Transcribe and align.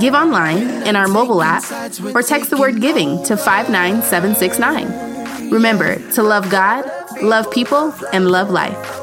Give 0.00 0.14
online, 0.14 0.86
in 0.86 0.96
our 0.96 1.08
mobile 1.08 1.42
app, 1.42 1.64
or 2.14 2.22
text 2.22 2.50
the 2.50 2.56
word 2.56 2.80
giving 2.80 3.22
to 3.24 3.36
59769. 3.36 5.50
Remember 5.50 5.96
to 6.12 6.22
love 6.22 6.48
God, 6.50 6.84
love 7.22 7.50
people, 7.50 7.92
and 8.12 8.30
love 8.30 8.50
life 8.50 9.00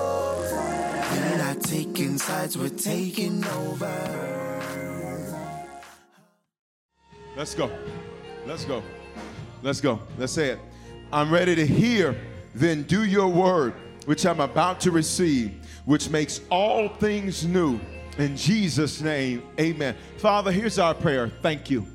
taking 1.97 2.17
sides, 2.17 2.57
we're 2.57 2.69
taking 2.69 3.43
over. 3.45 3.91
Let's 7.35 7.53
go. 7.53 7.69
Let's 8.45 8.65
go. 8.65 8.83
Let's 9.61 9.81
go. 9.81 9.99
Let's 10.17 10.31
say 10.31 10.49
it. 10.49 10.59
I'm 11.11 11.31
ready 11.31 11.55
to 11.55 11.65
hear, 11.65 12.15
then 12.55 12.83
do 12.83 13.03
your 13.03 13.27
word, 13.27 13.73
which 14.05 14.25
I'm 14.25 14.39
about 14.39 14.79
to 14.81 14.91
receive, 14.91 15.53
which 15.85 16.09
makes 16.09 16.41
all 16.49 16.87
things 16.87 17.45
new. 17.45 17.79
In 18.17 18.35
Jesus' 18.35 19.01
name, 19.01 19.43
amen. 19.59 19.95
Father, 20.17 20.51
here's 20.51 20.79
our 20.79 20.93
prayer. 20.95 21.29
Thank 21.41 21.69
you. 21.69 21.85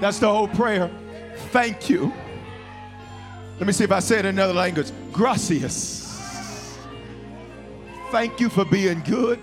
That's 0.00 0.18
the 0.18 0.28
whole 0.28 0.48
prayer. 0.48 0.90
Thank 1.50 1.90
you. 1.90 2.12
Let 3.58 3.66
me 3.66 3.72
see 3.72 3.84
if 3.84 3.92
I 3.92 4.00
say 4.00 4.18
it 4.18 4.24
in 4.24 4.34
another 4.34 4.54
language. 4.54 4.90
Gracias. 5.12 6.78
Thank 8.10 8.40
you 8.40 8.48
for 8.48 8.64
being 8.64 9.00
good. 9.02 9.40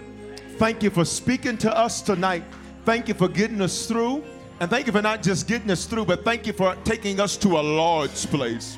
Thank 0.58 0.84
you 0.84 0.90
for 0.90 1.06
speaking 1.06 1.58
to 1.60 1.76
us 1.76 2.02
tonight. 2.02 2.44
Thank 2.86 3.08
you 3.08 3.14
for 3.14 3.28
getting 3.28 3.62
us 3.62 3.86
through. 3.86 4.24
And 4.60 4.70
thank 4.70 4.88
you 4.88 4.92
for 4.92 5.02
not 5.02 5.24
just 5.24 5.48
getting 5.48 5.72
us 5.72 5.86
through, 5.86 6.06
but 6.06 6.26
thank 6.26 6.46
you 6.46 6.54
for 6.54 6.76
taking 6.84 7.20
us 7.20 7.38
to 7.38 7.60
a 7.60 7.62
large 7.62 8.26
place. 8.28 8.78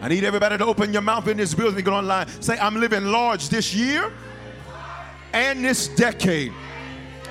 I 0.00 0.08
need 0.08 0.24
everybody 0.24 0.56
to 0.56 0.64
open 0.64 0.92
your 0.92 1.02
mouth 1.02 1.28
in 1.28 1.36
this 1.36 1.54
building, 1.54 1.84
go 1.84 1.94
online. 1.94 2.28
Say, 2.40 2.58
I'm 2.58 2.76
living 2.76 3.04
large 3.06 3.48
this 3.48 3.74
year 3.74 4.12
and 5.32 5.64
this 5.64 5.88
decade. 5.88 6.52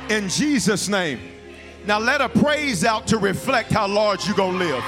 In 0.09 0.29
Jesus' 0.29 0.87
name. 0.87 1.19
Now 1.85 1.99
let 1.99 2.21
a 2.21 2.29
praise 2.29 2.83
out 2.83 3.07
to 3.07 3.17
reflect 3.17 3.71
how 3.71 3.87
large 3.87 4.27
you're 4.27 4.35
going 4.35 4.59
to 4.59 4.65
live. 4.65 4.83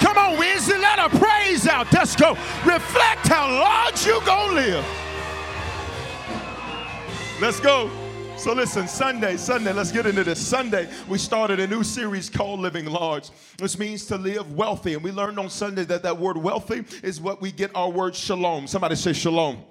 Come 0.00 0.16
on, 0.16 0.38
Wednesday, 0.38 0.78
let 0.78 0.98
a 0.98 1.08
praise 1.18 1.66
out. 1.66 1.92
Let's 1.92 2.14
go. 2.14 2.30
Reflect 2.64 3.26
how 3.26 3.50
large 3.50 4.06
you're 4.06 4.22
gonna 4.22 4.52
live. 4.52 4.84
Let's 7.40 7.60
go. 7.60 7.90
So 8.38 8.52
listen, 8.52 8.86
Sunday, 8.86 9.36
Sunday, 9.36 9.72
let's 9.72 9.90
get 9.90 10.06
into 10.06 10.22
this. 10.22 10.38
Sunday, 10.38 10.88
we 11.08 11.18
started 11.18 11.58
a 11.58 11.66
new 11.66 11.82
series 11.82 12.30
called 12.30 12.60
Living 12.60 12.86
Large, 12.86 13.30
which 13.58 13.76
means 13.76 14.06
to 14.06 14.16
live 14.16 14.52
wealthy. 14.52 14.94
And 14.94 15.02
we 15.02 15.10
learned 15.10 15.40
on 15.40 15.50
Sunday 15.50 15.82
that 15.86 16.04
that 16.04 16.16
word 16.16 16.36
wealthy 16.36 16.84
is 17.02 17.20
what 17.20 17.42
we 17.42 17.50
get 17.50 17.72
our 17.74 17.90
word 17.90 18.14
shalom. 18.14 18.68
Somebody 18.68 18.94
say 18.94 19.12
shalom. 19.12 19.64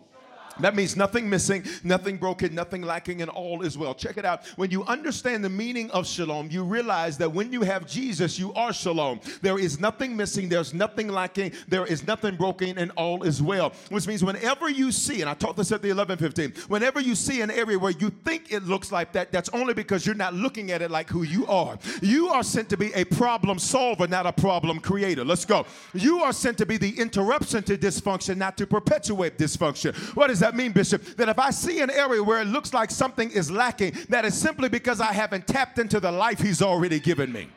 That 0.60 0.76
means 0.76 0.96
nothing 0.96 1.30
missing, 1.30 1.64
nothing 1.84 2.18
broken, 2.18 2.56
nothing 2.56 2.82
lacking, 2.82 3.22
and 3.22 3.30
all 3.30 3.62
is 3.62 3.78
well. 3.78 3.94
Check 3.94 4.18
it 4.18 4.26
out. 4.26 4.46
When 4.56 4.72
you 4.72 4.84
understand 4.86 5.44
the 5.44 5.50
meaning 5.50 5.90
of 5.92 6.08
shalom, 6.08 6.50
you 6.50 6.64
realize 6.64 7.18
that 7.18 7.32
when 7.32 7.52
you 7.52 7.62
have 7.62 7.86
Jesus, 7.86 8.40
you 8.40 8.54
are 8.54 8.74
shalom. 8.74 9.20
There 9.42 9.60
is 9.60 9.80
nothing 9.80 10.16
missing, 10.16 10.50
there's 10.50 10.74
nothing 10.74 11.10
lacking, 11.10 11.54
there 11.68 11.86
is 11.86 12.06
nothing 12.08 12.36
broken, 12.36 12.78
and 12.78 12.92
all 12.96 13.24
is 13.24 13.42
well. 13.42 13.74
Which 13.90 14.08
means 14.08 14.24
whenever 14.24 14.70
you 14.70 14.92
see, 14.92 15.22
and 15.22 15.30
I 15.30 15.34
taught 15.34 15.56
this 15.56 15.72
at 15.72 15.82
the 15.82 15.90
1115, 15.90 16.66
whenever 16.68 17.00
you 17.00 17.16
see 17.16 17.42
an 17.42 17.52
area 17.52 17.78
where 17.78 17.92
you 17.92 18.10
think 18.10 18.52
it 18.52 18.64
looks 18.64 18.92
like 18.92 19.12
that, 19.14 19.32
that's 19.32 19.50
only 19.50 19.74
because 19.74 20.06
you're 20.06 20.16
not 20.16 20.34
looking 20.34 20.72
at 20.72 20.82
it 20.82 20.92
like 20.92 21.10
who 21.10 21.24
you 21.24 21.46
are. 21.48 21.78
You 22.02 22.30
are 22.30 22.44
sent 22.44 22.70
to 22.70 22.78
be 22.78 22.94
a 22.94 23.04
problem 23.04 23.60
solver, 23.60 24.08
not 24.08 24.26
a 24.26 24.34
problem 24.34 24.80
creator. 24.80 25.24
Let's 25.24 25.46
go. 25.46 25.66
You 25.94 26.22
are 26.24 26.34
sent 26.34 26.58
to 26.60 26.66
be 26.66 26.78
the 26.78 26.98
interruption 27.00 27.64
to 27.64 27.78
dysfunction, 27.78 28.38
not 28.38 28.58
to 28.58 28.68
perpetuate 28.68 29.38
dysfunction. 29.38 29.96
What 30.16 30.30
is 30.30 30.40
that? 30.40 30.47
That 30.48 30.56
mean, 30.56 30.72
Bishop? 30.72 31.04
That 31.18 31.28
if 31.30 31.40
I 31.40 31.50
see 31.50 31.82
an 31.82 31.90
area 31.90 32.24
where 32.24 32.42
it 32.42 32.46
looks 32.46 32.74
like 32.74 32.90
something 32.90 33.30
is 33.32 33.52
lacking, 33.52 33.94
that 34.10 34.24
is 34.24 34.34
simply 34.34 34.70
because 34.70 35.02
I 35.02 35.12
haven't 35.12 35.46
tapped 35.46 35.78
into 35.78 36.00
the 36.00 36.12
life 36.12 36.40
He's 36.40 36.62
already 36.62 37.00
given 37.00 37.32
me. 37.32 37.50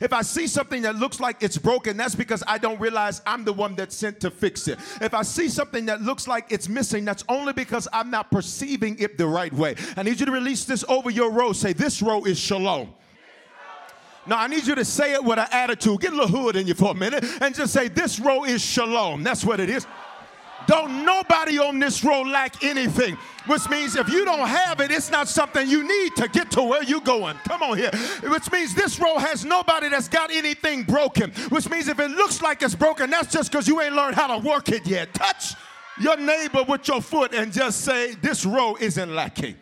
If 0.00 0.12
I 0.12 0.22
see 0.22 0.46
something 0.46 0.82
that 0.82 0.96
looks 0.96 1.18
like 1.18 1.42
it's 1.42 1.58
broken, 1.58 1.96
that's 1.96 2.14
because 2.14 2.44
I 2.46 2.58
don't 2.58 2.78
realize 2.80 3.22
I'm 3.26 3.44
the 3.44 3.52
one 3.52 3.74
that's 3.74 3.96
sent 3.96 4.20
to 4.20 4.30
fix 4.30 4.68
it. 4.68 4.78
If 5.00 5.14
I 5.14 5.22
see 5.22 5.48
something 5.48 5.86
that 5.86 6.00
looks 6.00 6.28
like 6.28 6.46
it's 6.50 6.68
missing, 6.68 7.04
that's 7.04 7.24
only 7.28 7.52
because 7.52 7.88
I'm 7.92 8.10
not 8.10 8.30
perceiving 8.30 8.96
it 8.98 9.18
the 9.18 9.26
right 9.26 9.52
way. 9.52 9.74
I 9.96 10.02
need 10.02 10.20
you 10.20 10.26
to 10.26 10.32
release 10.32 10.64
this 10.64 10.84
over 10.88 11.10
your 11.10 11.30
row. 11.32 11.52
Say, 11.52 11.72
This 11.72 12.02
row 12.02 12.24
is 12.24 12.38
shalom. 12.38 12.94
Now, 14.26 14.38
I 14.38 14.46
need 14.46 14.66
you 14.66 14.74
to 14.74 14.84
say 14.84 15.12
it 15.12 15.22
with 15.22 15.38
an 15.38 15.48
attitude. 15.50 16.00
Get 16.00 16.12
a 16.12 16.16
little 16.16 16.42
hood 16.42 16.56
in 16.56 16.66
you 16.66 16.74
for 16.74 16.92
a 16.92 16.94
minute 16.94 17.24
and 17.40 17.54
just 17.54 17.72
say, 17.72 17.88
This 17.88 18.20
row 18.20 18.44
is 18.44 18.62
shalom. 18.62 19.22
That's 19.22 19.44
what 19.44 19.58
it 19.58 19.68
is. 19.68 19.86
Don't 20.66 21.04
nobody 21.04 21.58
on 21.58 21.78
this 21.78 22.02
road 22.04 22.26
lack 22.28 22.62
anything. 22.64 23.16
Which 23.46 23.68
means 23.68 23.94
if 23.96 24.08
you 24.08 24.24
don't 24.24 24.48
have 24.48 24.80
it, 24.80 24.90
it's 24.90 25.10
not 25.10 25.28
something 25.28 25.68
you 25.68 25.86
need 25.86 26.16
to 26.16 26.28
get 26.28 26.50
to 26.52 26.62
where 26.62 26.82
you're 26.82 27.00
going. 27.00 27.36
Come 27.46 27.62
on 27.62 27.76
here. 27.76 27.90
Which 28.22 28.50
means 28.50 28.74
this 28.74 28.98
road 28.98 29.18
has 29.18 29.44
nobody 29.44 29.90
that's 29.90 30.08
got 30.08 30.30
anything 30.30 30.84
broken. 30.84 31.30
Which 31.50 31.68
means 31.68 31.88
if 31.88 32.00
it 32.00 32.10
looks 32.10 32.40
like 32.40 32.62
it's 32.62 32.74
broken, 32.74 33.10
that's 33.10 33.32
just 33.32 33.50
because 33.50 33.68
you 33.68 33.80
ain't 33.80 33.94
learned 33.94 34.14
how 34.14 34.38
to 34.38 34.46
work 34.46 34.70
it 34.70 34.86
yet. 34.86 35.12
Touch 35.12 35.54
your 36.00 36.16
neighbor 36.16 36.64
with 36.66 36.88
your 36.88 37.02
foot 37.02 37.34
and 37.34 37.52
just 37.52 37.82
say, 37.82 38.14
This 38.14 38.46
road 38.46 38.76
isn't 38.80 39.14
lacking. 39.14 39.56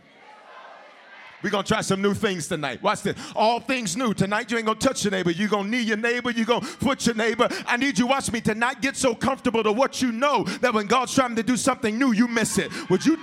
We're 1.42 1.50
going 1.50 1.64
to 1.64 1.68
try 1.68 1.80
some 1.80 2.00
new 2.00 2.14
things 2.14 2.48
tonight. 2.48 2.82
Watch 2.82 3.02
this. 3.02 3.16
All 3.34 3.60
things 3.60 3.96
new. 3.96 4.14
Tonight, 4.14 4.50
you 4.50 4.56
ain't 4.58 4.66
going 4.66 4.78
to 4.78 4.86
touch 4.86 5.04
your 5.04 5.10
neighbor. 5.10 5.30
You're 5.30 5.48
going 5.48 5.64
to 5.64 5.70
knee 5.70 5.82
your 5.82 5.96
neighbor. 5.96 6.30
You're 6.30 6.46
going 6.46 6.60
to 6.60 6.66
foot 6.66 7.06
your 7.06 7.14
neighbor. 7.14 7.48
I 7.66 7.76
need 7.76 7.98
you, 7.98 8.06
watch 8.06 8.30
me 8.30 8.40
tonight, 8.40 8.80
get 8.80 8.96
so 8.96 9.14
comfortable 9.14 9.62
to 9.62 9.72
what 9.72 10.00
you 10.00 10.12
know 10.12 10.44
that 10.60 10.72
when 10.72 10.86
God's 10.86 11.14
trying 11.14 11.36
to 11.36 11.42
do 11.42 11.56
something 11.56 11.98
new, 11.98 12.12
you 12.12 12.28
miss 12.28 12.58
it. 12.58 12.70
Would 12.90 13.04
you, 13.04 13.18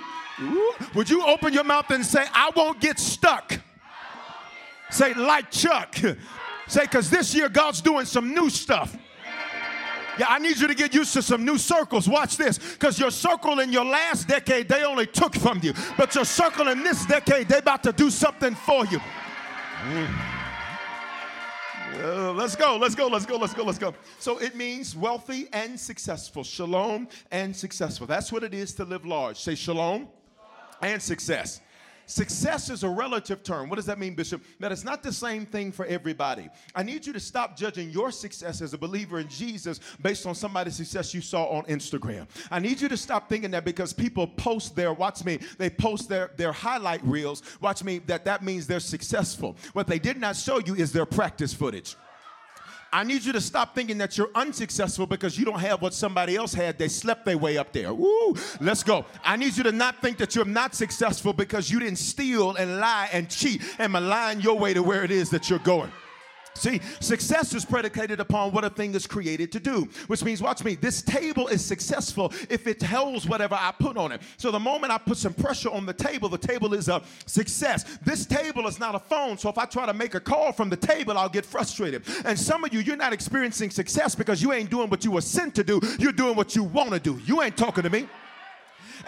would 0.96 1.10
you 1.10 1.26
open 1.26 1.54
your 1.54 1.64
mouth 1.64 1.90
and 1.92 2.06
say, 2.06 2.26
I 2.34 2.52
won't 2.56 2.80
get 2.80 3.00
stuck? 3.00 3.60
Say, 4.92 5.14
like 5.14 5.52
Chuck. 5.52 5.96
Say, 6.68 6.82
because 6.82 7.10
this 7.10 7.34
year 7.34 7.50
God's 7.50 7.82
doing 7.82 8.06
some 8.06 8.34
new 8.34 8.50
stuff. 8.50 8.96
Yeah, 10.20 10.26
I 10.28 10.38
need 10.38 10.58
you 10.58 10.68
to 10.68 10.76
get 10.76 10.94
used 10.94 11.14
to 11.14 11.22
some 11.22 11.46
new 11.46 11.58
circles. 11.58 12.10
Watch 12.10 12.36
this. 12.36 12.58
Because 12.58 13.00
your 13.00 13.10
circle 13.10 13.60
in 13.60 13.72
your 13.72 13.86
last 13.86 14.28
decade, 14.28 14.68
they 14.68 14.84
only 14.84 15.08
took 15.08 15.34
from 15.34 15.62
you. 15.64 15.74
But 15.98 16.14
your 16.14 16.26
circle 16.26 16.68
in 16.68 16.84
this 16.84 17.06
decade, 17.06 17.48
they 17.48 17.60
about 17.60 17.84
to 17.84 17.94
do 17.94 18.10
something 18.10 18.54
for 18.54 18.86
you. 18.88 19.00
Mm. 19.84 20.40
Uh, 22.02 22.34
let's 22.34 22.56
go, 22.56 22.78
let's 22.78 22.96
go, 22.96 23.08
let's 23.08 23.26
go, 23.26 23.38
let's 23.38 23.54
go, 23.54 23.64
let's 23.64 23.80
go. 23.80 23.94
So 24.20 24.38
it 24.40 24.56
means 24.56 24.96
wealthy 24.96 25.48
and 25.54 25.80
successful. 25.80 26.44
Shalom 26.44 27.08
and 27.32 27.56
successful. 27.56 28.06
That's 28.06 28.32
what 28.32 28.44
it 28.44 28.54
is 28.54 28.74
to 28.76 28.84
live 28.84 29.06
large. 29.06 29.38
Say 29.38 29.56
shalom, 29.56 30.00
shalom. 30.00 30.10
and 30.82 31.02
success. 31.02 31.62
Success 32.10 32.72
is 32.72 32.84
a 32.84 32.90
relative 32.90 33.44
term. 33.44 33.70
What 33.70 33.76
does 33.76 33.86
that 33.86 34.00
mean, 34.00 34.16
Bishop? 34.16 34.42
That 34.60 34.72
it's 34.72 34.84
not 34.84 35.04
the 35.04 35.14
same 35.14 35.46
thing 35.46 35.72
for 35.72 35.86
everybody. 35.86 36.50
I 36.74 36.82
need 36.82 37.06
you 37.06 37.14
to 37.14 37.20
stop 37.20 37.56
judging 37.56 37.92
your 37.92 38.10
success 38.10 38.64
as 38.64 38.74
a 38.74 38.80
believer 38.80 39.20
in 39.20 39.28
Jesus 39.28 39.80
based 40.02 40.26
on 40.26 40.34
somebody's 40.34 40.76
success 40.76 41.14
you 41.14 41.22
saw 41.22 41.46
on 41.50 41.66
Instagram. 41.66 42.28
I 42.50 42.58
need 42.58 42.82
you 42.82 42.90
to 42.90 42.98
stop 42.98 43.30
thinking 43.30 43.52
that 43.52 43.64
because 43.64 43.94
people 43.94 44.26
post 44.26 44.76
their, 44.76 44.92
watch 44.92 45.24
me, 45.24 45.38
they 45.60 45.70
post 45.70 46.10
their, 46.10 46.32
their 46.36 46.52
highlight 46.52 47.04
reels, 47.04 47.44
watch 47.62 47.84
me, 47.84 48.00
that 48.08 48.26
that 48.26 48.44
means 48.44 48.66
they're 48.66 48.80
successful. 48.80 49.56
What 49.74 49.86
they 49.86 50.00
did 50.00 50.18
not 50.18 50.36
show 50.36 50.58
you 50.58 50.74
is 50.74 50.92
their 50.92 51.06
practice 51.06 51.54
footage. 51.54 51.96
I 52.92 53.04
need 53.04 53.24
you 53.24 53.34
to 53.34 53.42
stop 53.42 53.76
thinking 53.76 53.98
that 54.00 54.18
you're 54.18 54.32
unsuccessful 54.36 55.06
because 55.06 55.38
you 55.38 55.46
don't 55.46 55.60
have 55.60 55.82
what 55.82 55.94
somebody 55.94 56.36
else 56.36 56.54
had. 56.54 56.78
They 56.78 56.88
slept 56.88 57.26
their 57.26 57.38
way 57.38 57.58
up 57.58 57.72
there. 57.72 57.94
Woo, 57.94 58.36
let's 58.60 58.84
go. 58.84 59.06
I 59.24 59.36
need 59.36 59.56
you 59.56 59.64
to 59.64 59.72
not 59.72 60.02
think 60.02 60.18
that 60.18 60.36
you're 60.36 60.46
not 60.46 60.74
successful 60.76 61.34
because 61.34 61.70
you 61.70 61.80
didn't 61.80 62.00
steal 62.00 62.56
and 62.56 62.80
lie 62.80 63.10
and 63.12 63.30
cheat 63.30 63.62
and 63.78 63.94
malign 63.94 64.42
your 64.42 64.58
way 64.58 64.74
to 64.74 64.82
where 64.82 65.04
it 65.04 65.12
is 65.12 65.30
that 65.30 65.50
you're 65.50 65.60
going. 65.60 65.92
See, 66.60 66.82
success 67.00 67.54
is 67.54 67.64
predicated 67.64 68.20
upon 68.20 68.52
what 68.52 68.66
a 68.66 68.70
thing 68.70 68.94
is 68.94 69.08
created 69.08 69.52
to 69.54 69.60
do, 69.60 69.88
which 70.08 70.24
means, 70.24 70.42
watch 70.42 70.64
me, 70.64 70.76
this 70.76 71.02
table 71.02 71.48
is 71.48 71.64
successful 71.64 72.34
if 72.50 72.68
it 72.68 72.84
holds 72.84 73.26
whatever 73.28 73.56
I 73.56 73.72
put 73.80 73.96
on 73.96 74.12
it. 74.12 74.22
So 74.38 74.52
the 74.52 74.60
moment 74.60 74.92
I 74.92 74.98
put 74.98 75.18
some 75.18 75.34
pressure 75.34 75.70
on 75.70 75.86
the 75.86 75.94
table, 75.94 76.28
the 76.28 76.38
table 76.38 76.74
is 76.74 76.90
a 76.90 77.02
success. 77.26 77.98
This 78.04 78.26
table 78.26 78.68
is 78.68 78.78
not 78.78 78.94
a 78.94 79.00
phone, 79.00 79.38
so 79.38 79.50
if 79.50 79.58
I 79.58 79.66
try 79.66 79.86
to 79.86 79.94
make 79.94 80.16
a 80.16 80.20
call 80.20 80.52
from 80.52 80.70
the 80.70 80.78
table, 80.78 81.18
I'll 81.18 81.30
get 81.30 81.46
frustrated. 81.46 82.04
And 82.26 82.38
some 82.38 82.66
of 82.66 82.74
you, 82.74 82.82
you're 82.82 82.98
not 82.98 83.14
experiencing 83.14 83.70
success 83.70 84.14
because 84.14 84.42
you 84.42 84.52
ain't 84.52 84.70
doing 84.70 84.90
what 84.90 85.06
you 85.06 85.12
were 85.12 85.22
sent 85.22 85.56
to 85.56 85.64
do, 85.64 85.80
you're 85.98 86.12
doing 86.12 86.36
what 86.36 86.56
you 86.58 86.66
want 86.66 86.92
to 86.92 87.00
do. 87.00 87.20
You 87.26 87.42
ain't 87.42 87.56
talking 87.56 87.84
to 87.84 87.90
me. 87.90 88.08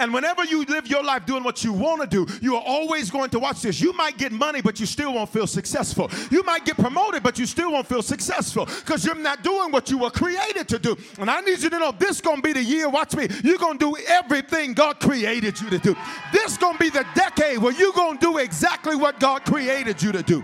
And 0.02 0.12
whenever 0.12 0.44
you 0.44 0.66
live 0.66 0.88
your 0.88 1.04
life 1.04 1.28
doing 1.28 1.44
what 1.44 1.64
you 1.64 1.72
want 1.72 2.02
to 2.02 2.08
do, 2.08 2.26
you 2.42 2.56
are 2.56 2.64
always 2.66 3.12
going 3.12 3.30
to 3.30 3.40
watch 3.40 3.62
this. 3.62 3.80
You 3.80 3.94
might 3.94 4.18
get 4.18 4.32
money, 4.32 4.60
but 4.60 4.80
you 4.80 4.88
still 4.88 5.14
won't 5.14 5.30
feel 5.30 5.46
successful. 5.46 6.10
You 6.32 6.42
might 6.42 6.66
get 6.66 6.76
promoted, 6.76 7.22
but 7.22 7.38
you 7.38 7.46
still 7.46 7.72
won't 7.72 7.86
feel 7.86 8.02
successful 8.02 8.66
because 8.66 9.06
you're 9.06 9.14
not 9.14 9.44
doing 9.44 9.72
what 9.72 9.92
you 9.92 10.00
were 10.00 10.10
created 10.10 10.68
to 10.70 10.80
do. 10.80 10.98
And 11.20 11.30
I 11.30 11.42
need 11.42 11.60
you 11.60 11.70
to 11.70 11.78
know 11.78 11.92
this 11.92 12.20
going 12.20 12.38
to 12.38 12.42
be 12.42 12.52
the 12.52 12.64
year, 12.64 12.90
watch 12.90 13.16
me, 13.16 13.28
you're 13.44 13.60
going 13.60 13.78
to 13.78 13.92
do 13.92 14.04
everything 14.08 14.74
God 14.74 15.00
created 15.00 15.62
you 15.62 15.70
to 15.70 15.78
do. 15.78 15.96
This 16.34 16.58
going 16.58 16.74
to 16.74 16.80
be 16.80 16.90
the 16.90 17.06
decade 17.14 17.60
where 17.60 17.72
you're 17.72 17.94
going 17.94 18.18
to 18.18 18.26
do 18.26 18.38
exactly 18.40 18.96
what 18.96 19.20
God 19.20 19.46
created 19.46 20.02
you 20.02 20.12
to 20.14 20.24
do. 20.24 20.44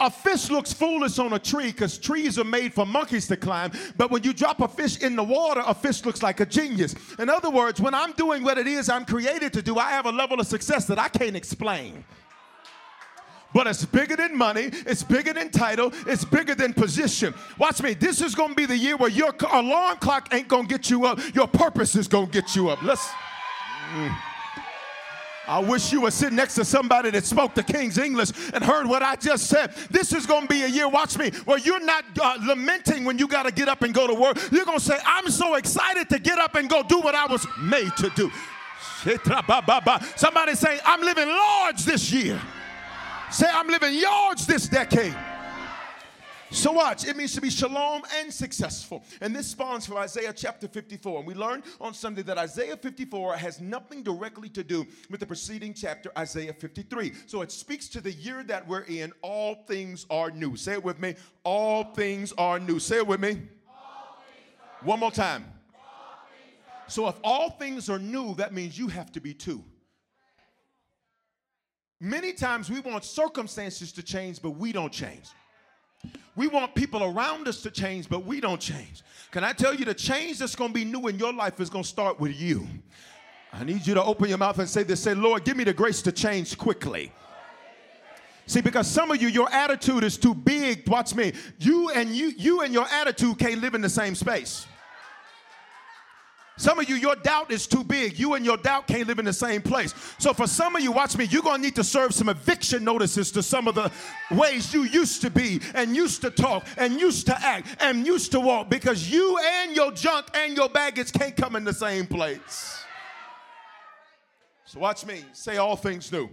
A 0.00 0.10
fish 0.10 0.50
looks 0.50 0.72
foolish 0.72 1.18
on 1.18 1.34
a 1.34 1.38
tree 1.38 1.66
because 1.66 1.98
trees 1.98 2.38
are 2.38 2.44
made 2.44 2.72
for 2.72 2.86
monkeys 2.86 3.26
to 3.28 3.36
climb. 3.36 3.70
But 3.98 4.10
when 4.10 4.22
you 4.22 4.32
drop 4.32 4.60
a 4.60 4.68
fish 4.68 5.02
in 5.02 5.14
the 5.14 5.22
water, 5.22 5.62
a 5.66 5.74
fish 5.74 6.04
looks 6.06 6.22
like 6.22 6.40
a 6.40 6.46
genius. 6.46 6.94
In 7.18 7.28
other 7.28 7.50
words, 7.50 7.80
when 7.80 7.94
I'm 7.94 8.12
doing 8.12 8.42
what 8.42 8.56
it 8.56 8.66
is 8.66 8.88
I'm 8.88 9.04
created 9.04 9.52
to 9.52 9.62
do, 9.62 9.78
I 9.78 9.90
have 9.90 10.06
a 10.06 10.12
level 10.12 10.40
of 10.40 10.46
success 10.46 10.86
that 10.86 10.98
I 10.98 11.08
can't 11.08 11.36
explain. 11.36 12.04
But 13.52 13.66
it's 13.66 13.84
bigger 13.84 14.16
than 14.16 14.38
money, 14.38 14.70
it's 14.86 15.02
bigger 15.02 15.32
than 15.32 15.50
title, 15.50 15.92
it's 16.06 16.24
bigger 16.24 16.54
than 16.54 16.72
position. 16.72 17.34
Watch 17.58 17.82
me, 17.82 17.94
this 17.94 18.20
is 18.20 18.34
gonna 18.34 18.54
be 18.54 18.64
the 18.64 18.76
year 18.76 18.96
where 18.96 19.10
your 19.10 19.34
alarm 19.50 19.98
clock 19.98 20.32
ain't 20.32 20.48
gonna 20.48 20.68
get 20.68 20.88
you 20.88 21.04
up, 21.04 21.18
your 21.34 21.48
purpose 21.48 21.96
is 21.96 22.06
gonna 22.06 22.28
get 22.28 22.54
you 22.54 22.68
up. 22.68 22.80
Let's. 22.82 23.08
Mm. 23.92 24.29
I 25.50 25.58
wish 25.58 25.90
you 25.90 26.02
were 26.02 26.12
sitting 26.12 26.36
next 26.36 26.54
to 26.54 26.64
somebody 26.64 27.10
that 27.10 27.24
spoke 27.24 27.56
the 27.56 27.64
King's 27.64 27.98
English 27.98 28.30
and 28.54 28.62
heard 28.62 28.86
what 28.86 29.02
I 29.02 29.16
just 29.16 29.48
said. 29.48 29.74
This 29.90 30.12
is 30.12 30.24
going 30.24 30.42
to 30.42 30.48
be 30.48 30.62
a 30.62 30.68
year, 30.68 30.88
watch 30.88 31.18
me, 31.18 31.32
where 31.44 31.58
you're 31.58 31.84
not 31.84 32.04
uh, 32.22 32.38
lamenting 32.46 33.04
when 33.04 33.18
you 33.18 33.26
got 33.26 33.46
to 33.46 33.50
get 33.50 33.68
up 33.68 33.82
and 33.82 33.92
go 33.92 34.06
to 34.06 34.14
work. 34.14 34.38
You're 34.52 34.64
going 34.64 34.78
to 34.78 34.84
say, 34.84 34.96
I'm 35.04 35.28
so 35.28 35.56
excited 35.56 36.08
to 36.10 36.20
get 36.20 36.38
up 36.38 36.54
and 36.54 36.70
go 36.70 36.84
do 36.84 37.00
what 37.00 37.16
I 37.16 37.26
was 37.26 37.44
made 37.60 37.90
to 37.96 38.10
do. 38.10 38.30
Somebody 40.14 40.54
say, 40.54 40.78
I'm 40.84 41.00
living 41.00 41.28
large 41.28 41.84
this 41.84 42.12
year. 42.12 42.40
Say, 43.32 43.46
I'm 43.52 43.66
living 43.66 44.00
large 44.00 44.46
this 44.46 44.68
decade. 44.68 45.16
So 46.52 46.72
watch, 46.72 47.06
it 47.06 47.16
means 47.16 47.32
to 47.34 47.40
be 47.40 47.48
shalom 47.48 48.02
and 48.18 48.32
successful. 48.32 49.04
And 49.20 49.34
this 49.34 49.46
spawns 49.46 49.86
from 49.86 49.98
Isaiah 49.98 50.32
chapter 50.32 50.66
54. 50.66 51.18
And 51.18 51.26
we 51.26 51.34
learned 51.34 51.62
on 51.80 51.94
Sunday 51.94 52.22
that 52.22 52.38
Isaiah 52.38 52.76
54 52.76 53.36
has 53.36 53.60
nothing 53.60 54.02
directly 54.02 54.48
to 54.50 54.64
do 54.64 54.84
with 55.08 55.20
the 55.20 55.26
preceding 55.26 55.72
chapter, 55.72 56.10
Isaiah 56.18 56.52
53. 56.52 57.12
So 57.26 57.42
it 57.42 57.52
speaks 57.52 57.88
to 57.90 58.00
the 58.00 58.10
year 58.10 58.42
that 58.44 58.66
we're 58.66 58.82
in. 58.82 59.12
All 59.22 59.64
things 59.68 60.06
are 60.10 60.32
new. 60.32 60.56
Say 60.56 60.72
it 60.72 60.82
with 60.82 60.98
me. 60.98 61.14
All 61.44 61.84
things 61.84 62.32
are 62.36 62.58
new. 62.58 62.80
Say 62.80 62.96
it 62.96 63.06
with 63.06 63.20
me. 63.20 63.42
One 64.82 64.98
more 64.98 65.12
time. 65.12 65.44
So 66.88 67.06
if 67.06 67.14
all 67.22 67.50
things 67.50 67.88
are 67.88 68.00
new, 68.00 68.34
that 68.34 68.52
means 68.52 68.76
you 68.76 68.88
have 68.88 69.12
to 69.12 69.20
be 69.20 69.32
too. 69.34 69.62
Many 72.00 72.32
times 72.32 72.68
we 72.68 72.80
want 72.80 73.04
circumstances 73.04 73.92
to 73.92 74.02
change, 74.02 74.42
but 74.42 74.50
we 74.50 74.72
don't 74.72 74.92
change. 74.92 75.28
We 76.36 76.48
want 76.48 76.74
people 76.74 77.02
around 77.04 77.48
us 77.48 77.62
to 77.62 77.70
change, 77.70 78.08
but 78.08 78.24
we 78.24 78.40
don't 78.40 78.60
change. 78.60 79.02
Can 79.30 79.44
I 79.44 79.52
tell 79.52 79.74
you 79.74 79.84
the 79.84 79.94
change 79.94 80.38
that's 80.38 80.56
going 80.56 80.70
to 80.70 80.74
be 80.74 80.84
new 80.84 81.06
in 81.08 81.18
your 81.18 81.32
life 81.32 81.60
is 81.60 81.68
going 81.68 81.84
to 81.84 81.88
start 81.88 82.18
with 82.18 82.40
you? 82.40 82.66
I 83.52 83.64
need 83.64 83.86
you 83.86 83.94
to 83.94 84.02
open 84.02 84.28
your 84.28 84.38
mouth 84.38 84.58
and 84.58 84.68
say 84.68 84.82
this 84.84 85.02
say, 85.02 85.14
Lord, 85.14 85.44
give 85.44 85.56
me 85.56 85.64
the 85.64 85.72
grace 85.72 86.02
to 86.02 86.12
change 86.12 86.56
quickly. 86.56 87.12
See, 88.46 88.60
because 88.60 88.88
some 88.88 89.10
of 89.10 89.22
you, 89.22 89.28
your 89.28 89.48
attitude 89.52 90.02
is 90.02 90.18
too 90.18 90.34
big. 90.34 90.88
Watch 90.88 91.14
me. 91.14 91.32
You 91.58 91.90
and 91.90 92.10
you, 92.10 92.32
you 92.36 92.62
and 92.62 92.72
your 92.72 92.86
attitude 92.86 93.38
can't 93.38 93.60
live 93.60 93.74
in 93.74 93.80
the 93.80 93.88
same 93.88 94.14
space. 94.14 94.66
Some 96.60 96.78
of 96.78 96.90
you, 96.90 96.96
your 96.96 97.16
doubt 97.16 97.50
is 97.50 97.66
too 97.66 97.82
big. 97.82 98.18
You 98.18 98.34
and 98.34 98.44
your 98.44 98.58
doubt 98.58 98.86
can't 98.86 99.08
live 99.08 99.18
in 99.18 99.24
the 99.24 99.32
same 99.32 99.62
place. 99.62 99.94
So, 100.18 100.34
for 100.34 100.46
some 100.46 100.76
of 100.76 100.82
you, 100.82 100.92
watch 100.92 101.16
me, 101.16 101.24
you're 101.24 101.40
to 101.42 101.56
need 101.56 101.74
to 101.76 101.82
serve 101.82 102.12
some 102.12 102.28
eviction 102.28 102.84
notices 102.84 103.30
to 103.32 103.42
some 103.42 103.66
of 103.66 103.74
the 103.74 103.90
ways 104.30 104.74
you 104.74 104.82
used 104.82 105.22
to 105.22 105.30
be 105.30 105.62
and 105.72 105.96
used 105.96 106.20
to 106.20 106.30
talk 106.30 106.66
and 106.76 107.00
used 107.00 107.24
to 107.28 107.40
act 107.40 107.66
and 107.80 108.06
used 108.06 108.30
to 108.32 108.40
walk 108.40 108.68
because 108.68 109.10
you 109.10 109.38
and 109.42 109.74
your 109.74 109.90
junk 109.92 110.26
and 110.34 110.54
your 110.54 110.68
baggage 110.68 111.12
can't 111.12 111.34
come 111.34 111.56
in 111.56 111.64
the 111.64 111.72
same 111.72 112.06
place. 112.06 112.84
So, 114.66 114.80
watch 114.80 115.06
me 115.06 115.24
say 115.32 115.56
all 115.56 115.76
things 115.76 116.12
new. 116.12 116.28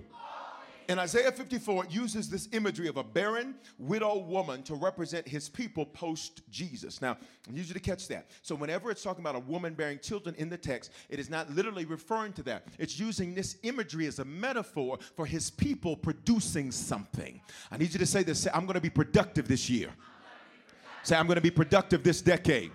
In 0.90 1.00
Isaiah 1.00 1.34
54, 1.34 1.86
it 1.86 1.92
uses 1.92 2.30
this 2.30 2.48
imagery 2.54 2.88
of 2.88 2.96
a 2.96 3.04
barren 3.04 3.56
widow 3.78 4.20
woman 4.20 4.64
to 4.64 4.76
represent 4.76 5.28
his 5.28 5.50
people 5.50 5.86
post 5.86 6.42
Jesus. 6.50 7.02
Now, 7.02 7.18
I 7.48 7.52
need 7.52 7.66
you 7.66 7.74
to 7.74 7.80
catch 7.80 8.08
that. 8.08 8.30
So, 8.42 8.56
whenever 8.56 8.90
it's 8.90 9.04
talking 9.04 9.22
about 9.22 9.36
a 9.36 9.40
woman 9.40 9.74
bearing 9.74 10.00
children 10.00 10.34
in 10.38 10.50
the 10.50 10.58
text, 10.58 10.92
it 11.10 11.20
is 11.20 11.30
not 11.30 11.52
literally 11.52 11.84
referring 11.84 12.32
to 12.34 12.44
that. 12.44 12.68
It's 12.80 12.98
using 12.98 13.36
this 13.36 13.58
imagery 13.64 14.08
as 14.08 14.20
a 14.20 14.26
metaphor 14.26 14.98
for 15.18 15.26
his 15.26 15.50
people 15.50 15.98
producing 15.98 16.72
something. 16.72 17.42
I 17.70 17.78
need 17.78 17.92
you 17.92 18.00
to 18.00 18.06
say 18.06 18.24
this 18.24 18.40
say, 18.40 18.52
I'm 18.54 18.66
going 18.66 18.76
to 18.76 18.82
be 18.82 18.90
productive 18.90 19.50
this 19.50 19.70
year. 19.70 19.90
Say, 21.04 21.18
I'm 21.18 21.28
going 21.28 21.36
to 21.36 21.42
be 21.42 21.52
productive 21.52 22.02
this 22.02 22.22
decade. 22.22 22.72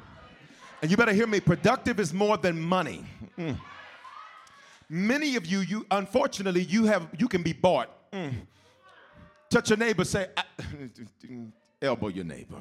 And 0.83 0.91
you 0.91 0.99
better 0.99 1.15
hear 1.15 1.27
me 1.27 1.41
productive 1.41 1.99
is 1.99 2.13
more 2.13 2.37
than 2.37 2.61
money. 2.61 3.07
Mm. 3.39 3.59
Many 4.91 5.37
of 5.37 5.47
you, 5.47 5.61
you 5.61 5.87
unfortunately, 5.91 6.65
you 6.65 6.85
have 6.85 7.09
you 7.17 7.27
can 7.27 7.43
be 7.43 7.55
bought. 7.55 8.02
Mm. 8.13 8.35
Touch 9.49 9.71
your 9.71 9.79
neighbor, 9.79 10.05
say, 10.05 10.29
elbow 11.83 12.09
your 12.09 12.25
neighbor. 12.25 12.57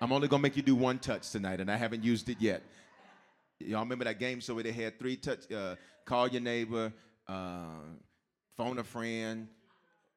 I'm 0.00 0.12
only 0.12 0.28
gonna 0.28 0.42
make 0.42 0.56
you 0.56 0.62
do 0.62 0.74
one 0.74 0.98
touch 0.98 1.30
tonight, 1.30 1.60
and 1.60 1.70
I 1.70 1.76
haven't 1.76 2.02
used 2.04 2.28
it 2.28 2.38
yet. 2.40 2.62
Y'all 3.60 3.80
remember 3.80 4.04
that 4.04 4.18
game 4.18 4.40
show 4.40 4.54
where 4.54 4.64
they 4.64 4.72
had 4.72 4.98
three 4.98 5.16
touch? 5.16 5.50
Uh, 5.50 5.76
call 6.04 6.28
your 6.28 6.42
neighbor, 6.42 6.92
uh, 7.28 7.68
phone 8.56 8.78
a 8.78 8.84
friend, 8.84 9.48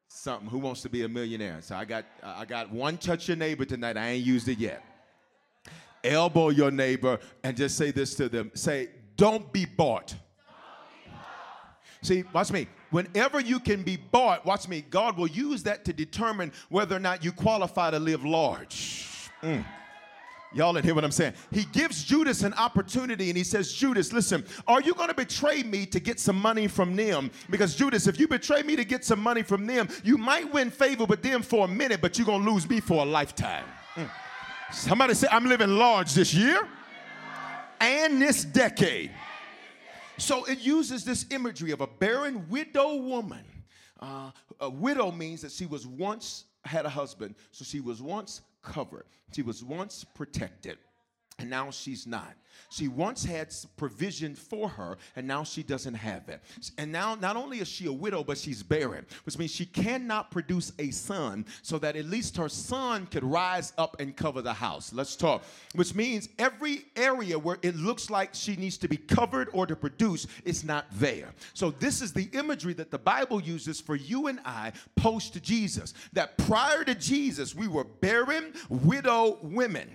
something. 0.07 0.49
Who 0.49 0.57
wants 0.57 0.81
to 0.81 0.89
be 0.89 1.03
a 1.03 1.07
millionaire? 1.07 1.59
So 1.61 1.75
I 1.75 1.85
got 1.85 2.05
I 2.23 2.45
got 2.45 2.71
one 2.71 2.97
touch 2.97 3.27
your 3.27 3.37
neighbor 3.37 3.65
tonight. 3.65 3.95
I 3.95 4.09
ain't 4.09 4.25
used 4.25 4.47
it 4.47 4.57
yet. 4.57 4.83
Elbow 6.03 6.49
your 6.49 6.71
neighbor 6.71 7.19
and 7.43 7.55
just 7.55 7.77
say 7.77 7.91
this 7.91 8.15
to 8.15 8.27
them. 8.27 8.51
Say, 8.55 8.89
don't 9.15 9.51
be 9.53 9.65
bought. 9.65 10.15
See, 12.01 12.23
watch 12.33 12.51
me. 12.51 12.67
Whenever 12.89 13.39
you 13.39 13.59
can 13.59 13.83
be 13.83 13.97
bought, 13.97 14.45
watch 14.45 14.67
me, 14.67 14.81
God 14.89 15.17
will 15.17 15.27
use 15.27 15.63
that 15.63 15.85
to 15.85 15.93
determine 15.93 16.51
whether 16.69 16.95
or 16.95 16.99
not 16.99 17.23
you 17.23 17.31
qualify 17.31 17.91
to 17.91 17.99
live 17.99 18.23
large. 18.23 19.29
Mm. 19.43 19.65
Y'all 20.53 20.71
didn't 20.71 20.85
hear 20.85 20.95
what 20.95 21.03
I'm 21.03 21.11
saying. 21.11 21.33
He 21.51 21.65
gives 21.65 22.03
Judas 22.03 22.43
an 22.43 22.53
opportunity 22.53 23.29
and 23.29 23.37
he 23.37 23.43
says, 23.43 23.73
Judas, 23.73 24.13
listen, 24.13 24.45
are 24.65 24.81
you 24.81 24.93
going 24.93 25.09
to 25.09 25.13
betray 25.13 25.61
me 25.63 25.85
to 25.87 25.99
get 25.99 26.19
some 26.19 26.37
money 26.37 26.67
from 26.67 26.95
them? 26.95 27.29
Because, 27.49 27.75
Judas, 27.75 28.07
if 28.07 28.17
you 28.19 28.29
betray 28.29 28.63
me 28.63 28.77
to 28.77 28.85
get 28.85 29.03
some 29.03 29.19
money 29.19 29.43
from 29.43 29.65
them, 29.65 29.89
you 30.03 30.17
might 30.17 30.51
win 30.53 30.71
favor 30.71 31.03
with 31.03 31.21
them 31.21 31.41
for 31.41 31.65
a 31.65 31.67
minute, 31.67 31.99
but 32.01 32.17
you're 32.17 32.25
going 32.25 32.45
to 32.45 32.49
lose 32.49 32.69
me 32.69 32.79
for 32.79 33.03
a 33.03 33.05
lifetime. 33.05 33.65
Mm. 33.95 34.09
Somebody 34.71 35.13
say, 35.15 35.27
I'm 35.29 35.45
living 35.45 35.77
large 35.77 36.13
this 36.13 36.33
year 36.33 36.65
and 37.81 38.21
this 38.21 38.45
decade. 38.45 39.11
So 40.17 40.45
it 40.45 40.59
uses 40.59 41.05
this 41.05 41.25
imagery 41.29 41.71
of 41.71 41.81
a 41.81 41.87
barren 41.87 42.47
widow 42.49 42.95
woman. 42.95 43.45
Uh, 43.99 44.31
a 44.59 44.69
widow 44.69 45.11
means 45.11 45.41
that 45.41 45.51
she 45.51 45.65
was 45.65 45.87
once 45.87 46.45
had 46.65 46.85
a 46.85 46.89
husband, 46.89 47.35
so 47.51 47.63
she 47.63 47.79
was 47.79 48.01
once 48.01 48.41
covered, 48.61 49.05
she 49.31 49.41
was 49.41 49.63
once 49.63 50.03
protected 50.03 50.77
and 51.39 51.49
now 51.49 51.69
she's 51.71 52.07
not. 52.07 52.33
She 52.69 52.87
once 52.87 53.23
had 53.23 53.53
provision 53.77 54.35
for 54.35 54.67
her, 54.67 54.97
and 55.15 55.27
now 55.27 55.43
she 55.43 55.63
doesn't 55.63 55.93
have 55.93 56.27
it. 56.27 56.41
And 56.77 56.91
now, 56.91 57.15
not 57.15 57.35
only 57.35 57.59
is 57.59 57.67
she 57.67 57.85
a 57.85 57.93
widow, 57.93 58.23
but 58.23 58.37
she's 58.37 58.63
barren, 58.63 59.05
which 59.25 59.37
means 59.37 59.51
she 59.51 59.65
cannot 59.65 60.31
produce 60.31 60.73
a 60.79 60.91
son, 60.91 61.45
so 61.61 61.77
that 61.79 61.95
at 61.95 62.05
least 62.05 62.35
her 62.37 62.49
son 62.49 63.05
could 63.05 63.23
rise 63.23 63.73
up 63.77 64.01
and 64.01 64.15
cover 64.15 64.41
the 64.41 64.53
house. 64.53 64.91
Let's 64.91 65.15
talk. 65.15 65.43
Which 65.75 65.93
means 65.93 66.27
every 66.39 66.85
area 66.95 67.37
where 67.37 67.57
it 67.61 67.75
looks 67.75 68.09
like 68.09 68.33
she 68.33 68.55
needs 68.55 68.77
to 68.79 68.87
be 68.87 68.97
covered 68.97 69.49
or 69.53 69.65
to 69.67 69.75
produce 69.75 70.27
is 70.43 70.63
not 70.63 70.87
there. 70.93 71.33
So, 71.53 71.71
this 71.71 72.01
is 72.01 72.11
the 72.11 72.29
imagery 72.33 72.73
that 72.73 72.91
the 72.91 72.99
Bible 72.99 73.41
uses 73.41 73.79
for 73.79 73.95
you 73.95 74.27
and 74.27 74.39
I 74.43 74.73
post 74.95 75.41
Jesus. 75.41 75.93
That 76.13 76.37
prior 76.37 76.83
to 76.83 76.95
Jesus, 76.95 77.55
we 77.55 77.67
were 77.67 77.83
barren, 77.83 78.53
widow 78.69 79.37
women 79.41 79.89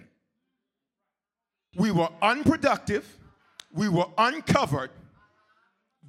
we 1.76 1.90
were 1.90 2.08
unproductive, 2.20 3.06
we 3.72 3.88
were 3.88 4.06
uncovered, 4.18 4.90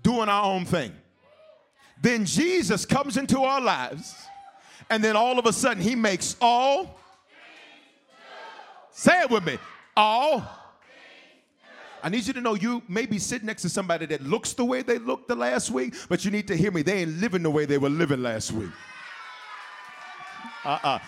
doing 0.01 0.29
our 0.29 0.43
own 0.43 0.65
thing. 0.65 0.91
Then 2.01 2.25
Jesus 2.25 2.86
comes 2.86 3.15
into 3.17 3.41
our 3.41 3.62
lives, 3.62 4.13
and 4.89 5.03
then 5.03 5.15
all 5.15 5.39
of 5.39 5.46
a 5.46 5.53
sudden, 5.53 5.82
He 5.82 5.96
makes 5.96 6.36
all. 6.41 7.00
Say 8.91 9.22
it 9.22 9.29
with 9.29 9.46
me. 9.46 9.58
All. 9.96 10.43
I 12.03 12.10
need 12.10 12.27
you 12.27 12.34
to 12.34 12.41
know 12.41 12.55
you 12.55 12.84
may 12.89 13.05
be 13.05 13.17
sitting 13.17 13.46
next 13.46 13.62
to 13.62 13.70
somebody 13.70 14.05
that 14.08 14.22
looks 14.22 14.51
the 14.51 14.65
way 14.65 14.82
they 14.82 14.98
looked 14.98 15.29
the 15.29 15.36
last 15.36 15.72
week, 15.72 15.96
but 16.10 16.25
you 16.25 16.32
need 16.32 16.50
to 16.50 16.58
hear 16.58 16.70
me. 16.70 16.82
They 16.82 17.03
ain't 17.03 17.17
living 17.22 17.43
the 17.43 17.50
way 17.50 17.65
they 17.65 17.77
were 17.77 17.89
living 17.89 18.22
last 18.22 18.51
week. 18.51 18.70
Uh 20.65 20.70
uh-uh. 20.70 20.89
uh 20.89 21.00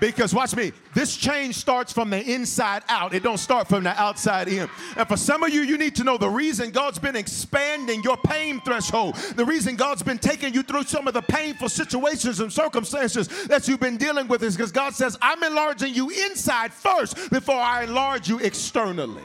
because 0.00 0.34
watch 0.34 0.54
me, 0.54 0.72
this 0.94 1.16
change 1.16 1.54
starts 1.54 1.92
from 1.92 2.10
the 2.10 2.20
inside 2.20 2.82
out. 2.88 3.14
It 3.14 3.22
don't 3.22 3.38
start 3.38 3.68
from 3.68 3.84
the 3.84 4.00
outside 4.00 4.48
in. 4.48 4.68
And 4.96 5.08
for 5.08 5.16
some 5.16 5.42
of 5.42 5.50
you, 5.50 5.62
you 5.62 5.78
need 5.78 5.96
to 5.96 6.04
know 6.04 6.18
the 6.18 6.28
reason 6.28 6.70
God's 6.70 6.98
been 6.98 7.16
expanding 7.16 8.02
your 8.02 8.16
pain 8.16 8.60
threshold. 8.60 9.14
The 9.14 9.44
reason 9.44 9.76
God's 9.76 10.02
been 10.02 10.18
taking 10.18 10.54
you 10.54 10.62
through 10.62 10.84
some 10.84 11.08
of 11.08 11.14
the 11.14 11.22
painful 11.22 11.68
situations 11.68 12.40
and 12.40 12.52
circumstances 12.52 13.46
that 13.46 13.66
you've 13.68 13.80
been 13.80 13.96
dealing 13.96 14.28
with 14.28 14.42
is 14.42 14.56
because 14.56 14.72
God 14.72 14.94
says, 14.94 15.16
I'm 15.22 15.42
enlarging 15.42 15.94
you 15.94 16.10
inside 16.10 16.72
first 16.72 17.30
before 17.30 17.60
I 17.60 17.84
enlarge 17.84 18.28
you 18.28 18.38
externally. 18.38 19.22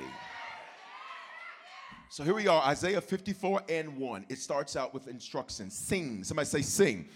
So 2.09 2.25
here 2.25 2.33
we 2.33 2.47
are, 2.47 2.61
Isaiah 2.63 2.99
54 2.99 3.63
and 3.69 3.97
1. 3.97 4.25
It 4.27 4.37
starts 4.37 4.75
out 4.75 4.93
with 4.93 5.07
instructions. 5.07 5.73
Sing. 5.73 6.25
Somebody 6.25 6.45
say, 6.45 6.61
sing. 6.61 7.07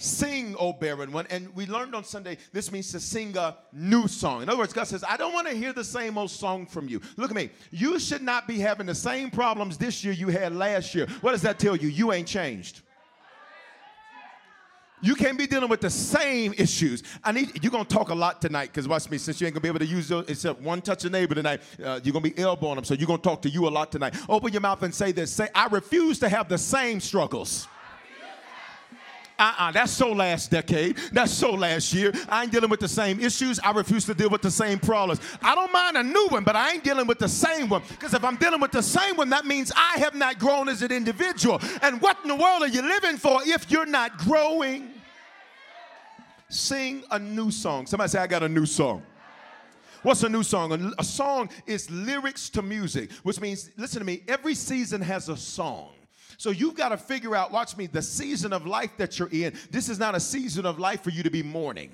Sing, 0.00 0.56
O 0.58 0.72
barren 0.72 1.12
one. 1.12 1.26
And 1.28 1.54
we 1.54 1.66
learned 1.66 1.94
on 1.94 2.04
Sunday, 2.04 2.38
this 2.52 2.72
means 2.72 2.90
to 2.92 3.00
sing 3.00 3.36
a 3.36 3.56
new 3.70 4.08
song. 4.08 4.42
In 4.42 4.48
other 4.48 4.58
words, 4.58 4.72
God 4.72 4.86
says, 4.86 5.04
I 5.06 5.18
don't 5.18 5.34
want 5.34 5.46
to 5.46 5.54
hear 5.54 5.74
the 5.74 5.84
same 5.84 6.16
old 6.16 6.30
song 6.30 6.64
from 6.64 6.88
you. 6.88 7.02
Look 7.18 7.30
at 7.30 7.36
me. 7.36 7.50
You 7.70 7.98
should 7.98 8.22
not 8.22 8.48
be 8.48 8.58
having 8.58 8.86
the 8.86 8.94
same 8.94 9.30
problems 9.30 9.76
this 9.76 10.02
year 10.02 10.14
you 10.14 10.28
had 10.28 10.54
last 10.54 10.94
year. 10.94 11.06
What 11.20 11.32
does 11.32 11.42
that 11.42 11.58
tell 11.58 11.76
you? 11.76 11.88
You 11.88 12.12
ain't 12.12 12.26
changed. 12.26 12.80
You 15.02 15.14
can't 15.14 15.36
be 15.36 15.46
dealing 15.46 15.68
with 15.68 15.80
the 15.82 15.90
same 15.90 16.54
issues. 16.56 17.02
I 17.22 17.32
need 17.32 17.62
you're 17.62 17.72
gonna 17.72 17.84
talk 17.84 18.10
a 18.10 18.14
lot 18.14 18.40
tonight 18.40 18.66
because 18.66 18.86
watch 18.86 19.08
me. 19.10 19.16
Since 19.16 19.40
you 19.40 19.46
ain't 19.46 19.54
gonna 19.54 19.62
be 19.62 19.68
able 19.68 19.78
to 19.78 19.86
use 19.86 20.08
those, 20.08 20.28
except 20.28 20.60
one 20.60 20.82
touch 20.82 21.04
a 21.04 21.10
neighbor 21.10 21.34
tonight, 21.34 21.62
uh, 21.82 22.00
you're 22.02 22.12
gonna 22.12 22.22
be 22.22 22.36
elbowing 22.38 22.76
them. 22.76 22.84
So 22.84 22.94
you're 22.94 23.06
gonna 23.06 23.18
talk 23.18 23.40
to 23.42 23.48
you 23.48 23.66
a 23.66 23.70
lot 23.70 23.90
tonight. 23.90 24.14
Open 24.28 24.52
your 24.52 24.60
mouth 24.60 24.82
and 24.82 24.94
say 24.94 25.12
this. 25.12 25.32
Say, 25.32 25.48
I 25.54 25.66
refuse 25.68 26.18
to 26.18 26.28
have 26.28 26.48
the 26.48 26.58
same 26.58 27.00
struggles 27.00 27.66
uh-uh, 29.40 29.72
that's 29.72 29.92
so 29.92 30.12
last 30.12 30.50
decade. 30.50 30.96
That's 31.12 31.32
so 31.32 31.52
last 31.52 31.94
year. 31.94 32.12
I 32.28 32.42
ain't 32.42 32.52
dealing 32.52 32.70
with 32.70 32.80
the 32.80 32.88
same 32.88 33.18
issues. 33.20 33.58
I 33.60 33.72
refuse 33.72 34.04
to 34.04 34.14
deal 34.14 34.28
with 34.28 34.42
the 34.42 34.50
same 34.50 34.78
problems. 34.78 35.20
I 35.42 35.54
don't 35.54 35.72
mind 35.72 35.96
a 35.96 36.02
new 36.02 36.28
one, 36.28 36.44
but 36.44 36.56
I 36.56 36.72
ain't 36.72 36.84
dealing 36.84 37.06
with 37.06 37.18
the 37.18 37.28
same 37.28 37.68
one. 37.68 37.82
Because 37.88 38.14
if 38.14 38.22
I'm 38.22 38.36
dealing 38.36 38.60
with 38.60 38.72
the 38.72 38.82
same 38.82 39.16
one, 39.16 39.30
that 39.30 39.46
means 39.46 39.72
I 39.74 39.98
have 39.98 40.14
not 40.14 40.38
grown 40.38 40.68
as 40.68 40.82
an 40.82 40.92
individual. 40.92 41.60
And 41.82 42.00
what 42.00 42.18
in 42.22 42.28
the 42.28 42.36
world 42.36 42.62
are 42.62 42.68
you 42.68 42.82
living 42.82 43.16
for 43.16 43.40
if 43.44 43.70
you're 43.70 43.86
not 43.86 44.18
growing? 44.18 44.92
Sing 46.50 47.04
a 47.10 47.18
new 47.18 47.50
song. 47.50 47.86
Somebody 47.86 48.10
say, 48.10 48.18
I 48.18 48.26
got 48.26 48.42
a 48.42 48.48
new 48.48 48.66
song. 48.66 49.02
What's 50.02 50.22
a 50.22 50.28
new 50.28 50.42
song? 50.42 50.92
A, 50.98 51.04
song 51.04 51.50
is 51.66 51.90
lyrics 51.90 52.48
to 52.50 52.62
music, 52.62 53.12
which 53.22 53.40
means, 53.40 53.70
listen 53.76 54.00
to 54.00 54.04
me, 54.04 54.22
every 54.26 54.54
season 54.54 55.00
has 55.02 55.28
a 55.28 55.36
song. 55.36 55.90
So 56.40 56.48
you've 56.48 56.74
got 56.74 56.88
to 56.88 56.96
figure 56.96 57.36
out, 57.36 57.52
watch 57.52 57.76
me, 57.76 57.86
the 57.86 58.00
season 58.00 58.54
of 58.54 58.66
life 58.66 58.92
that 58.96 59.18
you're 59.18 59.28
in. 59.28 59.52
This 59.70 59.90
is 59.90 59.98
not 59.98 60.14
a 60.14 60.20
season 60.20 60.64
of 60.64 60.78
life 60.78 61.02
for 61.02 61.10
you 61.10 61.22
to 61.22 61.28
be 61.28 61.42
mourning. 61.42 61.90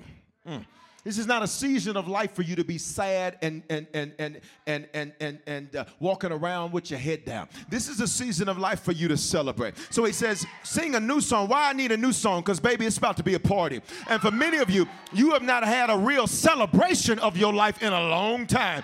Mm. 0.47 0.65
This 1.03 1.17
is 1.17 1.27
not 1.27 1.43
a 1.43 1.47
season 1.47 1.97
of 1.97 2.07
life 2.07 2.31
for 2.31 2.43
you 2.43 2.55
to 2.55 2.63
be 2.63 2.77
sad 2.77 3.37
and 3.41 3.61
and 3.69 3.87
and 3.93 4.13
and 4.17 4.39
and 4.65 4.87
and 4.93 5.11
and, 5.19 5.39
and 5.45 5.75
uh, 5.75 5.83
walking 5.99 6.31
around 6.31 6.71
with 6.71 6.89
your 6.89 6.97
head 6.97 7.25
down. 7.25 7.49
This 7.67 7.89
is 7.89 7.99
a 7.99 8.07
season 8.07 8.47
of 8.47 8.57
life 8.57 8.83
for 8.83 8.93
you 8.93 9.09
to 9.09 9.17
celebrate. 9.17 9.73
So 9.89 10.05
he 10.05 10.13
says, 10.13 10.45
sing 10.63 10.95
a 10.95 10.99
new 11.01 11.19
song. 11.19 11.49
Why 11.49 11.69
I 11.69 11.73
need 11.73 11.91
a 11.91 11.97
new 11.97 12.13
song? 12.13 12.39
Because 12.39 12.61
baby, 12.61 12.85
it's 12.85 12.97
about 12.97 13.17
to 13.17 13.23
be 13.23 13.33
a 13.33 13.39
party. 13.41 13.81
And 14.09 14.21
for 14.21 14.31
many 14.31 14.59
of 14.59 14.69
you, 14.69 14.87
you 15.11 15.31
have 15.31 15.43
not 15.43 15.65
had 15.65 15.89
a 15.89 15.97
real 15.97 16.25
celebration 16.25 17.19
of 17.19 17.35
your 17.35 17.53
life 17.53 17.83
in 17.83 17.91
a 17.91 18.01
long 18.07 18.47
time. 18.47 18.81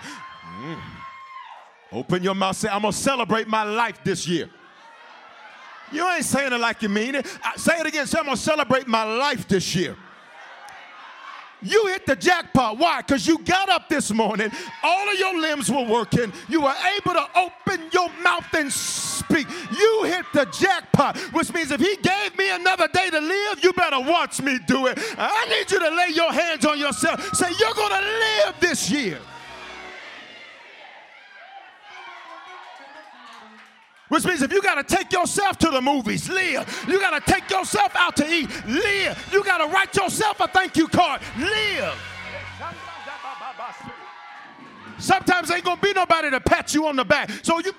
Mm. 0.60 0.82
Open 1.92 2.22
your 2.22 2.34
mouth. 2.34 2.54
Say, 2.54 2.68
I'm 2.68 2.82
gonna 2.82 2.92
celebrate 2.92 3.48
my 3.48 3.62
life 3.62 4.04
this 4.04 4.28
year. 4.28 4.50
You 5.92 6.08
ain't 6.10 6.24
saying 6.24 6.52
it 6.52 6.60
like 6.60 6.82
you 6.82 6.88
mean 6.88 7.14
it. 7.14 7.26
Say 7.56 7.78
it 7.78 7.86
again. 7.86 8.06
Say, 8.06 8.18
I'm 8.18 8.24
going 8.24 8.36
to 8.36 8.42
celebrate 8.42 8.86
my 8.86 9.04
life 9.04 9.46
this 9.46 9.74
year. 9.74 9.96
You 11.64 11.86
hit 11.86 12.04
the 12.04 12.14
jackpot. 12.14 12.78
Why? 12.78 13.00
Because 13.00 13.26
you 13.26 13.38
got 13.38 13.70
up 13.70 13.88
this 13.88 14.12
morning, 14.12 14.50
all 14.82 15.10
of 15.10 15.18
your 15.18 15.40
limbs 15.40 15.70
were 15.70 15.84
working, 15.84 16.30
you 16.48 16.60
were 16.60 16.74
able 16.98 17.14
to 17.14 17.26
open 17.36 17.88
your 17.90 18.10
mouth 18.22 18.52
and 18.52 18.70
speak. 18.70 19.46
You 19.78 20.02
hit 20.04 20.26
the 20.34 20.44
jackpot, 20.46 21.16
which 21.32 21.52
means 21.54 21.70
if 21.70 21.80
He 21.80 21.96
gave 21.96 22.36
me 22.36 22.50
another 22.50 22.86
day 22.88 23.08
to 23.08 23.18
live, 23.18 23.64
you 23.64 23.72
better 23.72 24.00
watch 24.00 24.42
me 24.42 24.58
do 24.66 24.86
it. 24.88 24.98
I 25.16 25.46
need 25.48 25.70
you 25.70 25.80
to 25.80 25.88
lay 25.88 26.08
your 26.14 26.32
hands 26.32 26.66
on 26.66 26.78
yourself. 26.78 27.34
Say, 27.34 27.50
You're 27.58 27.74
going 27.74 28.02
to 28.02 28.08
live 28.08 28.54
this 28.60 28.90
year. 28.90 29.18
Which 34.14 34.24
means 34.26 34.42
if 34.42 34.52
you 34.52 34.62
got 34.62 34.76
to 34.76 34.96
take 34.96 35.12
yourself 35.12 35.58
to 35.58 35.70
the 35.70 35.80
movies, 35.80 36.28
live. 36.28 36.86
You 36.86 37.00
got 37.00 37.18
to 37.18 37.32
take 37.32 37.50
yourself 37.50 37.96
out 37.96 38.14
to 38.18 38.32
eat, 38.32 38.48
live. 38.64 39.28
You 39.32 39.42
got 39.42 39.58
to 39.58 39.66
write 39.66 39.96
yourself 39.96 40.38
a 40.38 40.46
thank 40.46 40.76
you 40.76 40.86
card, 40.86 41.20
live. 41.36 41.98
Sometimes 44.98 45.50
ain't 45.50 45.64
gonna 45.64 45.80
be 45.80 45.92
nobody 45.92 46.30
to 46.30 46.38
pat 46.38 46.72
you 46.72 46.86
on 46.86 46.94
the 46.94 47.04
back. 47.04 47.28
So 47.42 47.58
you 47.58 47.72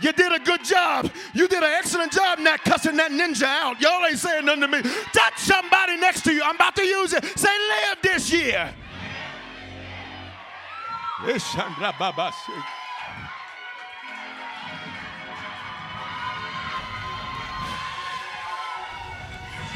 you 0.00 0.12
did 0.12 0.32
a 0.32 0.38
good 0.38 0.64
job. 0.64 1.10
You 1.34 1.46
did 1.46 1.62
an 1.62 1.72
excellent 1.76 2.12
job 2.12 2.38
not 2.38 2.64
cussing 2.64 2.96
that 2.96 3.10
ninja 3.10 3.42
out. 3.42 3.78
Y'all 3.78 4.04
ain't 4.06 4.18
saying 4.18 4.46
nothing 4.46 4.62
to 4.62 4.68
me. 4.68 4.82
Touch 5.12 5.36
somebody 5.36 5.98
next 5.98 6.22
to 6.22 6.32
you. 6.32 6.42
I'm 6.42 6.54
about 6.54 6.74
to 6.76 6.82
use 6.82 7.12
it. 7.12 7.24
Say, 7.38 7.50
live 7.68 7.98
this 8.02 8.32
year. 8.32 8.74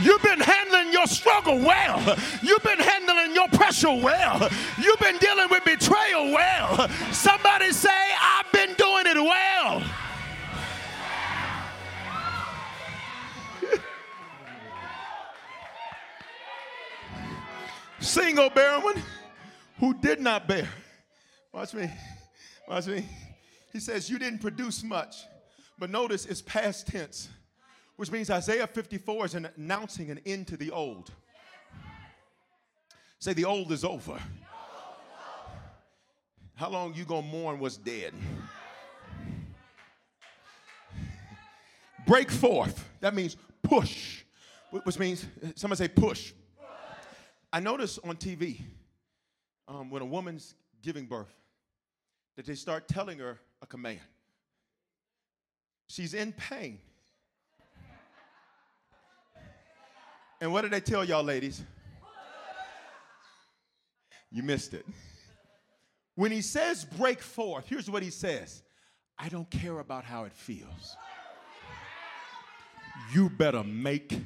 You've 0.01 0.23
been 0.23 0.41
handling 0.41 0.93
your 0.93 1.07
struggle 1.07 1.59
well. 1.59 2.17
You've 2.43 2.63
been 2.63 2.79
handling 2.79 3.35
your 3.35 3.49
pressure 3.49 3.95
well. 3.95 4.51
You've 4.79 5.01
been 5.01 5.17
dealing 5.19 5.49
with 5.51 5.65
betrayal 5.65 6.33
well. 6.33 6.89
Somebody 7.13 7.73
say, 7.73 7.89
I've 8.21 8.53
been 8.53 8.75
doing 8.75 9.07
it 9.07 9.17
well. 9.17 9.83
Single 18.01 18.51
barren 18.51 18.83
one 18.83 19.03
who 19.79 19.95
did 19.95 20.21
not 20.21 20.47
bear. 20.47 20.69
Watch 21.53 21.73
me. 21.73 21.91
Watch 22.69 22.87
me. 22.87 23.09
He 23.73 23.81
says, 23.81 24.11
You 24.11 24.19
didn't 24.19 24.41
produce 24.41 24.85
much. 24.85 25.17
But 25.79 25.89
notice 25.91 26.27
it's 26.27 26.43
past 26.43 26.87
tense 26.87 27.29
which 27.97 28.11
means 28.11 28.31
Isaiah 28.31 28.67
54 28.67 29.25
is 29.25 29.35
announcing 29.35 30.11
an 30.11 30.21
end 30.27 30.49
to 30.49 30.57
the 30.57 30.71
old. 30.71 31.11
Say, 33.19 33.33
the 33.33 33.45
old 33.45 33.73
is 33.73 33.85
over. 33.85 34.19
How 36.55 36.71
long 36.71 36.95
you 36.95 37.05
gonna 37.05 37.27
mourn 37.27 37.59
what's 37.59 37.77
dead? 37.77 38.15
Break 42.07 42.31
forth. 42.31 42.89
That 43.01 43.15
means 43.15 43.37
push, 43.63 44.23
which 44.71 44.99
means 44.99 45.27
somebody 45.55 45.79
say 45.85 45.89
push. 45.89 46.33
I 47.53 47.61
notice 47.61 47.99
on 48.05 48.17
TV 48.17 48.61
um, 49.69 49.91
when 49.91 50.03
a 50.03 50.07
woman's 50.07 50.55
giving 50.83 51.07
birth 51.07 51.35
that 52.37 52.47
they 52.47 52.55
start 52.55 52.87
telling 52.87 53.19
her 53.19 53.39
a 53.61 53.67
command. 53.67 54.01
She's 55.89 56.15
in 56.15 56.33
pain. 56.33 56.79
And 60.41 60.53
what 60.53 60.63
did 60.63 60.71
they 60.71 60.81
tell 60.81 61.05
y'all, 61.05 61.25
ladies? 61.25 61.63
You 64.31 64.43
missed 64.43 64.75
it. 64.75 64.85
When 66.15 66.31
he 66.31 66.43
says 66.43 66.85
break 66.85 67.23
forth, 67.23 67.67
here's 67.69 67.91
what 67.91 68.03
he 68.03 68.11
says 68.11 68.63
I 69.19 69.29
don't 69.29 69.51
care 69.51 69.79
about 69.79 70.05
how 70.05 70.25
it 70.25 70.33
feels. 70.33 70.97
You 73.13 73.31
better 73.31 73.63
make 73.63 74.19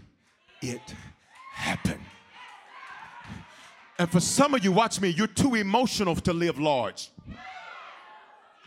it 0.62 0.94
happen. 1.52 2.00
And 3.98 4.10
for 4.10 4.20
some 4.20 4.54
of 4.54 4.64
you, 4.64 4.72
watch 4.72 5.00
me, 5.00 5.08
you're 5.08 5.26
too 5.26 5.54
emotional 5.56 6.16
to 6.16 6.32
live 6.32 6.58
large. 6.58 7.10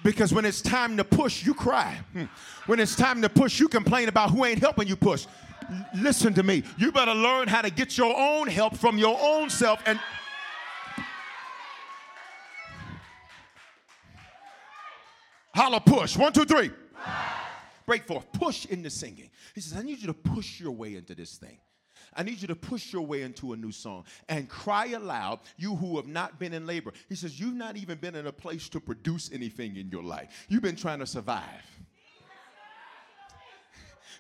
Because 0.04 0.34
when 0.34 0.46
it's 0.46 0.62
time 0.62 0.98
to 0.98 1.04
push, 1.04 1.46
you 1.46 1.54
cry. 1.54 1.98
Hmm. 2.12 2.26
When 2.68 2.80
it's 2.80 2.96
time 2.96 3.22
to 3.22 3.30
push, 3.30 3.60
you 3.60 3.68
complain 3.68 4.10
about 4.10 4.30
who 4.32 4.46
ain't 4.46 4.60
helping 4.60 4.88
you 4.88 4.98
push. 4.98 5.26
Listen 5.96 6.34
to 6.34 6.44
me. 6.44 6.64
You 6.78 6.92
better 6.92 7.14
learn 7.14 7.48
how 7.48 7.62
to 7.62 7.70
get 7.70 7.98
your 7.98 8.16
own 8.18 8.48
help 8.48 8.78
from 8.78 8.98
your 8.98 9.18
own 9.22 9.50
self 9.50 9.82
and 9.86 10.00
holla 15.54 15.80
push. 15.80 16.18
One, 16.18 16.34
two, 16.34 16.46
three. 16.46 16.72
Break 17.86 18.06
forth. 18.06 18.32
Push 18.34 18.66
into 18.66 18.90
singing. 18.90 19.30
He 19.54 19.62
says, 19.62 19.78
I 19.78 19.84
need 19.84 20.00
you 20.00 20.08
to 20.08 20.14
push 20.14 20.60
your 20.60 20.72
way 20.72 20.96
into 20.96 21.16
this 21.16 21.38
thing. 21.38 21.58
I 22.16 22.24
need 22.24 22.42
you 22.42 22.48
to 22.48 22.56
push 22.56 22.94
your 22.94 23.06
way 23.06 23.24
into 23.24 23.54
a 23.54 23.58
new 23.58 23.72
song 23.72 24.06
and 24.30 24.48
cry 24.48 24.88
aloud, 24.88 25.40
you 25.58 25.76
who 25.76 25.96
have 25.98 26.08
not 26.08 26.40
been 26.40 26.54
in 26.54 26.68
labor. 26.68 26.92
He 27.10 27.16
says, 27.16 27.40
You've 27.40 27.56
not 27.56 27.76
even 27.76 27.98
been 27.98 28.16
in 28.16 28.28
a 28.28 28.32
place 28.32 28.70
to 28.70 28.80
produce 28.80 29.32
anything 29.34 29.78
in 29.78 29.90
your 29.90 30.04
life, 30.04 30.46
you've 30.50 30.62
been 30.62 30.76
trying 30.76 31.00
to 31.00 31.08
survive. 31.08 31.44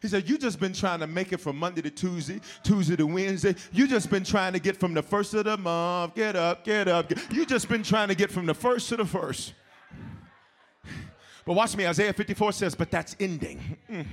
He 0.04 0.10
said, 0.10 0.28
You 0.30 0.38
just 0.38 0.60
been 0.60 0.74
trying 0.74 1.00
to 1.00 1.08
make 1.08 1.32
it 1.32 1.38
from 1.38 1.58
Monday 1.58 1.82
to 1.82 1.90
Tuesday, 1.90 2.42
Tuesday 2.62 2.98
to 2.98 3.08
Wednesday. 3.08 3.56
You 3.72 3.88
just 3.88 4.10
been 4.12 4.26
trying 4.26 4.52
to 4.52 4.60
get 4.60 4.76
from 4.76 4.94
the 4.94 5.02
first 5.02 5.34
of 5.34 5.46
the 5.46 5.58
month, 5.58 6.14
get 6.14 6.36
up, 6.36 6.66
get 6.66 6.90
up. 6.90 7.08
Get. 7.08 7.32
You 7.32 7.46
just 7.46 7.70
been 7.70 7.84
trying 7.84 8.10
to 8.10 8.16
get 8.16 8.30
from 8.30 8.46
the 8.46 8.54
first 8.54 8.90
to 8.90 8.98
the 8.98 9.06
first. 9.06 9.54
But 11.46 11.54
watch 11.54 11.78
me, 11.78 11.88
Isaiah 11.88 12.12
54 12.12 12.52
says, 12.52 12.76
But 12.76 12.92
that's 12.92 13.16
ending. 13.18 13.78
Mm. 13.90 14.06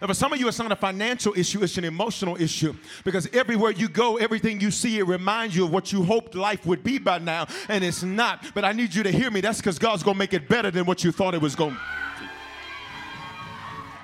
And 0.00 0.08
for 0.08 0.14
some 0.14 0.32
of 0.32 0.38
you, 0.38 0.46
it's 0.46 0.60
not 0.60 0.70
a 0.70 0.76
financial 0.76 1.34
issue, 1.36 1.64
it's 1.64 1.76
an 1.76 1.84
emotional 1.84 2.40
issue. 2.40 2.74
Because 3.04 3.28
everywhere 3.34 3.72
you 3.72 3.88
go, 3.88 4.16
everything 4.16 4.60
you 4.60 4.70
see, 4.70 5.00
it 5.00 5.08
reminds 5.08 5.56
you 5.56 5.64
of 5.64 5.72
what 5.72 5.92
you 5.92 6.04
hoped 6.04 6.36
life 6.36 6.64
would 6.66 6.84
be 6.84 6.98
by 6.98 7.18
now, 7.18 7.48
and 7.68 7.82
it's 7.82 8.04
not. 8.04 8.46
But 8.54 8.64
I 8.64 8.70
need 8.70 8.94
you 8.94 9.02
to 9.02 9.10
hear 9.10 9.30
me. 9.30 9.40
That's 9.40 9.58
because 9.58 9.80
God's 9.80 10.04
gonna 10.04 10.18
make 10.18 10.32
it 10.32 10.48
better 10.48 10.70
than 10.70 10.86
what 10.86 11.02
you 11.02 11.10
thought 11.10 11.34
it 11.34 11.42
was 11.42 11.56
gonna 11.56 11.78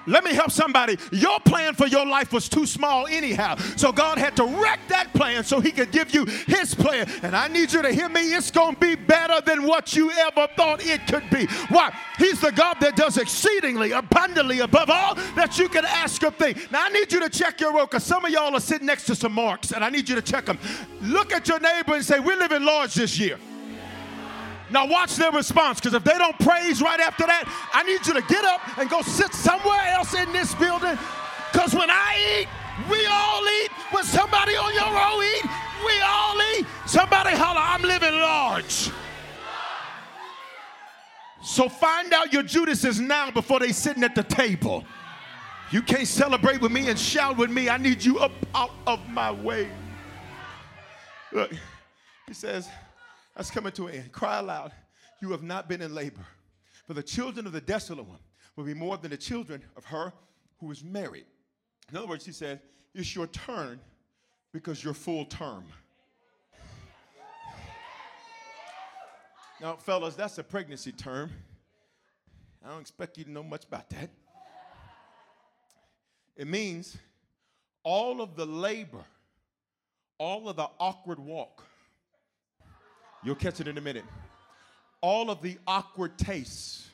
let 0.07 0.25
me 0.25 0.33
help 0.33 0.51
somebody. 0.51 0.97
Your 1.13 1.41
plan 1.41 1.75
for 1.75 1.87
your 1.87 2.07
life 2.07 2.33
was 2.33 2.49
too 2.49 2.67
small, 2.67 3.07
anyhow. 3.07 3.57
So 3.77 3.93
God 3.93 4.19
had 4.19 4.37
to 4.37 4.45
wreck 4.45 4.81
that 4.89 5.13
plan 5.13 5.45
so 5.45 5.61
He 5.61 5.71
could 5.71 5.91
give 5.91 6.15
you 6.15 6.25
His 6.25 6.75
plan. 6.75 7.09
And 7.23 7.37
I 7.37 7.49
need 7.49 7.73
you 7.73 7.83
to 7.83 7.93
hear 7.93 8.09
me. 8.09 8.35
It's 8.35 8.51
going 8.51 8.75
to 8.75 8.81
be 8.81 8.95
better 8.95 9.41
than 9.41 9.65
what 9.65 9.95
you 9.95 10.11
ever 10.11 10.49
thought 10.57 10.85
it 10.85 11.07
could 11.07 11.29
be. 11.31 11.47
Why? 11.69 11.97
He's 12.19 12.41
the 12.41 12.53
God 12.53 12.77
that 12.81 12.97
does 12.97 13.19
exceedingly, 13.19 13.93
abundantly, 13.93 14.61
above 14.61 14.91
all 14.91 15.15
that 15.35 15.59
you 15.59 15.69
can 15.69 15.85
ask 15.85 16.23
or 16.23 16.31
think. 16.31 16.71
Now, 16.71 16.85
I 16.85 16.89
need 16.91 17.13
you 17.13 17.21
to 17.21 17.29
check 17.29 17.61
your 17.61 17.73
road 17.73 17.87
because 17.87 18.05
some 18.05 18.25
of 18.25 18.31
y'all 18.31 18.55
are 18.55 18.61
sitting 18.61 18.87
next 18.87 19.05
to 19.07 19.15
some 19.15 19.33
marks, 19.33 19.73
and 19.73 19.85
I 19.85 19.91
need 19.91 20.09
you 20.09 20.15
to 20.15 20.23
check 20.23 20.47
them. 20.47 20.59
Look 21.03 21.33
at 21.33 21.49
your 21.49 21.61
neighbor 21.61 21.95
and 21.95 22.05
say, 22.05 22.21
We're 22.21 22.39
living 22.39 22.65
large 22.65 22.95
this 22.95 23.19
year. 23.19 23.39
Now 24.71 24.87
watch 24.87 25.17
their 25.17 25.31
response 25.31 25.81
because 25.81 25.95
if 25.95 26.03
they 26.03 26.19
don't 26.19 26.39
praise 26.41 26.83
right 26.83 27.01
after 27.01 27.27
that, 27.27 27.45
I 27.73 27.83
need 27.85 28.07
you 28.07 28.15
to 28.15 28.23
get 28.23 28.45
up 28.45 28.79
and 28.79 28.91
go 28.91 29.03
sit 29.03 29.33
somewhere 29.33 29.81
else 29.89 30.15
in 30.15 30.33
this 30.33 30.55
building. 30.55 30.99
Because 31.53 31.75
when 31.75 31.91
I 31.91 32.41
eat, 32.41 32.49
we 32.91 33.07
all 33.07 33.47
eat. 33.63 33.71
When 33.91 34.05
somebody 34.05 34.57
on 34.57 34.75
your 34.75 34.93
row 34.93 35.23
eat, 35.23 35.45
we 35.85 36.01
all 36.01 36.41
eat. 36.57 36.67
Somebody 36.87 37.37
holler, 37.37 37.61
I'm 37.61 37.83
living 37.83 38.21
large. 38.21 38.91
So 41.43 41.69
find 41.69 42.13
out 42.13 42.33
your 42.33 42.43
Judases 42.43 43.01
now 43.01 43.31
before 43.31 43.61
they 43.61 43.71
sitting 43.71 44.03
at 44.03 44.15
the 44.15 44.25
table. 44.25 44.85
You 45.71 45.81
can't 45.81 46.07
celebrate 46.07 46.61
with 46.61 46.73
me 46.73 46.89
and 46.89 46.99
shout 46.99 47.37
with 47.37 47.51
me. 47.51 47.69
I 47.69 47.77
need 47.77 48.05
you 48.05 48.19
up 48.19 48.33
out 48.55 48.73
of 48.87 49.09
my 49.09 49.31
way. 49.31 49.69
Look, 51.33 51.53
he 52.27 52.35
says, 52.35 52.69
that's 53.37 53.51
coming 53.51 53.73
to 53.73 53.87
an 53.87 53.95
end. 53.95 54.13
Cry 54.13 54.39
aloud. 54.39 54.73
You 55.21 55.31
have 55.31 55.43
not 55.43 55.69
been 55.69 55.83
in 55.83 55.95
labor. 55.95 56.27
For 56.87 56.95
the 56.95 57.03
children 57.03 57.47
of 57.47 57.53
the 57.53 57.61
desolate 57.61 58.07
one 58.07 58.19
will 58.57 58.65
be 58.65 58.75
more 58.75 58.97
than 58.97 59.11
the 59.11 59.17
children 59.17 59.63
of 59.77 59.85
her 59.85 60.13
who 60.59 60.71
is 60.71 60.83
married. 60.83 61.27
In 61.91 61.97
other 61.97 62.07
words, 62.07 62.25
he 62.25 62.33
said, 62.33 62.61
It's 62.95 63.15
your 63.15 63.27
turn 63.27 63.79
because 64.53 64.83
you're 64.83 64.95
full 64.95 65.27
term. 65.27 65.65
Now, 69.61 69.77
fellas, 69.77 70.15
that's 70.15 70.39
a 70.39 70.45
pregnancy 70.45 70.93
term. 70.93 71.31
I 72.65 72.71
don't 72.71 72.81
expect 72.81 73.17
you 73.19 73.25
to 73.25 73.31
know 73.31 73.43
much 73.43 73.65
about 73.65 73.89
that. 73.91 74.11
It 76.37 76.47
means 76.47 76.97
all 77.83 78.21
of 78.21 78.37
the 78.37 78.45
labor, 78.45 79.05
all 80.19 80.49
of 80.49 80.57
the 80.57 80.69
awkward 80.79 81.19
walk, 81.19 81.63
You'll 83.27 83.35
catch 83.35 83.59
it 83.59 83.67
in 83.67 83.77
a 83.77 83.81
minute. 83.81 84.05
All 85.01 85.31
of 85.31 85.43
the 85.43 85.59
awkward 85.67 86.17
tastes, 86.17 86.89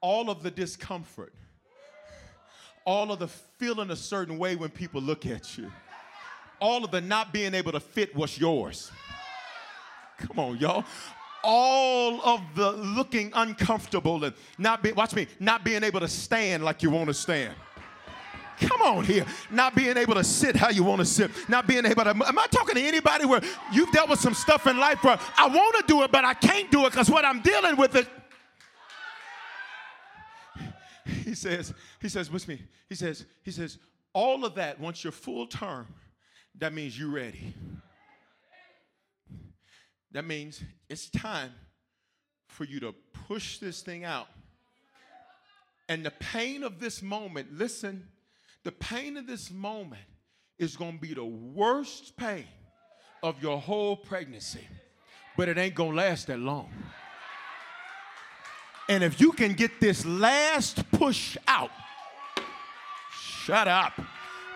all 0.00 0.30
of 0.30 0.42
the 0.42 0.50
discomfort, 0.50 1.32
all 2.84 3.12
of 3.12 3.20
the 3.20 3.28
feeling 3.28 3.92
a 3.92 3.96
certain 3.96 4.36
way 4.36 4.56
when 4.56 4.70
people 4.70 5.00
look 5.00 5.26
at 5.26 5.56
you, 5.56 5.70
all 6.60 6.84
of 6.84 6.90
the 6.90 7.00
not 7.00 7.32
being 7.32 7.54
able 7.54 7.70
to 7.70 7.78
fit 7.78 8.16
what's 8.16 8.36
yours. 8.36 8.90
Come 10.18 10.40
on, 10.40 10.58
y'all. 10.58 10.84
All 11.44 12.20
of 12.22 12.40
the 12.56 12.72
looking 12.72 13.30
uncomfortable 13.32 14.24
and 14.24 14.34
not 14.58 14.82
be, 14.82 14.90
watch 14.90 15.14
me, 15.14 15.28
not 15.38 15.62
being 15.62 15.84
able 15.84 16.00
to 16.00 16.08
stand 16.08 16.64
like 16.64 16.82
you 16.82 16.90
want 16.90 17.06
to 17.06 17.14
stand. 17.14 17.54
Come 18.60 18.82
on 18.82 19.04
here. 19.04 19.26
Not 19.50 19.74
being 19.74 19.96
able 19.96 20.14
to 20.14 20.24
sit 20.24 20.56
how 20.56 20.70
you 20.70 20.84
want 20.84 21.00
to 21.00 21.04
sit. 21.04 21.30
Not 21.48 21.66
being 21.66 21.84
able 21.84 22.04
to. 22.04 22.10
Am 22.10 22.38
I 22.38 22.46
talking 22.50 22.76
to 22.76 22.82
anybody 22.82 23.24
where 23.24 23.40
you've 23.72 23.92
dealt 23.92 24.08
with 24.08 24.20
some 24.20 24.34
stuff 24.34 24.66
in 24.66 24.78
life 24.78 25.02
where 25.02 25.18
I 25.36 25.48
want 25.48 25.76
to 25.76 25.84
do 25.86 26.02
it, 26.02 26.12
but 26.12 26.24
I 26.24 26.34
can't 26.34 26.70
do 26.70 26.86
it 26.86 26.90
because 26.90 27.10
what 27.10 27.24
I'm 27.24 27.40
dealing 27.40 27.76
with 27.76 27.94
it. 27.96 28.08
He 31.06 31.34
says, 31.34 31.74
he 32.00 32.08
says, 32.08 32.30
what's 32.30 32.46
me? 32.48 32.62
He 32.88 32.94
says, 32.94 33.24
he 33.42 33.50
says, 33.50 33.78
all 34.12 34.44
of 34.44 34.54
that, 34.54 34.78
once 34.78 35.02
you're 35.02 35.12
full 35.12 35.46
term, 35.46 35.86
that 36.58 36.72
means 36.72 36.98
you're 36.98 37.10
ready. 37.10 37.54
That 40.12 40.24
means 40.24 40.62
it's 40.88 41.10
time 41.10 41.50
for 42.46 42.64
you 42.64 42.78
to 42.80 42.94
push 43.26 43.58
this 43.58 43.82
thing 43.82 44.04
out. 44.04 44.28
And 45.88 46.06
the 46.06 46.12
pain 46.12 46.62
of 46.62 46.78
this 46.78 47.02
moment, 47.02 47.52
listen, 47.52 48.06
the 48.64 48.72
pain 48.72 49.16
of 49.16 49.26
this 49.26 49.50
moment 49.50 50.02
is 50.58 50.76
going 50.76 50.94
to 50.94 51.00
be 51.00 51.14
the 51.14 51.24
worst 51.24 52.16
pain 52.16 52.46
of 53.22 53.42
your 53.42 53.60
whole 53.60 53.96
pregnancy, 53.96 54.66
but 55.36 55.48
it 55.48 55.58
ain't 55.58 55.74
going 55.74 55.90
to 55.90 55.96
last 55.96 56.26
that 56.26 56.38
long. 56.38 56.70
And 58.88 59.02
if 59.02 59.20
you 59.20 59.32
can 59.32 59.52
get 59.54 59.80
this 59.80 60.04
last 60.04 60.90
push 60.90 61.36
out, 61.46 61.70
shut 63.12 63.68
up. 63.68 63.92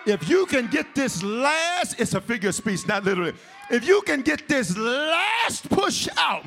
If 0.07 0.29
you 0.29 0.47
can 0.47 0.68
get 0.68 0.94
this 0.94 1.23
last, 1.23 2.01
it's 2.01 2.14
a 2.14 2.21
figure 2.21 2.49
of 2.49 2.55
speech, 2.55 2.87
not 2.87 3.05
literally. 3.05 3.35
If 3.71 3.87
you 3.87 4.01
can 4.03 4.23
get 4.23 4.49
this 4.49 4.77
last 4.77 5.68
push 5.68 6.09
out, 6.16 6.44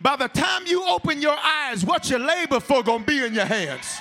by 0.00 0.16
the 0.16 0.28
time 0.28 0.66
you 0.66 0.84
open 0.84 1.20
your 1.22 1.36
eyes, 1.36 1.84
what 1.84 2.10
you 2.10 2.18
labor 2.18 2.58
for 2.58 2.82
gonna 2.82 3.04
be 3.04 3.24
in 3.24 3.34
your 3.34 3.44
hands. 3.44 4.00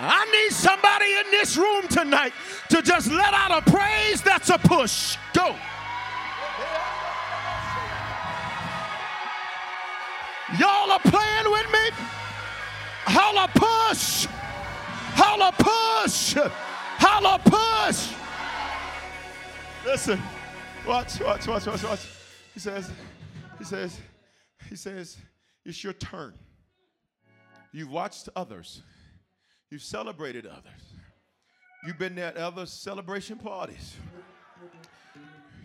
I 0.00 0.24
need 0.26 0.54
somebody 0.54 1.12
in 1.12 1.30
this 1.32 1.56
room 1.56 1.88
tonight 1.88 2.32
to 2.70 2.82
just 2.82 3.10
let 3.10 3.34
out 3.34 3.50
a 3.50 3.70
praise 3.70 4.22
that's 4.22 4.48
a 4.48 4.58
push. 4.58 5.16
Go. 5.34 5.56
Y'all 10.58 10.90
are 10.90 11.00
playing 11.00 11.50
with 11.50 11.72
me? 11.72 11.90
Holla 13.04 13.48
push. 13.54 14.26
Holla 15.14 15.52
push. 15.58 16.34
Holla 16.98 17.40
push. 17.44 18.14
Listen. 19.84 20.22
Watch, 20.86 21.20
watch, 21.20 21.46
watch, 21.46 21.66
watch, 21.66 21.82
watch. 21.82 22.06
He 22.54 22.60
says, 22.60 22.90
he 23.58 23.64
says, 23.64 24.00
he 24.70 24.76
says, 24.76 25.16
it's 25.64 25.82
your 25.82 25.92
turn. 25.92 26.34
You've 27.72 27.90
watched 27.90 28.28
others. 28.34 28.82
You've 29.70 29.82
celebrated 29.82 30.46
others. 30.46 30.94
You've 31.86 31.98
been 31.98 32.18
at 32.18 32.36
other 32.36 32.66
celebration 32.66 33.38
parties. 33.38 33.96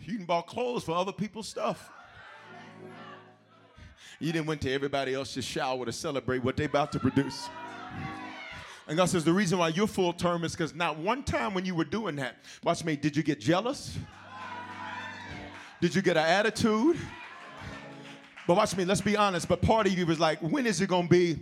You 0.05 0.17
can 0.17 0.25
buy 0.25 0.41
clothes 0.41 0.83
for 0.83 0.91
other 0.91 1.13
people's 1.13 1.47
stuff. 1.47 1.89
You 4.19 4.31
didn't 4.31 4.47
went 4.47 4.61
to 4.61 4.71
everybody 4.71 5.13
else's 5.13 5.45
shower 5.45 5.85
to 5.85 5.91
celebrate 5.91 6.43
what 6.43 6.57
they 6.57 6.65
about 6.65 6.91
to 6.93 6.99
produce. 6.99 7.49
And 8.87 8.97
God 8.97 9.05
says 9.05 9.23
the 9.23 9.31
reason 9.31 9.59
why 9.59 9.69
you're 9.69 9.87
full 9.87 10.11
term 10.11 10.43
is 10.43 10.51
because 10.51 10.75
not 10.75 10.97
one 10.97 11.23
time 11.23 11.53
when 11.53 11.65
you 11.65 11.73
were 11.73 11.85
doing 11.85 12.17
that, 12.17 12.35
watch 12.63 12.83
me, 12.83 12.97
did 12.97 13.15
you 13.15 13.23
get 13.23 13.39
jealous? 13.39 13.97
Did 15.79 15.95
you 15.95 16.01
get 16.01 16.17
an 16.17 16.25
attitude? 16.25 16.97
But 18.45 18.57
watch 18.57 18.75
me, 18.75 18.83
let's 18.83 19.01
be 19.01 19.15
honest. 19.15 19.47
But 19.47 19.61
part 19.61 19.87
of 19.87 19.97
you 19.97 20.05
was 20.05 20.19
like, 20.19 20.39
when 20.39 20.65
is 20.65 20.81
it 20.81 20.87
gonna 20.87 21.07
be? 21.07 21.39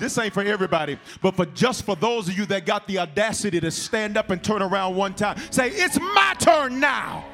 This 0.00 0.16
ain't 0.16 0.32
for 0.32 0.42
everybody, 0.42 0.98
but 1.20 1.36
for 1.36 1.44
just 1.44 1.84
for 1.84 1.94
those 1.94 2.26
of 2.26 2.36
you 2.36 2.46
that 2.46 2.64
got 2.64 2.88
the 2.88 2.98
audacity 2.98 3.60
to 3.60 3.70
stand 3.70 4.16
up 4.16 4.30
and 4.30 4.42
turn 4.42 4.62
around 4.62 4.96
one 4.96 5.12
time. 5.12 5.38
Say, 5.50 5.68
it's 5.68 6.00
my 6.00 6.34
turn 6.38 6.80
now. 6.80 7.26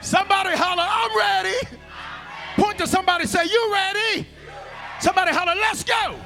Somebody 0.00 0.50
holler, 0.54 0.84
I'm 0.86 1.16
ready. 1.16 1.56
Point 2.56 2.76
to 2.78 2.86
somebody, 2.86 3.26
say, 3.26 3.44
You 3.46 3.72
ready? 3.72 4.26
Somebody 5.00 5.32
holler, 5.32 5.54
Let's 5.54 5.82
go. 5.82 6.16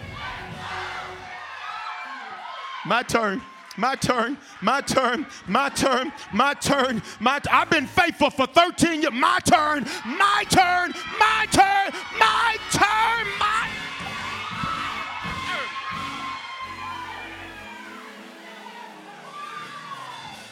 My 2.85 3.03
turn. 3.03 3.43
My 3.79 3.95
turn, 3.95 4.37
my 4.61 4.81
turn, 4.81 5.25
my 5.47 5.69
turn, 5.69 6.13
my 6.33 6.53
turn, 6.55 7.01
my 7.21 7.39
t- 7.39 7.49
I've 7.49 7.71
been 7.71 7.87
faithful 7.87 8.29
for 8.29 8.49
13 8.49 9.03
years. 9.03 9.13
My 9.13 9.39
turn, 9.45 9.85
my 10.05 10.45
turn, 10.51 10.93
my 11.17 11.47
turn, 11.53 11.93
my 12.19 12.57
turn, 12.73 13.29
my 13.39 13.71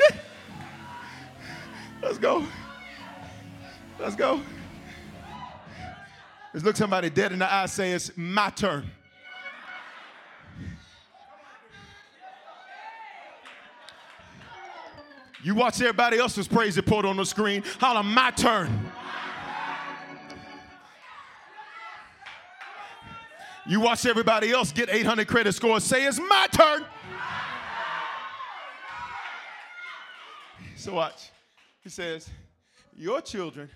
Let's 2.03 2.19
go. 2.19 2.45
Let's 3.99 4.15
go. 4.15 4.41
Let's 6.55 6.65
look 6.65 6.77
somebody 6.77 7.11
dead 7.11 7.33
in 7.33 7.41
the 7.41 7.53
eye 7.53 7.67
say 7.67 7.91
it's 7.91 8.13
my 8.17 8.51
turn. 8.51 8.89
You 15.47 15.55
watch 15.55 15.81
everybody 15.81 16.19
else's 16.19 16.49
praise 16.49 16.77
report 16.77 17.05
on 17.05 17.17
the 17.17 17.25
screen. 17.25 17.63
Holler, 17.79 18.03
my 18.03 18.33
turn. 18.33 18.91
You 23.65 23.79
watch 23.79 24.07
everybody 24.07 24.51
else 24.51 24.73
get 24.73 24.89
800 24.91 25.29
credit 25.29 25.53
scores. 25.53 25.85
Say, 25.85 26.05
it's 26.05 26.19
my 26.19 26.49
turn. 26.51 26.85
So 30.75 30.95
watch. 30.95 31.31
He 31.81 31.91
says, 31.91 32.29
your 32.97 33.21
children 33.21 33.71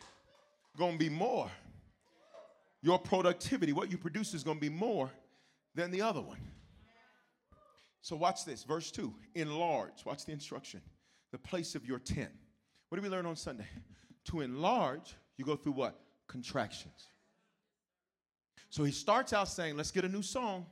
going 0.77 0.95
to 0.95 0.99
be 0.99 1.09
more. 1.09 1.49
Your 2.83 2.99
productivity, 2.99 3.73
what 3.73 3.93
you 3.93 3.97
produce 3.97 4.35
is 4.35 4.43
going 4.43 4.57
to 4.57 4.61
be 4.61 4.71
more 4.71 5.09
than 5.77 5.93
the 5.93 6.03
other 6.03 6.21
one. 6.21 6.41
So 8.03 8.17
watch 8.17 8.45
this, 8.45 8.65
verse 8.65 8.91
2. 8.91 9.15
Enlarge. 9.37 10.05
Watch 10.05 10.25
the 10.25 10.33
instruction 10.33 10.81
the 11.33 11.39
place 11.39 11.75
of 11.75 11.87
your 11.87 11.99
tent. 11.99 12.31
What 12.89 12.97
did 12.97 13.05
we 13.05 13.11
learn 13.11 13.27
on 13.27 13.37
Sunday? 13.37 13.67
To 14.27 14.43
enlarge, 14.43 15.17
you 15.39 15.47
go 15.47 15.57
through 15.57 15.73
what? 15.73 15.99
Contractions. 16.29 17.09
So 18.69 18.85
he 18.85 18.93
starts 18.93 19.33
out 19.33 19.49
saying, 19.49 19.79
Let's 19.79 19.91
get 19.91 20.05
a 20.05 20.09
new 20.09 20.23
song. 20.23 20.67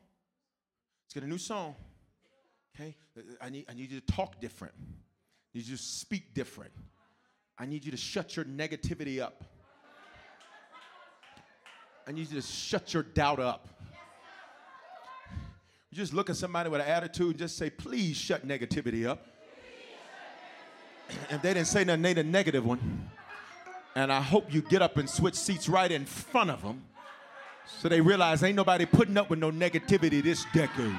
Let's 1.07 1.14
get 1.14 1.23
a 1.23 1.27
new 1.27 1.38
song. 1.38 1.75
Okay? 2.77 2.94
I 3.40 3.49
need, 3.49 3.64
I 3.68 3.73
need 3.73 3.90
you 3.90 4.01
to 4.01 4.07
talk 4.07 4.38
different. 4.38 4.75
I 4.79 5.59
need 5.59 5.66
you 5.66 5.77
to 5.79 5.83
speak 5.83 6.35
different. 6.35 6.73
I 7.59 7.64
need 7.64 7.87
you 7.87 7.90
to 7.90 7.97
shut 7.97 8.37
your 8.37 8.44
negativity 8.44 9.18
up. 9.18 9.42
I 12.07 12.12
need 12.12 12.31
you 12.31 12.40
to 12.40 12.47
shut 12.47 12.92
your 12.92 13.03
doubt 13.03 13.40
up. 13.40 13.66
You 15.90 15.97
just 15.97 16.12
look 16.12 16.29
at 16.29 16.37
somebody 16.37 16.68
with 16.68 16.83
an 16.83 16.87
attitude 16.87 17.31
and 17.31 17.38
just 17.38 17.57
say, 17.57 17.71
Please 17.71 18.14
shut 18.14 18.47
negativity 18.47 19.07
up 19.07 19.27
if 21.31 21.42
they 21.42 21.55
didn't 21.55 21.68
say 21.68 21.85
nothing, 21.85 22.03
they 22.03 22.14
the 22.14 22.25
negative 22.25 22.64
one. 22.64 23.11
And 23.94 24.12
I 24.12 24.21
hope 24.21 24.53
you 24.53 24.62
get 24.62 24.83
up 24.83 24.97
and 24.97 25.09
switch 25.09 25.35
seats 25.35 25.68
right 25.68 25.90
in 25.90 26.05
front 26.05 26.51
of 26.51 26.62
them 26.62 26.83
so 27.66 27.88
they 27.88 28.01
realize 28.01 28.42
ain't 28.42 28.57
nobody 28.57 28.87
putting 28.87 29.16
up 29.16 29.31
with 29.31 29.38
no 29.38 29.51
negativity 29.51 30.23
this 30.23 30.44
decade. 30.55 30.94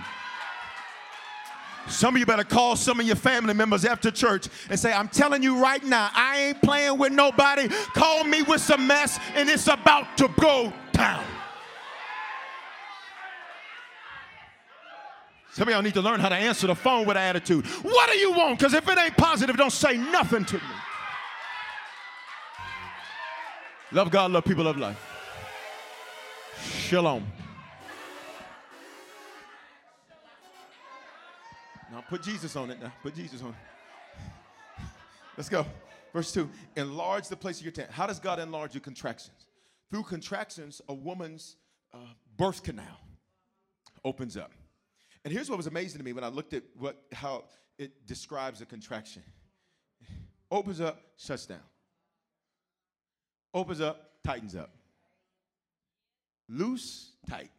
Some 1.87 2.15
of 2.15 2.19
you 2.19 2.25
better 2.25 2.43
call 2.43 2.75
some 2.75 2.99
of 2.99 3.05
your 3.05 3.15
family 3.15 3.53
members 3.53 3.83
after 3.83 4.11
church 4.11 4.47
and 4.69 4.79
say, 4.79 4.93
I'm 4.93 5.07
telling 5.07 5.41
you 5.41 5.61
right 5.61 5.83
now, 5.83 6.11
I 6.13 6.49
ain't 6.49 6.61
playing 6.61 6.97
with 6.99 7.11
nobody. 7.11 7.67
Call 7.95 8.23
me 8.23 8.43
with 8.43 8.61
some 8.61 8.85
mess 8.85 9.19
and 9.33 9.49
it's 9.49 9.67
about 9.67 10.17
to 10.17 10.29
go 10.39 10.71
down. 10.91 11.23
Some 15.59 15.67
of 15.67 15.73
y'all 15.73 15.81
need 15.81 15.95
to 15.95 16.01
learn 16.01 16.21
how 16.21 16.29
to 16.29 16.35
answer 16.35 16.67
the 16.67 16.73
phone 16.73 17.05
with 17.05 17.17
attitude. 17.17 17.65
What 17.65 18.09
do 18.09 18.17
you 18.17 18.31
want? 18.31 18.57
Because 18.57 18.73
if 18.73 18.87
it 18.87 18.97
ain't 18.97 19.17
positive, 19.17 19.57
don't 19.57 19.73
say 19.73 19.97
nothing 19.97 20.45
to 20.45 20.55
me. 20.55 20.61
Love 23.91 24.09
God, 24.09 24.31
love 24.31 24.45
people, 24.45 24.63
love 24.63 24.77
life. 24.77 24.97
Shalom. 26.63 27.27
Now 31.91 32.05
put 32.07 32.23
Jesus 32.23 32.55
on 32.55 32.71
it 32.71 32.81
now. 32.81 32.93
Put 33.03 33.15
Jesus 33.15 33.41
on 33.41 33.49
it. 33.49 34.85
Let's 35.35 35.49
go. 35.49 35.65
Verse 36.13 36.31
2 36.31 36.49
Enlarge 36.77 37.27
the 37.27 37.35
place 37.35 37.57
of 37.57 37.65
your 37.65 37.73
tent. 37.73 37.91
How 37.91 38.07
does 38.07 38.21
God 38.21 38.39
enlarge 38.39 38.75
your 38.75 38.81
contractions? 38.81 39.45
Through 39.91 40.03
contractions, 40.03 40.81
a 40.87 40.93
woman's 40.93 41.57
uh, 41.93 41.97
birth 42.37 42.63
canal 42.63 43.01
opens 44.05 44.37
up. 44.37 44.53
And 45.23 45.33
here's 45.33 45.49
what 45.49 45.57
was 45.57 45.67
amazing 45.67 45.99
to 45.99 46.03
me 46.03 46.13
when 46.13 46.23
I 46.23 46.29
looked 46.29 46.53
at 46.53 46.63
what 46.77 47.01
how 47.11 47.45
it 47.77 48.05
describes 48.05 48.61
a 48.61 48.65
contraction. 48.65 49.23
Opens 50.51 50.81
up, 50.81 51.01
shuts 51.17 51.45
down. 51.45 51.59
Opens 53.53 53.81
up, 53.81 54.11
tightens 54.23 54.55
up. 54.55 54.71
Loose, 56.47 57.11
tight. 57.29 57.51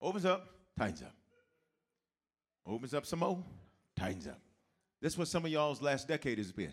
Opens 0.00 0.24
up, 0.24 0.48
tightens 0.78 1.02
up. 1.02 1.14
Opens 2.66 2.94
up 2.94 3.06
some 3.06 3.20
more, 3.20 3.42
tightens 3.96 4.26
up. 4.26 4.40
This 5.00 5.16
what 5.16 5.28
some 5.28 5.44
of 5.44 5.50
y'all's 5.50 5.82
last 5.82 6.08
decade 6.08 6.38
has 6.38 6.52
been. 6.52 6.72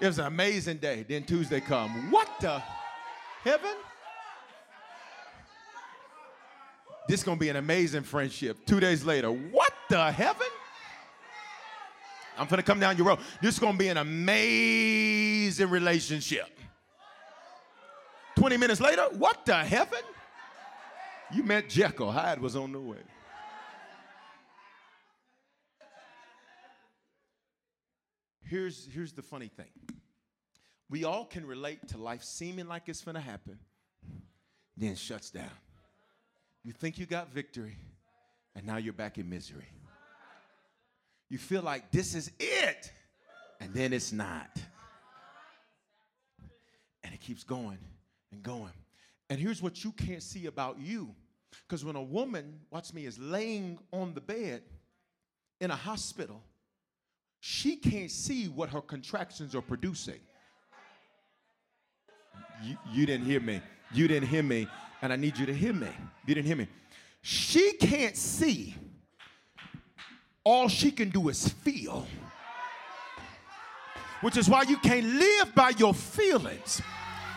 It 0.00 0.06
was 0.06 0.18
an 0.18 0.26
amazing 0.26 0.78
day. 0.78 1.04
Then 1.08 1.24
Tuesday 1.24 1.60
come. 1.60 2.10
What 2.10 2.28
the 2.40 2.62
heaven? 3.42 3.74
This 7.08 7.22
gonna 7.22 7.40
be 7.40 7.48
an 7.48 7.56
amazing 7.56 8.02
friendship. 8.02 8.66
Two 8.66 8.80
days 8.80 9.02
later, 9.02 9.30
what 9.30 9.72
the 9.88 10.12
heaven? 10.12 10.46
I'm 12.36 12.46
gonna 12.46 12.62
come 12.62 12.78
down 12.78 12.98
your 12.98 13.06
road. 13.06 13.18
This 13.40 13.54
is 13.54 13.58
gonna 13.58 13.78
be 13.78 13.88
an 13.88 13.96
amazing 13.96 15.70
relationship. 15.70 16.46
20 18.36 18.58
minutes 18.58 18.80
later, 18.80 19.02
what 19.16 19.44
the 19.46 19.56
heaven? 19.56 20.00
You 21.32 21.42
met 21.42 21.70
Jekyll. 21.70 22.12
Hyde 22.12 22.40
was 22.40 22.54
on 22.54 22.72
the 22.72 22.80
way. 22.80 22.98
Here's, 28.44 28.86
here's 28.92 29.12
the 29.12 29.22
funny 29.22 29.48
thing. 29.48 29.70
We 30.90 31.04
all 31.04 31.24
can 31.24 31.46
relate 31.46 31.88
to 31.88 31.98
life 31.98 32.22
seeming 32.22 32.68
like 32.68 32.88
it's 32.88 33.02
gonna 33.02 33.20
happen, 33.20 33.58
then 34.76 34.94
shuts 34.94 35.30
down. 35.30 35.50
You 36.64 36.72
think 36.72 36.98
you 36.98 37.06
got 37.06 37.32
victory, 37.32 37.76
and 38.54 38.66
now 38.66 38.76
you're 38.76 38.92
back 38.92 39.18
in 39.18 39.28
misery. 39.28 39.68
You 41.30 41.38
feel 41.38 41.62
like 41.62 41.90
this 41.90 42.14
is 42.14 42.30
it, 42.38 42.92
and 43.60 43.72
then 43.74 43.92
it's 43.92 44.12
not. 44.12 44.50
And 47.04 47.14
it 47.14 47.20
keeps 47.20 47.44
going 47.44 47.78
and 48.32 48.42
going. 48.42 48.72
And 49.30 49.38
here's 49.38 49.62
what 49.62 49.84
you 49.84 49.92
can't 49.92 50.22
see 50.22 50.46
about 50.46 50.78
you. 50.78 51.14
Because 51.66 51.84
when 51.84 51.96
a 51.96 52.02
woman, 52.02 52.60
watch 52.70 52.92
me, 52.92 53.06
is 53.06 53.18
laying 53.18 53.78
on 53.92 54.14
the 54.14 54.20
bed 54.20 54.62
in 55.60 55.70
a 55.70 55.76
hospital, 55.76 56.42
she 57.40 57.76
can't 57.76 58.10
see 58.10 58.46
what 58.46 58.70
her 58.70 58.80
contractions 58.80 59.54
are 59.54 59.62
producing. 59.62 60.20
You, 62.62 62.76
you 62.92 63.06
didn't 63.06 63.26
hear 63.26 63.40
me. 63.40 63.60
You 63.92 64.08
didn't 64.08 64.28
hear 64.28 64.42
me 64.42 64.66
and 65.02 65.12
I 65.12 65.16
need 65.16 65.38
you 65.38 65.46
to 65.46 65.54
hear 65.54 65.72
me. 65.72 65.88
You 66.26 66.34
didn't 66.34 66.46
hear 66.46 66.56
me. 66.56 66.68
She 67.22 67.72
can't 67.74 68.16
see. 68.16 68.74
All 70.44 70.68
she 70.68 70.90
can 70.90 71.10
do 71.10 71.28
is 71.28 71.48
feel. 71.48 72.06
Which 74.20 74.36
is 74.36 74.48
why 74.48 74.62
you 74.62 74.78
can't 74.78 75.06
live 75.06 75.54
by 75.54 75.70
your 75.70 75.94
feelings. 75.94 76.82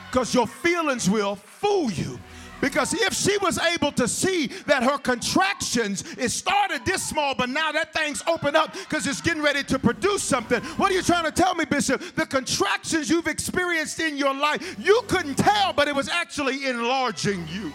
Because 0.09 0.33
your 0.33 0.47
feelings 0.47 1.09
will 1.09 1.35
fool 1.35 1.91
you. 1.91 2.19
Because 2.61 2.93
if 2.93 3.13
she 3.13 3.37
was 3.39 3.57
able 3.57 3.91
to 3.93 4.07
see 4.07 4.47
that 4.67 4.83
her 4.83 4.97
contractions, 4.97 6.03
it 6.17 6.29
started 6.29 6.85
this 6.85 7.03
small, 7.03 7.35
but 7.35 7.49
now 7.49 7.71
that 7.71 7.93
thing's 7.93 8.23
open 8.27 8.55
up 8.55 8.73
because 8.73 9.07
it's 9.07 9.19
getting 9.19 9.41
ready 9.41 9.63
to 9.63 9.79
produce 9.79 10.23
something. 10.23 10.61
What 10.77 10.91
are 10.91 10.95
you 10.95 11.01
trying 11.01 11.25
to 11.25 11.31
tell 11.31 11.55
me, 11.55 11.65
Bishop? 11.65 12.01
The 12.15 12.25
contractions 12.25 13.09
you've 13.09 13.27
experienced 13.27 13.99
in 13.99 14.15
your 14.17 14.33
life, 14.33 14.75
you 14.79 15.01
couldn't 15.07 15.35
tell, 15.35 15.73
but 15.73 15.87
it 15.87 15.95
was 15.95 16.07
actually 16.07 16.67
enlarging 16.67 17.45
you. 17.47 17.73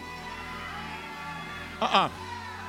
Uh 1.80 1.84
uh-uh. 1.84 2.06
uh 2.06 2.25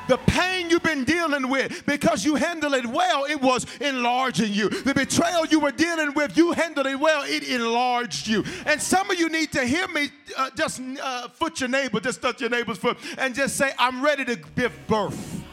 the 0.07 0.17
pain 0.17 0.69
you've 0.69 0.83
been 0.83 1.03
dealing 1.03 1.49
with, 1.49 1.85
because 1.85 2.25
you 2.25 2.35
handled 2.35 2.73
it 2.73 2.85
well, 2.85 3.25
it 3.25 3.41
was 3.41 3.65
enlarging 3.79 4.53
you. 4.53 4.69
The 4.69 4.93
betrayal 4.93 5.45
you 5.45 5.59
were 5.59 5.71
dealing 5.71 6.13
with, 6.13 6.37
you 6.37 6.51
handled 6.53 6.87
it 6.87 6.99
well, 6.99 7.23
it 7.23 7.47
enlarged 7.47 8.27
you. 8.27 8.43
And 8.65 8.81
some 8.81 9.09
of 9.11 9.19
you 9.19 9.29
need 9.29 9.51
to 9.53 9.65
hear 9.65 9.87
me 9.87 10.09
uh, 10.37 10.49
just 10.55 10.81
uh, 11.01 11.27
foot 11.29 11.59
your 11.59 11.69
neighbor, 11.69 11.99
just 11.99 12.21
touch 12.21 12.41
your 12.41 12.49
neighbor's 12.49 12.77
foot, 12.77 12.97
and 13.17 13.35
just 13.35 13.57
say, 13.57 13.71
I'm 13.77 14.03
ready 14.03 14.25
to 14.25 14.35
give 14.55 14.73
birth. 14.87 15.43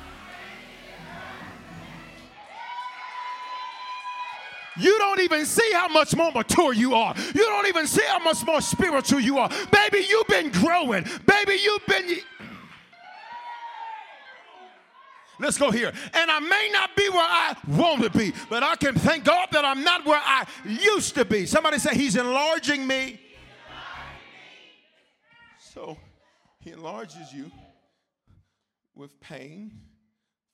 You 4.76 4.98
don't 4.98 5.20
even 5.20 5.46
see 5.46 5.70
how 5.72 5.86
much 5.88 6.16
more 6.16 6.32
mature 6.32 6.72
you 6.72 6.94
are. 6.94 7.14
You 7.16 7.44
don't 7.44 7.68
even 7.68 7.86
see 7.86 8.02
how 8.08 8.18
much 8.18 8.44
more 8.44 8.60
spiritual 8.60 9.20
you 9.20 9.38
are. 9.38 9.48
Baby, 9.70 10.04
you've 10.08 10.26
been 10.26 10.50
growing. 10.50 11.04
Baby, 11.26 11.58
you've 11.62 11.86
been. 11.86 12.16
Let's 15.38 15.58
go 15.58 15.70
here. 15.70 15.92
And 16.12 16.30
I 16.30 16.38
may 16.38 16.70
not 16.72 16.94
be 16.96 17.08
where 17.08 17.20
I 17.20 17.56
want 17.68 18.02
to 18.02 18.10
be, 18.10 18.32
but 18.48 18.62
I 18.62 18.76
can 18.76 18.94
thank 18.94 19.24
God 19.24 19.48
that 19.52 19.64
I'm 19.64 19.82
not 19.82 20.04
where 20.04 20.20
I 20.22 20.46
used 20.64 21.14
to 21.16 21.24
be. 21.24 21.46
Somebody 21.46 21.78
say, 21.78 21.94
He's 21.94 22.16
enlarging 22.16 22.86
me. 22.86 23.20
So 25.58 25.98
He 26.60 26.70
enlarges 26.70 27.32
you 27.32 27.50
with 28.94 29.18
pain, 29.20 29.72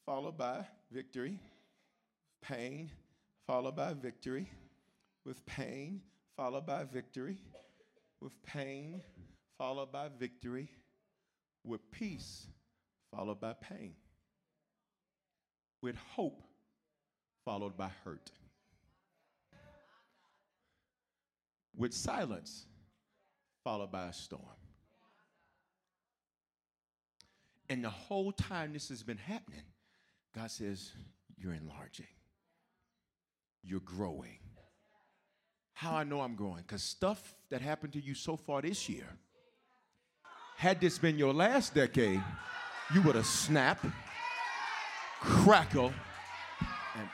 followed 0.06 0.38
by 0.38 0.66
victory. 0.90 1.38
Pain, 2.42 2.90
followed 3.46 3.76
by 3.76 3.92
victory. 3.92 4.48
With 5.26 5.44
pain, 5.44 6.00
followed 6.36 6.66
by 6.66 6.84
victory. 6.84 7.36
With 8.22 8.42
pain, 8.42 9.02
followed 9.58 9.92
by 9.92 10.08
victory. 10.18 10.70
With 11.64 11.90
peace, 11.90 12.46
followed 13.14 13.40
by 13.40 13.52
pain 13.52 13.92
with 15.82 15.96
hope 15.96 16.42
followed 17.44 17.76
by 17.76 17.90
hurt, 18.04 18.30
with 21.76 21.94
silence 21.94 22.66
followed 23.64 23.90
by 23.90 24.06
a 24.06 24.12
storm. 24.12 24.44
And 27.68 27.84
the 27.84 27.90
whole 27.90 28.32
time 28.32 28.72
this 28.72 28.88
has 28.88 29.02
been 29.02 29.16
happening, 29.16 29.62
God 30.34 30.50
says, 30.50 30.92
You're 31.38 31.54
enlarging, 31.54 32.06
you're 33.62 33.80
growing. 33.80 34.38
How 35.74 35.96
I 35.96 36.04
know 36.04 36.20
I'm 36.20 36.34
growing? 36.34 36.62
Because 36.62 36.82
stuff 36.82 37.34
that 37.50 37.62
happened 37.62 37.94
to 37.94 38.02
you 38.02 38.14
so 38.14 38.36
far 38.36 38.60
this 38.60 38.88
year, 38.88 39.06
had 40.56 40.78
this 40.78 40.98
been 40.98 41.16
your 41.16 41.32
last 41.32 41.74
decade, 41.74 42.22
you 42.92 43.00
would 43.02 43.14
have 43.14 43.24
snapped 43.24 43.86
crackle. 45.20 45.92
And 46.96 47.08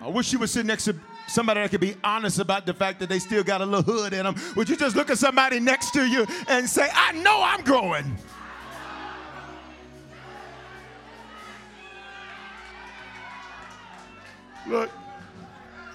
I 0.00 0.08
wish 0.08 0.32
you 0.32 0.38
would 0.40 0.50
sit 0.50 0.66
next 0.66 0.84
to 0.84 0.96
somebody 1.28 1.60
that 1.60 1.70
could 1.70 1.80
be 1.80 1.96
honest 2.04 2.38
about 2.38 2.66
the 2.66 2.74
fact 2.74 3.00
that 3.00 3.08
they 3.08 3.18
still 3.18 3.42
got 3.42 3.60
a 3.60 3.66
little 3.66 3.82
hood 3.82 4.12
in 4.12 4.24
them. 4.24 4.36
Would 4.56 4.68
you 4.68 4.76
just 4.76 4.96
look 4.96 5.10
at 5.10 5.18
somebody 5.18 5.60
next 5.60 5.92
to 5.92 6.06
you 6.06 6.26
and 6.48 6.68
say, 6.68 6.88
I 6.92 7.12
know 7.12 7.40
I'm 7.42 7.62
growing? 7.62 8.16
Look, 14.66 14.90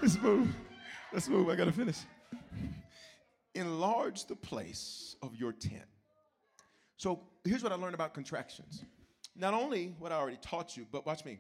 let's 0.02 0.18
move. 0.22 0.56
Let's 1.12 1.28
move. 1.28 1.50
I 1.50 1.56
got 1.56 1.66
to 1.66 1.74
finish. 1.74 1.98
Enlarge 3.54 4.26
the 4.28 4.36
place 4.36 5.18
of 5.22 5.36
your 5.36 5.52
tent. 5.52 5.84
So 6.96 7.20
here's 7.44 7.64
what 7.64 7.74
I 7.74 7.76
learned 7.76 7.96
about 7.96 8.14
contractions 8.14 8.86
not 9.36 9.54
only 9.54 9.96
what 10.00 10.12
I 10.12 10.16
already 10.16 10.40
taught 10.42 10.76
you, 10.76 10.86
but 10.92 11.06
watch 11.06 11.26
me. 11.26 11.40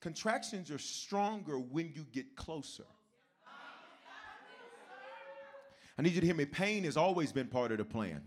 Contractions 0.00 0.70
are 0.70 0.78
stronger 0.78 1.58
when 1.58 1.92
you 1.94 2.06
get 2.12 2.36
closer. 2.36 2.84
I 5.96 6.02
need 6.02 6.12
you 6.12 6.20
to 6.20 6.26
hear 6.26 6.34
me. 6.34 6.44
Pain 6.44 6.84
has 6.84 6.96
always 6.96 7.32
been 7.32 7.46
part 7.46 7.70
of 7.72 7.78
the 7.78 7.84
plan. 7.84 8.20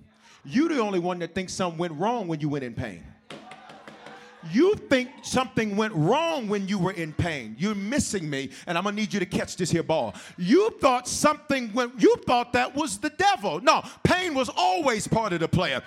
You're 0.45 0.69
the 0.69 0.79
only 0.79 0.99
one 0.99 1.19
that 1.19 1.35
thinks 1.35 1.53
something 1.53 1.77
went 1.77 1.93
wrong 1.93 2.27
when 2.27 2.39
you 2.39 2.49
went 2.49 2.63
in 2.63 2.73
pain. 2.73 3.03
You 4.51 4.75
think 4.75 5.09
something 5.23 5.75
went 5.75 5.93
wrong 5.93 6.47
when 6.47 6.67
you 6.67 6.79
were 6.79 6.93
in 6.93 7.11
pain. 7.11 7.55
You're 7.59 7.75
missing 7.75 8.29
me, 8.29 8.51
and 8.65 8.77
I'm 8.77 8.85
gonna 8.85 8.95
need 8.95 9.11
you 9.13 9.19
to 9.19 9.25
catch 9.25 9.57
this 9.57 9.69
here 9.69 9.83
ball. 9.83 10.15
You 10.37 10.69
thought 10.79 11.07
something 11.07 11.73
went, 11.73 11.99
you 11.99 12.15
thought 12.25 12.53
that 12.53 12.73
was 12.73 12.97
the 12.97 13.09
devil. 13.09 13.59
No, 13.59 13.83
pain 14.03 14.33
was 14.33 14.49
always 14.55 15.07
part 15.07 15.33
of 15.33 15.41
the 15.41 15.47
plan 15.47 15.81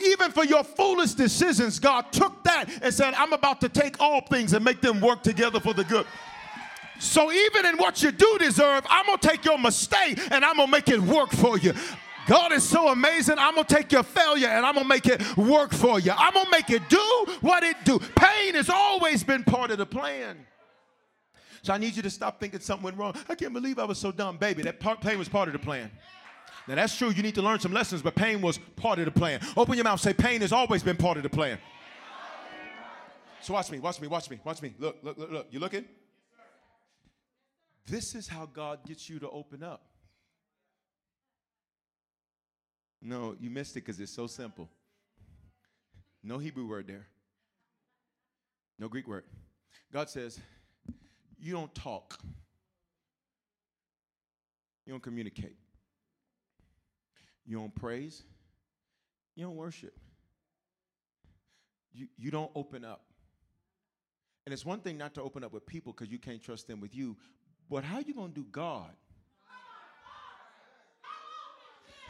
even 0.00 0.30
for 0.32 0.44
your 0.44 0.64
foolish 0.64 1.12
decisions, 1.12 1.78
God 1.78 2.12
took 2.12 2.42
that 2.44 2.66
and 2.82 2.92
said, 2.92 3.14
I'm 3.14 3.32
about 3.32 3.60
to 3.62 3.68
take 3.68 4.00
all 4.00 4.20
things 4.22 4.52
and 4.52 4.64
make 4.64 4.80
them 4.80 5.00
work 5.00 5.22
together 5.22 5.60
for 5.60 5.74
the 5.74 5.84
good. 5.84 6.06
So 6.98 7.30
even 7.30 7.66
in 7.66 7.76
what 7.76 8.02
you 8.02 8.10
do 8.10 8.38
deserve, 8.38 8.84
I'm 8.90 9.06
gonna 9.06 9.18
take 9.18 9.44
your 9.44 9.58
mistake 9.58 10.18
and 10.30 10.44
I'm 10.44 10.56
gonna 10.56 10.70
make 10.70 10.88
it 10.88 11.00
work 11.00 11.30
for 11.30 11.58
you. 11.58 11.72
God 12.26 12.52
is 12.52 12.62
so 12.62 12.88
amazing. 12.88 13.36
I'm 13.38 13.54
gonna 13.54 13.66
take 13.66 13.90
your 13.90 14.02
failure 14.02 14.48
and 14.48 14.66
I'm 14.66 14.74
gonna 14.74 14.88
make 14.88 15.06
it 15.06 15.36
work 15.36 15.72
for 15.72 15.98
you. 15.98 16.12
I'm 16.14 16.34
gonna 16.34 16.50
make 16.50 16.70
it 16.70 16.88
do 16.88 17.26
what 17.40 17.62
it 17.62 17.76
do. 17.84 17.98
Pain 17.98 18.54
has 18.54 18.68
always 18.68 19.24
been 19.24 19.44
part 19.44 19.70
of 19.70 19.78
the 19.78 19.86
plan. 19.86 20.36
So 21.62 21.72
I 21.72 21.78
need 21.78 21.96
you 21.96 22.02
to 22.02 22.10
stop 22.10 22.40
thinking 22.40 22.60
something 22.60 22.84
went 22.84 22.96
wrong. 22.96 23.14
I 23.28 23.34
can't 23.34 23.52
believe 23.52 23.78
I 23.78 23.84
was 23.84 23.98
so 23.98 24.12
dumb, 24.12 24.36
baby. 24.36 24.62
That 24.62 24.78
part, 24.78 25.00
pain 25.00 25.18
was 25.18 25.28
part 25.28 25.48
of 25.48 25.52
the 25.52 25.58
plan. 25.58 25.90
Now 26.68 26.74
that's 26.74 26.96
true. 26.96 27.08
You 27.08 27.22
need 27.22 27.34
to 27.36 27.42
learn 27.42 27.58
some 27.58 27.72
lessons, 27.72 28.02
but 28.02 28.14
pain 28.14 28.42
was 28.42 28.58
part 28.76 28.98
of 28.98 29.06
the 29.06 29.10
plan. 29.10 29.40
Open 29.56 29.74
your 29.74 29.84
mouth. 29.84 30.00
Say, 30.00 30.12
pain 30.12 30.42
has 30.42 30.52
always 30.52 30.82
been 30.82 30.98
part 30.98 31.16
of 31.16 31.22
the 31.22 31.30
plan. 31.30 31.58
So 33.40 33.54
watch 33.54 33.70
me, 33.70 33.78
watch 33.78 33.98
me, 34.02 34.06
watch 34.06 34.28
me, 34.28 34.38
watch 34.44 34.60
me. 34.60 34.74
Look, 34.78 34.96
look, 35.02 35.16
look, 35.16 35.30
look. 35.30 35.46
You 35.50 35.60
looking? 35.60 35.86
This 37.86 38.14
is 38.14 38.28
how 38.28 38.44
God 38.44 38.80
gets 38.86 39.08
you 39.08 39.18
to 39.20 39.30
open 39.30 39.62
up. 39.62 39.86
No, 43.00 43.34
you 43.40 43.48
missed 43.48 43.72
it 43.72 43.86
because 43.86 43.98
it's 43.98 44.12
so 44.12 44.26
simple. 44.26 44.68
No 46.22 46.36
Hebrew 46.36 46.68
word 46.68 46.86
there. 46.86 47.06
No 48.78 48.88
Greek 48.88 49.08
word. 49.08 49.24
God 49.90 50.10
says, 50.10 50.38
you 51.38 51.54
don't 51.54 51.74
talk. 51.74 52.18
You 54.84 54.92
don't 54.92 55.02
communicate. 55.02 55.56
You 57.48 57.56
don't 57.56 57.74
praise. 57.74 58.22
You 59.34 59.44
don't 59.44 59.56
worship. 59.56 59.94
You, 61.94 62.06
you 62.18 62.30
don't 62.30 62.50
open 62.54 62.84
up. 62.84 63.00
And 64.44 64.52
it's 64.52 64.66
one 64.66 64.80
thing 64.80 64.98
not 64.98 65.14
to 65.14 65.22
open 65.22 65.42
up 65.42 65.52
with 65.52 65.66
people 65.66 65.92
because 65.92 66.12
you 66.12 66.18
can't 66.18 66.42
trust 66.42 66.68
them 66.68 66.80
with 66.80 66.94
you, 66.94 67.16
but 67.70 67.84
how 67.84 67.96
are 67.96 68.02
you 68.02 68.14
going 68.14 68.28
to 68.28 68.34
do 68.34 68.46
God? 68.52 68.92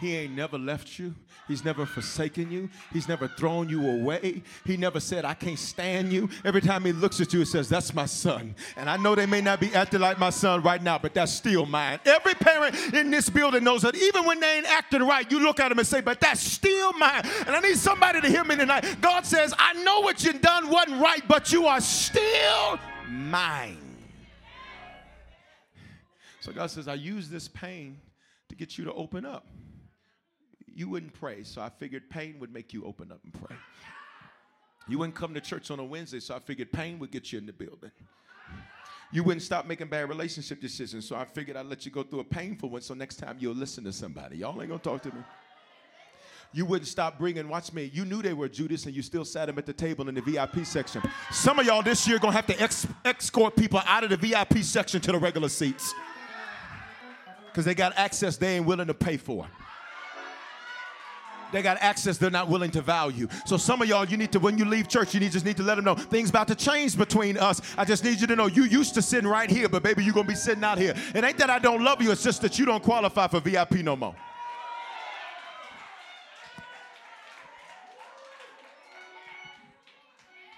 He 0.01 0.15
ain't 0.15 0.35
never 0.35 0.59
left 0.59 0.99
you. 0.99 1.15
He's 1.49 1.65
never 1.65 1.85
forsaken 1.85 2.53
you. 2.53 2.69
He's 2.93 3.09
never 3.09 3.27
thrown 3.27 3.69
you 3.69 3.91
away. 3.91 4.43
He 4.65 4.77
never 4.77 5.01
said, 5.01 5.25
I 5.25 5.35
can't 5.35 5.59
stand 5.59 6.13
you. 6.13 6.29
Every 6.45 6.61
time 6.61 6.85
he 6.85 6.93
looks 6.93 7.21
at 7.21 7.33
you, 7.33 7.41
he 7.41 7.45
says, 7.45 7.69
That's 7.69 7.93
my 7.95 8.07
son. 8.07 8.55
And 8.77 8.89
I 8.89 8.97
know 8.97 9.15
they 9.15 9.27
may 9.27 9.41
not 9.41 9.59
be 9.61 9.75
acting 9.75 10.01
like 10.01 10.19
my 10.19 10.31
son 10.31 10.63
right 10.63 10.81
now, 10.81 10.99
but 10.99 11.15
that's 11.15 11.33
still 11.33 11.67
mine. 11.67 11.99
Every 12.05 12.35
parent 12.35 12.77
in 12.95 13.11
this 13.11 13.29
building 13.29 13.65
knows 13.65 13.83
that 13.83 13.97
even 13.97 14.25
when 14.25 14.39
they 14.39 14.59
ain't 14.59 14.71
acting 14.71 15.03
right, 15.03 15.31
you 15.33 15.41
look 15.41 15.59
at 15.59 15.71
them 15.71 15.79
and 15.79 15.89
say, 15.89 16.01
But 16.01 16.21
that's 16.21 16.43
still 16.43 16.93
mine. 16.93 17.23
And 17.47 17.57
I 17.57 17.61
need 17.61 17.77
somebody 17.77 18.21
to 18.21 18.29
hear 18.29 18.45
me 18.45 18.55
tonight. 18.55 19.01
God 19.01 19.27
says, 19.27 19.53
I 19.59 19.73
know 19.83 20.01
what 20.01 20.23
you 20.23 20.35
done 20.35 20.69
wasn't 20.69 21.03
right, 21.03 21.27
but 21.27 21.51
you 21.51 21.67
are 21.67 21.81
still 21.81 22.79
mine. 23.09 23.79
So 26.41 26.53
God 26.53 26.71
says, 26.71 26.87
I 26.87 26.95
use 26.95 27.29
this 27.29 27.49
pain 27.49 27.99
to 28.49 28.55
get 28.55 28.79
you 28.79 28.85
to 28.85 28.93
open 28.93 29.27
up 29.27 29.47
you 30.79 30.88
wouldn't 30.88 31.12
pray, 31.12 31.43
so 31.43 31.61
I 31.61 31.71
figured 31.71 32.09
pain 32.09 32.37
would 32.38 32.53
make 32.53 32.73
you 32.73 32.85
open 32.85 33.11
up 33.11 33.19
and 33.25 33.33
pray. 33.33 33.57
You 34.87 34.99
wouldn't 34.99 35.17
come 35.17 35.35
to 35.35 35.41
church 35.41 35.73
on 35.73 35.81
a 35.81 35.85
Wednesday, 35.85 36.21
so 36.21 36.37
I 36.37 36.38
figured 36.38 36.71
pain 36.71 37.01
would 37.01 37.11
get 37.11 37.33
you 37.33 37.38
in 37.38 37.47
the 37.47 37.53
building. 37.53 37.91
You 39.11 39.25
wouldn't 39.25 39.43
stop 39.43 39.67
making 39.67 39.88
bad 39.88 40.09
relationship 40.09 40.61
decisions, 40.61 41.05
so 41.09 41.17
I 41.17 41.25
figured 41.25 41.57
I'd 41.57 41.67
let 41.67 41.85
you 41.85 41.91
go 41.91 42.05
through 42.05 42.21
a 42.21 42.25
painful 42.25 42.71
one 42.71 42.83
so 42.83 42.95
next 42.95 43.17
time 43.17 43.38
you'll 43.41 43.57
listen 43.57 43.83
to 43.85 43.93
somebody. 43.93 44.37
Y'all 44.37 44.53
ain't 44.61 44.71
gonna 44.71 44.79
talk 44.79 45.03
to 45.03 45.09
me. 45.09 45.21
You 46.53 46.64
wouldn't 46.64 46.87
stop 46.87 47.19
bringing, 47.19 47.49
watch 47.49 47.73
me, 47.73 47.91
you 47.93 48.05
knew 48.05 48.23
they 48.23 48.33
were 48.33 48.49
Judas 48.49 48.87
and 48.87 48.95
you 48.95 49.03
still 49.03 49.25
sat 49.25 49.47
them 49.47 49.59
at 49.59 49.67
the 49.67 49.73
table 49.73 50.09
in 50.09 50.14
the 50.14 50.23
VIP 50.23 50.64
section. 50.64 51.03
Some 51.33 51.59
of 51.59 51.67
y'all 51.67 51.83
this 51.83 52.07
year 52.07 52.21
gonna 52.21 52.35
have 52.35 52.47
to 52.47 52.62
ex- 52.62 52.87
escort 53.05 53.57
people 53.57 53.83
out 53.85 54.05
of 54.05 54.11
the 54.11 54.17
VIP 54.17 54.59
section 54.59 55.01
to 55.01 55.11
the 55.11 55.19
regular 55.19 55.49
seats 55.49 55.93
because 57.47 57.64
they 57.64 57.75
got 57.75 57.93
access 57.97 58.37
they 58.37 58.57
ain't 58.57 58.67
willing 58.67 58.87
to 58.87 58.95
pay 58.95 59.17
for. 59.17 59.49
They 61.53 61.63
got 61.63 61.79
access 61.81 62.19
they're 62.19 62.31
not 62.31 62.49
willing 62.49 62.71
to 62.73 62.83
value. 62.83 63.29
So 63.47 63.57
some 63.57 63.83
of 63.83 63.89
y'all, 63.89 64.05
you 64.05 64.17
need 64.17 64.33
to, 64.33 64.39
when 64.39 64.59
you 64.59 64.65
leave 64.65 64.89
church, 64.89 65.15
you 65.15 65.21
need, 65.21 65.33
just 65.33 65.45
need 65.45 65.57
to 65.57 65.63
let 65.63 65.77
them 65.77 65.85
know 65.85 65.95
things 65.95 66.31
about 66.31 66.49
to 66.49 66.55
change 66.55 66.97
between 66.97 67.39
us. 67.39 67.61
I 67.77 67.85
just 67.85 68.05
need 68.05 68.21
you 68.21 68.27
to 68.27 68.37
know 68.37 68.47
you 68.47 68.65
used 68.65 68.95
to 68.95 69.03
sitting 69.03 69.29
right 69.29 69.51
here, 69.51 69.69
but 69.69 69.83
baby, 69.83 70.05
you're 70.05 70.15
gonna 70.15 70.29
be 70.29 70.35
sitting 70.35 70.65
out 70.65 70.79
here. 70.79 70.95
It 71.15 71.25
ain't 71.25 71.39
that 71.39 71.51
I 71.51 71.59
don't 71.59 71.83
love 71.83 72.03
you, 72.03 72.11
it's 72.11 72.23
just 72.23 72.43
that 72.43 72.59
you 72.59 72.65
don't 72.65 72.83
qualify 72.83 73.27
for 73.29 73.41
VIP 73.41 73.77
no 73.77 73.97
more. 73.97 74.15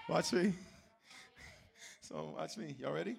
Watch 0.09 0.33
me. 0.33 0.53
So 2.01 2.35
watch 2.37 2.57
me. 2.57 2.75
Y'all 2.81 2.93
ready? 2.93 3.15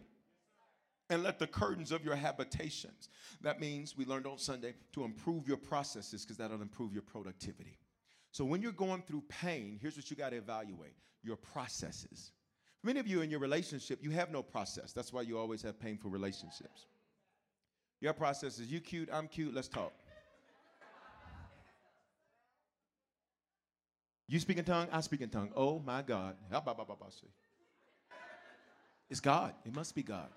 And 1.12 1.24
let 1.24 1.38
the 1.40 1.46
curtains 1.46 1.92
of 1.92 2.06
your 2.06 2.16
habitations. 2.16 3.10
That 3.42 3.60
means 3.60 3.98
we 3.98 4.06
learned 4.06 4.26
on 4.26 4.38
Sunday 4.38 4.74
to 4.94 5.04
improve 5.04 5.46
your 5.46 5.58
processes 5.58 6.24
because 6.24 6.38
that'll 6.38 6.62
improve 6.62 6.94
your 6.94 7.02
productivity. 7.02 7.78
So 8.32 8.46
when 8.46 8.62
you're 8.62 8.72
going 8.72 9.04
through 9.06 9.24
pain, 9.28 9.78
here's 9.82 9.98
what 9.98 10.10
you 10.10 10.16
got 10.16 10.30
to 10.30 10.38
evaluate 10.38 10.96
your 11.22 11.36
processes. 11.36 12.32
many 12.82 13.00
of 13.00 13.08
you 13.08 13.22
in 13.22 13.30
your 13.30 13.40
relationship, 13.40 14.00
you 14.02 14.10
have 14.12 14.32
no 14.32 14.42
process. 14.42 14.94
That's 14.94 15.14
why 15.14 15.22
you 15.22 15.38
always 15.38 15.62
have 15.62 15.80
painful 15.80 16.10
relationships. 16.10 16.88
Your 18.00 18.14
process 18.14 18.58
is 18.58 18.72
you 18.72 18.80
cute, 18.80 19.10
I'm 19.14 19.28
cute, 19.28 19.54
let's 19.54 19.68
talk. 19.68 19.94
You 24.28 24.40
speak 24.40 24.58
in 24.58 24.66
tongue, 24.66 24.88
I 24.94 25.02
speak 25.02 25.20
in 25.20 25.30
tongue. 25.30 25.52
Oh 25.56 25.80
my 25.80 26.02
God. 26.02 26.38
It's 29.10 29.20
God. 29.20 29.54
It 29.66 29.76
must 29.76 29.94
be 29.94 30.04
God. 30.04 30.30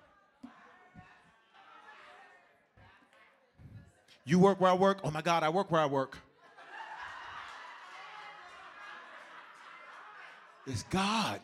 You 4.25 4.39
work 4.39 4.59
where 4.59 4.71
I 4.71 4.73
work. 4.73 4.99
Oh 5.03 5.11
my 5.11 5.21
God, 5.21 5.43
I 5.43 5.49
work 5.49 5.69
where 5.71 5.81
I 5.81 5.85
work. 5.85 6.17
It's 10.65 10.83
God. 10.83 11.39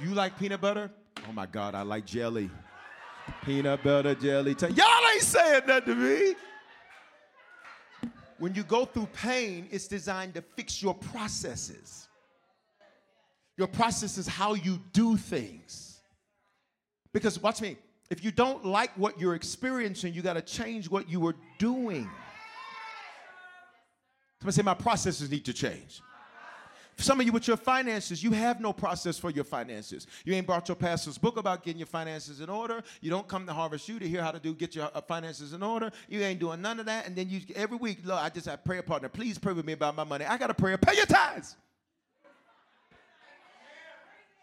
You 0.00 0.14
like 0.14 0.38
peanut 0.38 0.60
butter? 0.60 0.90
Oh 1.28 1.32
my 1.32 1.46
God, 1.46 1.74
I 1.74 1.82
like 1.82 2.06
jelly. 2.06 2.50
Peanut 3.44 3.82
butter, 3.82 4.14
jelly. 4.14 4.54
T- 4.54 4.68
Y'all 4.68 4.86
ain't 5.12 5.22
saying 5.22 5.62
nothing 5.66 5.94
to 5.94 5.94
me. 5.94 6.34
When 8.38 8.54
you 8.54 8.64
go 8.64 8.84
through 8.84 9.08
pain, 9.12 9.68
it's 9.70 9.86
designed 9.86 10.34
to 10.34 10.42
fix 10.42 10.82
your 10.82 10.94
processes. 10.94 12.08
Your 13.56 13.68
process 13.68 14.18
is 14.18 14.26
how 14.26 14.54
you 14.54 14.80
do 14.92 15.16
things. 15.16 16.00
Because, 17.12 17.40
watch 17.40 17.60
me, 17.60 17.76
if 18.10 18.22
you 18.22 18.30
don't 18.30 18.64
like 18.64 18.90
what 18.96 19.18
you're 19.18 19.34
experiencing, 19.34 20.12
you 20.12 20.22
got 20.22 20.34
to 20.34 20.42
change 20.42 20.90
what 20.90 21.08
you 21.08 21.20
were 21.20 21.36
doing. 21.58 22.08
Somebody 24.40 24.56
say, 24.56 24.62
My 24.62 24.74
processes 24.74 25.30
need 25.30 25.44
to 25.46 25.54
change. 25.54 26.02
some 26.98 27.18
of 27.18 27.24
you 27.24 27.32
with 27.32 27.48
your 27.48 27.56
finances, 27.56 28.22
you 28.22 28.30
have 28.32 28.60
no 28.60 28.74
process 28.74 29.18
for 29.18 29.30
your 29.30 29.44
finances. 29.44 30.06
You 30.24 30.34
ain't 30.34 30.46
brought 30.46 30.68
your 30.68 30.76
pastor's 30.76 31.16
book 31.16 31.38
about 31.38 31.64
getting 31.64 31.78
your 31.78 31.86
finances 31.86 32.40
in 32.40 32.50
order. 32.50 32.82
You 33.00 33.08
don't 33.08 33.26
come 33.26 33.46
to 33.46 33.54
Harvest 33.54 33.88
U 33.88 33.98
to 33.98 34.06
hear 34.06 34.22
how 34.22 34.32
to 34.32 34.38
do 34.38 34.54
get 34.54 34.74
your 34.74 34.90
uh, 34.94 35.00
finances 35.00 35.54
in 35.54 35.62
order. 35.62 35.90
You 36.08 36.20
ain't 36.20 36.40
doing 36.40 36.60
none 36.60 36.78
of 36.78 36.86
that. 36.86 37.06
And 37.06 37.16
then 37.16 37.30
you 37.30 37.40
every 37.56 37.78
week, 37.78 38.00
Lord, 38.04 38.20
I 38.22 38.28
just 38.28 38.46
have 38.46 38.62
prayer 38.64 38.82
partner. 38.82 39.08
Please 39.08 39.38
pray 39.38 39.54
with 39.54 39.64
me 39.64 39.72
about 39.72 39.96
my 39.96 40.04
money. 40.04 40.26
I 40.26 40.36
got 40.36 40.50
a 40.50 40.54
prayer. 40.54 40.76
Pay 40.76 40.96
your 40.96 41.06
tithes. 41.06 41.56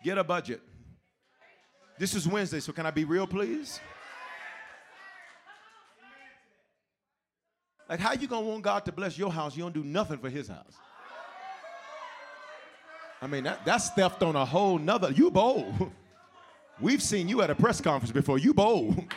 Get 0.04 0.18
a 0.18 0.24
budget. 0.24 0.62
This 1.98 2.16
is 2.16 2.28
Wednesday, 2.28 2.60
so 2.60 2.72
can 2.72 2.86
I 2.86 2.92
be 2.92 3.06
real, 3.06 3.28
please? 3.28 3.80
Like, 7.90 8.00
how 8.00 8.14
you 8.14 8.28
gonna 8.28 8.46
want 8.46 8.64
God 8.64 8.86
to 8.86 8.92
bless 8.92 9.18
your 9.18 9.32
house? 9.32 9.56
You 9.56 9.64
don't 9.64 9.74
do 9.74 9.84
nothing 9.84 10.18
for 10.18 10.30
His 10.30 10.48
house. 10.48 10.76
I 13.22 13.28
mean, 13.28 13.44
that, 13.44 13.66
that's 13.66 13.90
theft 13.92 14.24
on 14.24 14.36
a 14.36 14.46
whole 14.46 14.80
nother. 14.80 15.12
You 15.12 15.30
bold. 15.30 15.92
We've 16.82 17.04
seen 17.04 17.28
you 17.28 17.42
at 17.42 17.50
a 17.50 17.56
press 17.56 17.82
conference 17.82 18.12
before. 18.12 18.38
You 18.38 18.54
bold. 18.54 19.04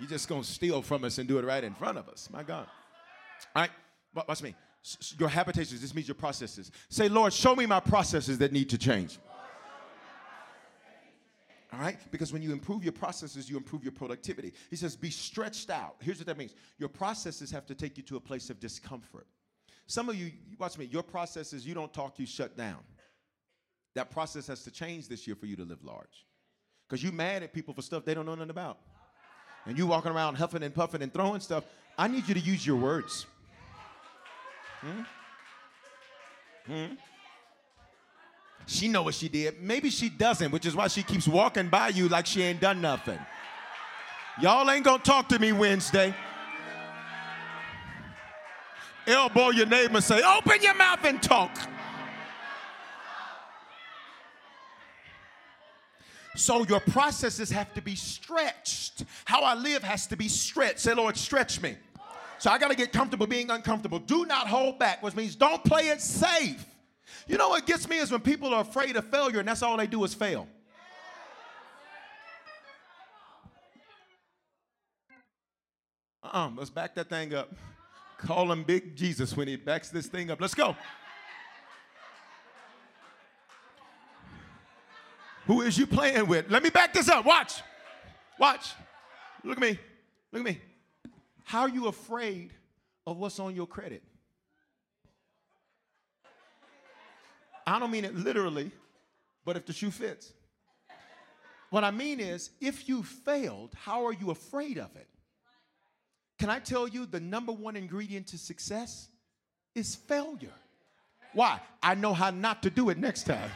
You 0.00 0.08
just 0.08 0.28
gonna 0.28 0.42
steal 0.42 0.82
from 0.82 1.04
us 1.04 1.18
and 1.18 1.28
do 1.28 1.38
it 1.38 1.44
right 1.44 1.62
in 1.62 1.74
front 1.74 1.96
of 1.96 2.08
us. 2.08 2.28
My 2.32 2.42
God. 2.42 2.66
All 3.54 3.62
right, 3.62 3.70
watch 4.26 4.42
me. 4.42 4.56
Your 5.16 5.28
habitations. 5.28 5.80
This 5.80 5.94
means 5.94 6.08
your 6.08 6.16
processes. 6.16 6.72
Say, 6.88 7.08
Lord, 7.08 7.32
show 7.32 7.54
me 7.54 7.66
my 7.66 7.78
processes 7.78 8.36
that 8.38 8.50
need 8.50 8.68
to 8.70 8.78
change. 8.78 9.20
All 11.72 11.80
right? 11.80 11.98
Because 12.10 12.32
when 12.32 12.42
you 12.42 12.52
improve 12.52 12.84
your 12.84 12.92
processes, 12.92 13.48
you 13.48 13.56
improve 13.56 13.82
your 13.82 13.92
productivity. 13.92 14.52
He 14.68 14.76
says, 14.76 14.94
be 14.94 15.10
stretched 15.10 15.70
out. 15.70 15.96
Here's 16.00 16.18
what 16.18 16.26
that 16.26 16.36
means 16.36 16.54
your 16.78 16.88
processes 16.88 17.50
have 17.50 17.66
to 17.66 17.74
take 17.74 17.96
you 17.96 18.02
to 18.04 18.16
a 18.16 18.20
place 18.20 18.50
of 18.50 18.60
discomfort. 18.60 19.26
Some 19.86 20.08
of 20.08 20.16
you, 20.16 20.32
watch 20.58 20.78
me, 20.78 20.84
your 20.86 21.02
processes, 21.02 21.66
you 21.66 21.74
don't 21.74 21.92
talk, 21.92 22.18
you 22.18 22.26
shut 22.26 22.56
down. 22.56 22.78
That 23.94 24.10
process 24.10 24.46
has 24.46 24.62
to 24.64 24.70
change 24.70 25.08
this 25.08 25.26
year 25.26 25.36
for 25.36 25.46
you 25.46 25.56
to 25.56 25.64
live 25.64 25.82
large. 25.82 26.26
Because 26.88 27.02
you 27.02 27.12
mad 27.12 27.42
at 27.42 27.52
people 27.52 27.74
for 27.74 27.82
stuff 27.82 28.04
they 28.04 28.14
don't 28.14 28.26
know 28.26 28.34
nothing 28.34 28.50
about. 28.50 28.78
And 29.66 29.78
you 29.78 29.86
walking 29.86 30.12
around 30.12 30.34
huffing 30.34 30.62
and 30.62 30.74
puffing 30.74 31.02
and 31.02 31.12
throwing 31.12 31.40
stuff. 31.40 31.64
I 31.96 32.08
need 32.08 32.26
you 32.26 32.34
to 32.34 32.40
use 32.40 32.66
your 32.66 32.76
words. 32.76 33.26
Hmm? 34.80 35.02
Hmm? 36.66 36.94
She 38.66 38.88
know 38.88 39.02
what 39.02 39.14
she 39.14 39.28
did. 39.28 39.62
Maybe 39.62 39.90
she 39.90 40.08
doesn't, 40.08 40.50
which 40.50 40.66
is 40.66 40.74
why 40.74 40.88
she 40.88 41.02
keeps 41.02 41.26
walking 41.26 41.68
by 41.68 41.88
you 41.88 42.08
like 42.08 42.26
she 42.26 42.42
ain't 42.42 42.60
done 42.60 42.80
nothing. 42.80 43.18
Y'all 44.40 44.70
ain't 44.70 44.84
gonna 44.84 45.02
talk 45.02 45.28
to 45.28 45.38
me 45.38 45.52
Wednesday. 45.52 46.14
Elbow 49.06 49.50
your 49.50 49.66
neighbor 49.66 49.96
and 49.96 50.04
say, 50.04 50.22
open 50.22 50.62
your 50.62 50.74
mouth 50.74 51.04
and 51.04 51.22
talk. 51.22 51.50
So 56.34 56.64
your 56.64 56.80
processes 56.80 57.50
have 57.50 57.74
to 57.74 57.82
be 57.82 57.94
stretched. 57.94 59.04
How 59.24 59.42
I 59.42 59.54
live 59.54 59.82
has 59.82 60.06
to 60.06 60.16
be 60.16 60.28
stretched. 60.28 60.80
Say, 60.80 60.94
Lord, 60.94 61.16
stretch 61.16 61.60
me. 61.60 61.76
So 62.38 62.50
I 62.50 62.58
got 62.58 62.70
to 62.70 62.76
get 62.76 62.92
comfortable 62.92 63.26
being 63.26 63.50
uncomfortable. 63.50 63.98
Do 63.98 64.24
not 64.24 64.48
hold 64.48 64.78
back, 64.78 65.02
which 65.02 65.14
means 65.14 65.36
don't 65.36 65.62
play 65.62 65.88
it 65.88 66.00
safe. 66.00 66.64
You 67.26 67.38
know 67.38 67.50
what 67.50 67.66
gets 67.66 67.88
me 67.88 67.98
is 67.98 68.10
when 68.10 68.20
people 68.20 68.52
are 68.54 68.62
afraid 68.62 68.96
of 68.96 69.06
failure 69.06 69.40
and 69.40 69.48
that's 69.48 69.62
all 69.62 69.76
they 69.76 69.86
do 69.86 70.02
is 70.04 70.14
fail. 70.14 70.46
Uh-uh, 76.22 76.50
let's 76.56 76.70
back 76.70 76.94
that 76.94 77.08
thing 77.08 77.34
up. 77.34 77.52
Call 78.18 78.50
him 78.50 78.62
Big 78.62 78.94
Jesus 78.96 79.36
when 79.36 79.48
he 79.48 79.56
backs 79.56 79.90
this 79.90 80.06
thing 80.06 80.30
up. 80.30 80.40
Let's 80.40 80.54
go. 80.54 80.76
Who 85.46 85.62
is 85.62 85.76
you 85.76 85.86
playing 85.86 86.28
with? 86.28 86.48
Let 86.48 86.62
me 86.62 86.70
back 86.70 86.94
this 86.94 87.08
up. 87.08 87.24
Watch. 87.24 87.62
Watch. 88.38 88.72
Look 89.42 89.56
at 89.56 89.60
me. 89.60 89.78
Look 90.30 90.40
at 90.40 90.44
me. 90.44 90.60
How 91.44 91.62
are 91.62 91.68
you 91.68 91.88
afraid 91.88 92.52
of 93.06 93.18
what's 93.18 93.40
on 93.40 93.54
your 93.56 93.66
credit? 93.66 94.02
I 97.66 97.78
don't 97.78 97.90
mean 97.90 98.04
it 98.04 98.14
literally, 98.14 98.70
but 99.44 99.56
if 99.56 99.66
the 99.66 99.72
shoe 99.72 99.90
fits. 99.90 100.32
What 101.70 101.84
I 101.84 101.90
mean 101.90 102.20
is, 102.20 102.50
if 102.60 102.88
you 102.88 103.02
failed, 103.02 103.74
how 103.74 104.06
are 104.06 104.12
you 104.12 104.30
afraid 104.30 104.78
of 104.78 104.94
it? 104.96 105.08
Can 106.38 106.50
I 106.50 106.58
tell 106.58 106.86
you 106.86 107.06
the 107.06 107.20
number 107.20 107.52
one 107.52 107.76
ingredient 107.76 108.26
to 108.28 108.38
success 108.38 109.08
is 109.74 109.94
failure? 109.94 110.52
Why? 111.32 111.60
I 111.82 111.94
know 111.94 112.12
how 112.12 112.30
not 112.30 112.62
to 112.64 112.70
do 112.70 112.90
it 112.90 112.98
next 112.98 113.24
time. 113.24 113.50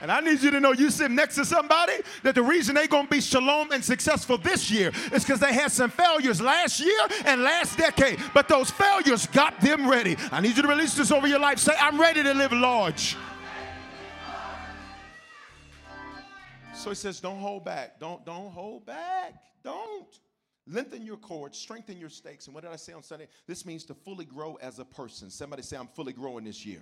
And 0.00 0.12
I 0.12 0.20
need 0.20 0.42
you 0.42 0.50
to 0.52 0.60
know 0.60 0.72
you 0.72 0.90
sit 0.90 1.10
next 1.10 1.34
to 1.36 1.44
somebody 1.44 1.94
that 2.22 2.34
the 2.34 2.42
reason 2.42 2.74
they're 2.74 2.86
going 2.86 3.06
to 3.06 3.10
be 3.10 3.20
shalom 3.20 3.72
and 3.72 3.84
successful 3.84 4.38
this 4.38 4.70
year 4.70 4.92
is 5.12 5.24
because 5.24 5.40
they 5.40 5.52
had 5.52 5.72
some 5.72 5.90
failures 5.90 6.40
last 6.40 6.78
year 6.80 7.00
and 7.24 7.42
last 7.42 7.76
decade. 7.76 8.18
But 8.32 8.48
those 8.48 8.70
failures 8.70 9.26
got 9.26 9.60
them 9.60 9.88
ready. 9.88 10.16
I 10.30 10.40
need 10.40 10.56
you 10.56 10.62
to 10.62 10.68
release 10.68 10.94
this 10.94 11.10
over 11.10 11.26
your 11.26 11.40
life. 11.40 11.58
Say, 11.58 11.74
I'm 11.80 12.00
ready 12.00 12.22
to 12.22 12.32
live 12.32 12.52
large. 12.52 13.16
So 16.74 16.90
he 16.90 16.94
says, 16.94 17.18
don't 17.18 17.40
hold 17.40 17.64
back. 17.64 17.98
Don't, 17.98 18.24
don't 18.24 18.52
hold 18.52 18.86
back. 18.86 19.34
Don't. 19.64 20.06
Lengthen 20.70 21.04
your 21.04 21.16
cords, 21.16 21.58
strengthen 21.58 21.98
your 21.98 22.10
stakes. 22.10 22.46
And 22.46 22.54
what 22.54 22.62
did 22.62 22.72
I 22.72 22.76
say 22.76 22.92
on 22.92 23.02
Sunday? 23.02 23.26
This 23.46 23.64
means 23.64 23.84
to 23.84 23.94
fully 23.94 24.26
grow 24.26 24.58
as 24.60 24.78
a 24.78 24.84
person. 24.84 25.30
Somebody 25.30 25.62
say, 25.62 25.76
I'm 25.76 25.88
fully 25.88 26.12
growing 26.12 26.44
this 26.44 26.64
year. 26.64 26.80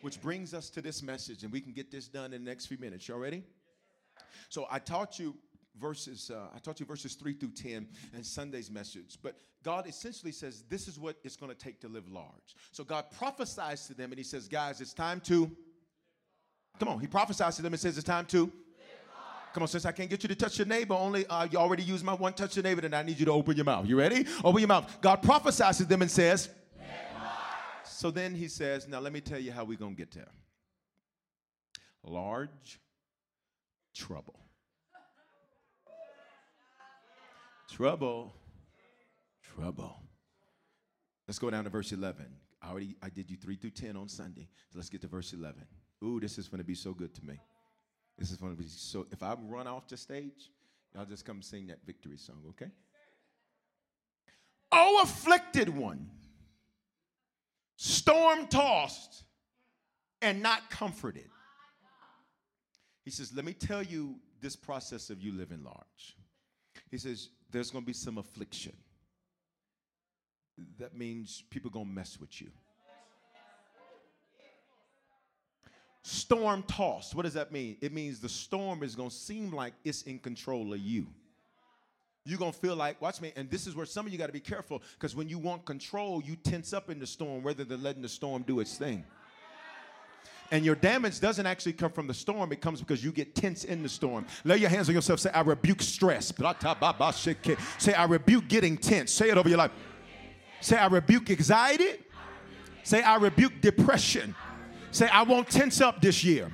Which 0.00 0.20
brings 0.22 0.54
us 0.54 0.70
to 0.70 0.82
this 0.82 1.02
message, 1.02 1.42
and 1.42 1.52
we 1.52 1.60
can 1.60 1.72
get 1.72 1.90
this 1.90 2.08
done 2.08 2.32
in 2.32 2.44
the 2.44 2.50
next 2.50 2.66
few 2.66 2.78
minutes. 2.78 3.08
Y'all 3.08 3.18
ready? 3.18 3.42
So 4.48 4.66
I 4.70 4.78
taught 4.78 5.18
you 5.18 5.34
verses, 5.78 6.30
uh, 6.30 6.48
I 6.54 6.58
taught 6.58 6.80
you 6.80 6.86
verses 6.86 7.14
three 7.14 7.34
through 7.34 7.52
10 7.52 7.88
and 8.14 8.24
Sunday's 8.24 8.70
message. 8.70 9.18
But 9.22 9.36
God 9.62 9.86
essentially 9.86 10.32
says, 10.32 10.64
this 10.68 10.88
is 10.88 10.98
what 10.98 11.16
it's 11.24 11.36
going 11.36 11.50
to 11.50 11.58
take 11.58 11.80
to 11.80 11.88
live 11.88 12.08
large. 12.08 12.56
So 12.72 12.84
God 12.84 13.06
prophesies 13.16 13.86
to 13.86 13.94
them 13.94 14.12
and 14.12 14.18
he 14.18 14.24
says, 14.24 14.48
guys, 14.48 14.80
it's 14.80 14.94
time 14.94 15.20
to, 15.22 15.50
come 16.78 16.88
on, 16.88 17.00
he 17.00 17.06
prophesies 17.06 17.56
to 17.56 17.62
them 17.62 17.72
and 17.72 17.80
says, 17.80 17.96
it's 17.96 18.06
time 18.06 18.26
to, 18.26 18.52
Come 19.54 19.62
on, 19.62 19.68
since 19.68 19.86
I 19.86 19.92
can't 19.92 20.10
get 20.10 20.22
you 20.22 20.28
to 20.28 20.34
touch 20.34 20.58
your 20.58 20.66
neighbor, 20.66 20.94
only 20.94 21.26
uh, 21.26 21.48
you 21.50 21.58
already 21.58 21.82
used 21.82 22.04
my 22.04 22.12
one 22.12 22.34
touch 22.34 22.54
your 22.54 22.62
neighbor, 22.62 22.82
then 22.82 22.92
I 22.92 23.02
need 23.02 23.18
you 23.18 23.24
to 23.24 23.32
open 23.32 23.56
your 23.56 23.64
mouth. 23.64 23.86
You 23.86 23.98
ready? 23.98 24.26
Open 24.44 24.60
your 24.60 24.68
mouth. 24.68 24.98
God 25.00 25.22
prophesies 25.22 25.78
to 25.78 25.84
them 25.84 26.02
and 26.02 26.10
says, 26.10 26.50
so 27.98 28.12
then 28.12 28.32
he 28.32 28.46
says, 28.46 28.86
Now 28.86 29.00
let 29.00 29.12
me 29.12 29.20
tell 29.20 29.40
you 29.40 29.50
how 29.50 29.64
we're 29.64 29.76
going 29.76 29.96
to 29.96 29.98
get 29.98 30.12
there. 30.12 30.30
Large 32.04 32.78
trouble. 33.92 34.38
Trouble. 37.68 38.32
Trouble. 39.42 40.00
Let's 41.26 41.40
go 41.40 41.50
down 41.50 41.64
to 41.64 41.70
verse 41.70 41.90
11. 41.90 42.24
I 42.62 42.70
already 42.70 42.94
I 43.02 43.08
did 43.08 43.28
you 43.28 43.36
3 43.36 43.56
through 43.56 43.70
10 43.70 43.96
on 43.96 44.08
Sunday. 44.08 44.46
So 44.70 44.78
let's 44.78 44.88
get 44.88 45.00
to 45.00 45.08
verse 45.08 45.32
11. 45.32 45.56
Ooh, 46.04 46.20
this 46.20 46.38
is 46.38 46.46
going 46.46 46.58
to 46.58 46.64
be 46.64 46.76
so 46.76 46.92
good 46.92 47.12
to 47.16 47.24
me. 47.26 47.40
This 48.16 48.30
is 48.30 48.36
going 48.36 48.54
to 48.54 48.62
be 48.62 48.68
so 48.68 49.08
if 49.10 49.24
I 49.24 49.34
run 49.42 49.66
off 49.66 49.88
the 49.88 49.96
stage, 49.96 50.52
y'all 50.94 51.04
just 51.04 51.24
come 51.24 51.42
sing 51.42 51.66
that 51.66 51.80
victory 51.84 52.16
song, 52.16 52.44
okay? 52.50 52.70
Oh 54.70 55.00
afflicted 55.02 55.68
one 55.68 56.08
storm 57.78 58.48
tossed 58.48 59.22
and 60.20 60.42
not 60.42 60.68
comforted. 60.68 61.30
He 63.04 63.10
says, 63.10 63.32
Let 63.34 63.46
me 63.46 63.54
tell 63.54 63.82
you 63.82 64.16
this 64.42 64.54
process 64.56 65.08
of 65.08 65.22
you 65.22 65.32
living 65.32 65.64
large. 65.64 66.16
He 66.90 66.98
says, 66.98 67.30
There's 67.50 67.70
going 67.70 67.84
to 67.84 67.86
be 67.86 67.94
some 67.94 68.18
affliction. 68.18 68.74
That 70.78 70.96
means 70.96 71.44
people 71.50 71.70
going 71.70 71.86
to 71.86 71.92
mess 71.92 72.18
with 72.20 72.40
you. 72.40 72.50
Storm 76.02 76.64
tossed. 76.64 77.14
What 77.14 77.22
does 77.22 77.34
that 77.34 77.52
mean? 77.52 77.76
It 77.80 77.92
means 77.92 78.18
the 78.18 78.28
storm 78.28 78.82
is 78.82 78.96
going 78.96 79.10
to 79.10 79.14
seem 79.14 79.52
like 79.52 79.74
it's 79.84 80.02
in 80.02 80.18
control 80.18 80.72
of 80.72 80.80
you 80.80 81.06
you're 82.24 82.38
going 82.38 82.52
to 82.52 82.58
feel 82.58 82.76
like, 82.76 83.00
watch 83.00 83.20
me, 83.20 83.32
and 83.36 83.50
this 83.50 83.66
is 83.66 83.74
where 83.74 83.86
some 83.86 84.06
of 84.06 84.12
you 84.12 84.18
got 84.18 84.26
to 84.26 84.32
be 84.32 84.40
careful 84.40 84.82
because 84.94 85.16
when 85.16 85.28
you 85.28 85.38
want 85.38 85.64
control, 85.64 86.22
you 86.22 86.36
tense 86.36 86.72
up 86.72 86.90
in 86.90 86.98
the 86.98 87.06
storm 87.06 87.42
rather 87.42 87.64
than 87.64 87.82
letting 87.82 88.02
the 88.02 88.08
storm 88.08 88.42
do 88.42 88.60
its 88.60 88.76
thing. 88.76 89.04
And 90.50 90.64
your 90.64 90.74
damage 90.74 91.20
doesn't 91.20 91.46
actually 91.46 91.74
come 91.74 91.90
from 91.90 92.06
the 92.06 92.14
storm, 92.14 92.52
it 92.52 92.60
comes 92.60 92.80
because 92.80 93.04
you 93.04 93.12
get 93.12 93.34
tense 93.34 93.64
in 93.64 93.82
the 93.82 93.88
storm. 93.88 94.26
Lay 94.44 94.56
your 94.56 94.70
hands 94.70 94.88
on 94.88 94.94
yourself, 94.94 95.20
say, 95.20 95.30
I 95.30 95.42
rebuke 95.42 95.82
stress. 95.82 96.32
Say, 97.78 97.94
I 97.94 98.04
rebuke 98.04 98.48
getting 98.48 98.76
tense. 98.76 99.12
Say 99.12 99.28
it 99.30 99.36
over 99.36 99.48
your 99.48 99.58
life. 99.58 99.72
Say, 100.60 100.76
I 100.76 100.86
rebuke 100.86 101.30
anxiety. 101.30 102.04
Say, 102.82 103.02
I 103.02 103.16
rebuke 103.16 103.60
depression. 103.60 104.34
Say, 104.90 105.06
I 105.08 105.22
won't 105.22 105.48
tense 105.50 105.80
up 105.80 106.00
this 106.00 106.24
year. 106.24 106.50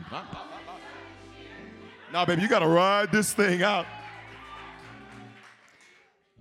Now, 2.13 2.25
baby, 2.25 2.43
you 2.43 2.49
got 2.49 2.61
to 2.61 2.69
ride 2.69 3.13
this 3.13 3.33
thing 3.33 3.63
out 3.63 3.87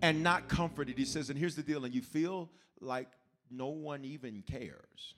and 0.03 0.21
not 0.21 0.49
comforted. 0.49 0.97
He 0.97 1.05
says, 1.05 1.29
and 1.29 1.39
here's 1.39 1.55
the 1.55 1.63
deal, 1.63 1.85
and 1.85 1.95
you 1.95 2.01
feel 2.01 2.49
like 2.81 3.07
no 3.49 3.67
one 3.67 4.03
even 4.03 4.43
cares. 4.45 5.15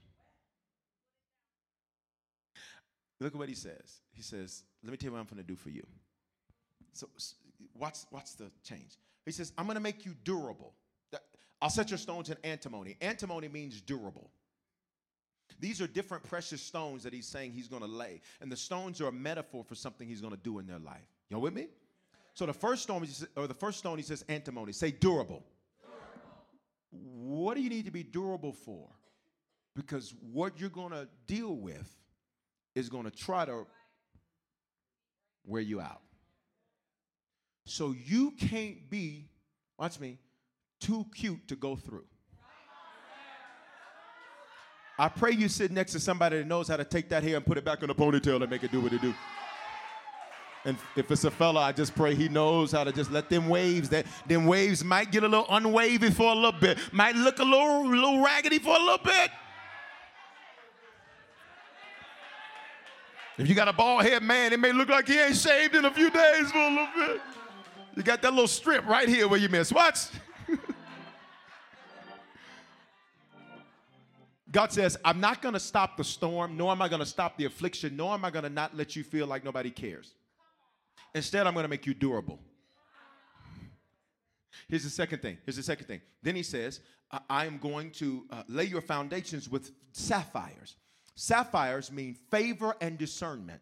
Look 3.19 3.33
at 3.33 3.39
what 3.39 3.49
he 3.49 3.55
says. 3.55 4.01
He 4.13 4.21
says, 4.21 4.63
Let 4.83 4.91
me 4.91 4.97
tell 4.97 5.07
you 5.07 5.13
what 5.13 5.19
I'm 5.19 5.25
going 5.25 5.41
to 5.41 5.47
do 5.47 5.55
for 5.55 5.69
you. 5.69 5.85
So, 6.93 7.07
what's, 7.73 8.05
what's 8.11 8.35
the 8.35 8.51
change? 8.63 8.97
He 9.25 9.31
says, 9.31 9.53
I'm 9.57 9.65
going 9.65 9.75
to 9.75 9.81
make 9.81 10.05
you 10.05 10.13
durable. 10.23 10.73
I'll 11.61 11.69
set 11.69 11.89
your 11.89 11.97
stones 11.97 12.29
in 12.29 12.37
antimony. 12.43 12.95
Antimony 13.01 13.47
means 13.47 13.81
durable. 13.81 14.29
These 15.59 15.81
are 15.81 15.87
different 15.87 16.23
precious 16.25 16.61
stones 16.61 17.01
that 17.03 17.13
he's 17.13 17.25
saying 17.25 17.53
he's 17.53 17.69
going 17.69 17.81
to 17.81 17.87
lay. 17.87 18.21
And 18.41 18.51
the 18.51 18.57
stones 18.57 19.01
are 19.01 19.07
a 19.07 19.11
metaphor 19.11 19.63
for 19.63 19.73
something 19.73 20.07
he's 20.07 20.21
going 20.21 20.33
to 20.33 20.39
do 20.39 20.59
in 20.59 20.67
their 20.67 20.79
life. 20.79 21.07
Y'all 21.29 21.41
with 21.41 21.53
me? 21.53 21.69
So 22.35 22.45
the 22.45 22.53
first 22.53 22.83
stone, 22.83 23.07
or 23.37 23.47
the 23.47 23.53
first 23.53 23.79
stone, 23.79 23.97
he 23.97 24.03
says 24.03 24.23
antimony. 24.27 24.73
Say 24.73 24.91
durable. 24.91 25.43
durable. 26.91 27.37
What 27.37 27.55
do 27.55 27.61
you 27.61 27.69
need 27.69 27.85
to 27.85 27.91
be 27.91 28.03
durable 28.03 28.51
for? 28.51 28.89
Because 29.73 30.13
what 30.31 30.59
you're 30.59 30.69
going 30.69 30.91
to 30.91 31.07
deal 31.27 31.55
with 31.55 31.89
is 32.75 32.89
going 32.89 33.05
to 33.05 33.11
try 33.11 33.45
to 33.45 33.65
wear 35.45 35.61
you 35.61 35.79
out. 35.79 36.01
So 37.65 37.95
you 38.05 38.31
can't 38.31 38.89
be, 38.89 39.29
watch 39.79 39.99
me, 39.99 40.19
too 40.81 41.05
cute 41.15 41.47
to 41.47 41.55
go 41.55 41.77
through. 41.77 42.05
I 44.99 45.09
pray 45.09 45.31
you 45.31 45.47
sit 45.47 45.71
next 45.71 45.91
to 45.93 45.99
somebody 45.99 46.37
that 46.37 46.47
knows 46.47 46.67
how 46.67 46.77
to 46.77 46.85
take 46.85 47.09
that 47.09 47.23
hair 47.23 47.37
and 47.37 47.45
put 47.45 47.57
it 47.57 47.65
back 47.65 47.83
in 47.83 47.89
a 47.89 47.95
ponytail 47.95 48.41
and 48.41 48.49
make 48.49 48.63
it 48.63 48.71
do 48.71 48.81
what 48.81 48.93
it 48.93 49.01
do. 49.01 49.13
And 50.65 50.77
if 50.95 51.11
it's 51.11 51.23
a 51.23 51.31
fella, 51.31 51.61
I 51.61 51.71
just 51.71 51.95
pray 51.95 52.15
he 52.15 52.27
knows 52.27 52.71
how 52.71 52.83
to 52.83 52.91
just 52.91 53.11
let 53.11 53.29
them 53.29 53.47
waves, 53.47 53.87
that 53.89 54.07
them 54.27 54.47
waves 54.47 54.83
might 54.83 55.11
get 55.11 55.23
a 55.23 55.27
little 55.27 55.45
unwavy 55.45 56.11
for 56.11 56.31
a 56.31 56.35
little 56.35 56.59
bit, 56.59 56.79
might 56.91 57.15
look 57.15 57.37
a 57.37 57.43
little, 57.43 57.87
little 57.87 58.23
raggedy 58.23 58.57
for 58.57 58.75
a 58.75 58.79
little 58.79 58.97
bit. 58.97 59.29
If 63.37 63.47
you 63.47 63.53
got 63.53 63.67
a 63.67 63.73
bald 63.73 64.03
head 64.03 64.23
man, 64.23 64.53
it 64.53 64.59
may 64.59 64.71
look 64.71 64.89
like 64.89 65.07
he 65.07 65.19
ain't 65.19 65.35
shaved 65.35 65.75
in 65.75 65.85
a 65.85 65.91
few 65.91 66.09
days 66.09 66.51
for 66.51 66.57
a 66.57 66.69
little 66.69 66.87
bit. 66.95 67.21
You 67.95 68.01
got 68.01 68.23
that 68.23 68.31
little 68.31 68.47
strip 68.47 68.87
right 68.87 69.07
here 69.07 69.27
where 69.27 69.39
you 69.39 69.49
miss. 69.49 69.71
Watch. 69.71 70.07
God 74.51 74.71
says, 74.71 74.97
I'm 75.05 75.19
not 75.19 75.43
going 75.43 75.53
to 75.53 75.59
stop 75.59 75.95
the 75.97 76.03
storm, 76.03 76.57
nor 76.57 76.71
am 76.71 76.81
I 76.81 76.87
going 76.87 77.01
to 77.01 77.05
stop 77.05 77.37
the 77.37 77.45
affliction, 77.45 77.95
nor 77.95 78.13
am 78.13 78.25
I 78.25 78.31
going 78.31 78.43
to 78.43 78.49
not 78.49 78.75
let 78.75 78.95
you 78.95 79.03
feel 79.03 79.27
like 79.27 79.43
nobody 79.43 79.69
cares. 79.69 80.13
Instead, 81.15 81.47
I'm 81.47 81.53
going 81.53 81.63
to 81.63 81.69
make 81.69 81.87
you 81.87 81.93
durable. 81.93 82.39
Here's 84.67 84.83
the 84.83 84.89
second 84.89 85.21
thing. 85.21 85.37
Here's 85.45 85.55
the 85.55 85.63
second 85.63 85.87
thing. 85.87 86.01
Then 86.21 86.35
he 86.35 86.43
says, 86.43 86.81
I 87.29 87.45
am 87.45 87.57
going 87.57 87.91
to 87.91 88.25
uh, 88.29 88.43
lay 88.49 88.65
your 88.65 88.81
foundations 88.81 89.49
with 89.49 89.71
sapphires. 89.93 90.75
Sapphires 91.15 91.89
mean 91.89 92.15
favor 92.29 92.75
and 92.81 92.97
discernment. 92.97 93.61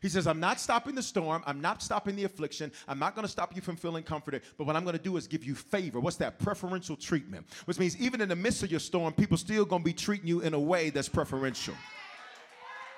He 0.00 0.08
says, 0.08 0.28
I'm 0.28 0.38
not 0.38 0.60
stopping 0.60 0.94
the 0.94 1.02
storm. 1.02 1.42
I'm 1.46 1.60
not 1.60 1.82
stopping 1.82 2.14
the 2.14 2.24
affliction. 2.24 2.70
I'm 2.86 3.00
not 3.00 3.16
going 3.16 3.24
to 3.24 3.30
stop 3.30 3.54
you 3.54 3.62
from 3.62 3.74
feeling 3.74 4.04
comforted. 4.04 4.42
But 4.58 4.68
what 4.68 4.76
I'm 4.76 4.84
going 4.84 4.96
to 4.96 5.02
do 5.02 5.16
is 5.16 5.26
give 5.26 5.42
you 5.42 5.56
favor. 5.56 5.98
What's 5.98 6.16
that? 6.16 6.38
Preferential 6.38 6.94
treatment. 6.94 7.46
Which 7.64 7.78
means 7.78 7.96
even 7.96 8.20
in 8.20 8.28
the 8.28 8.36
midst 8.36 8.62
of 8.62 8.70
your 8.70 8.80
storm, 8.80 9.14
people 9.14 9.36
still 9.36 9.64
going 9.64 9.82
to 9.82 9.84
be 9.86 9.92
treating 9.92 10.28
you 10.28 10.42
in 10.42 10.54
a 10.54 10.60
way 10.60 10.90
that's 10.90 11.08
preferential. 11.08 11.74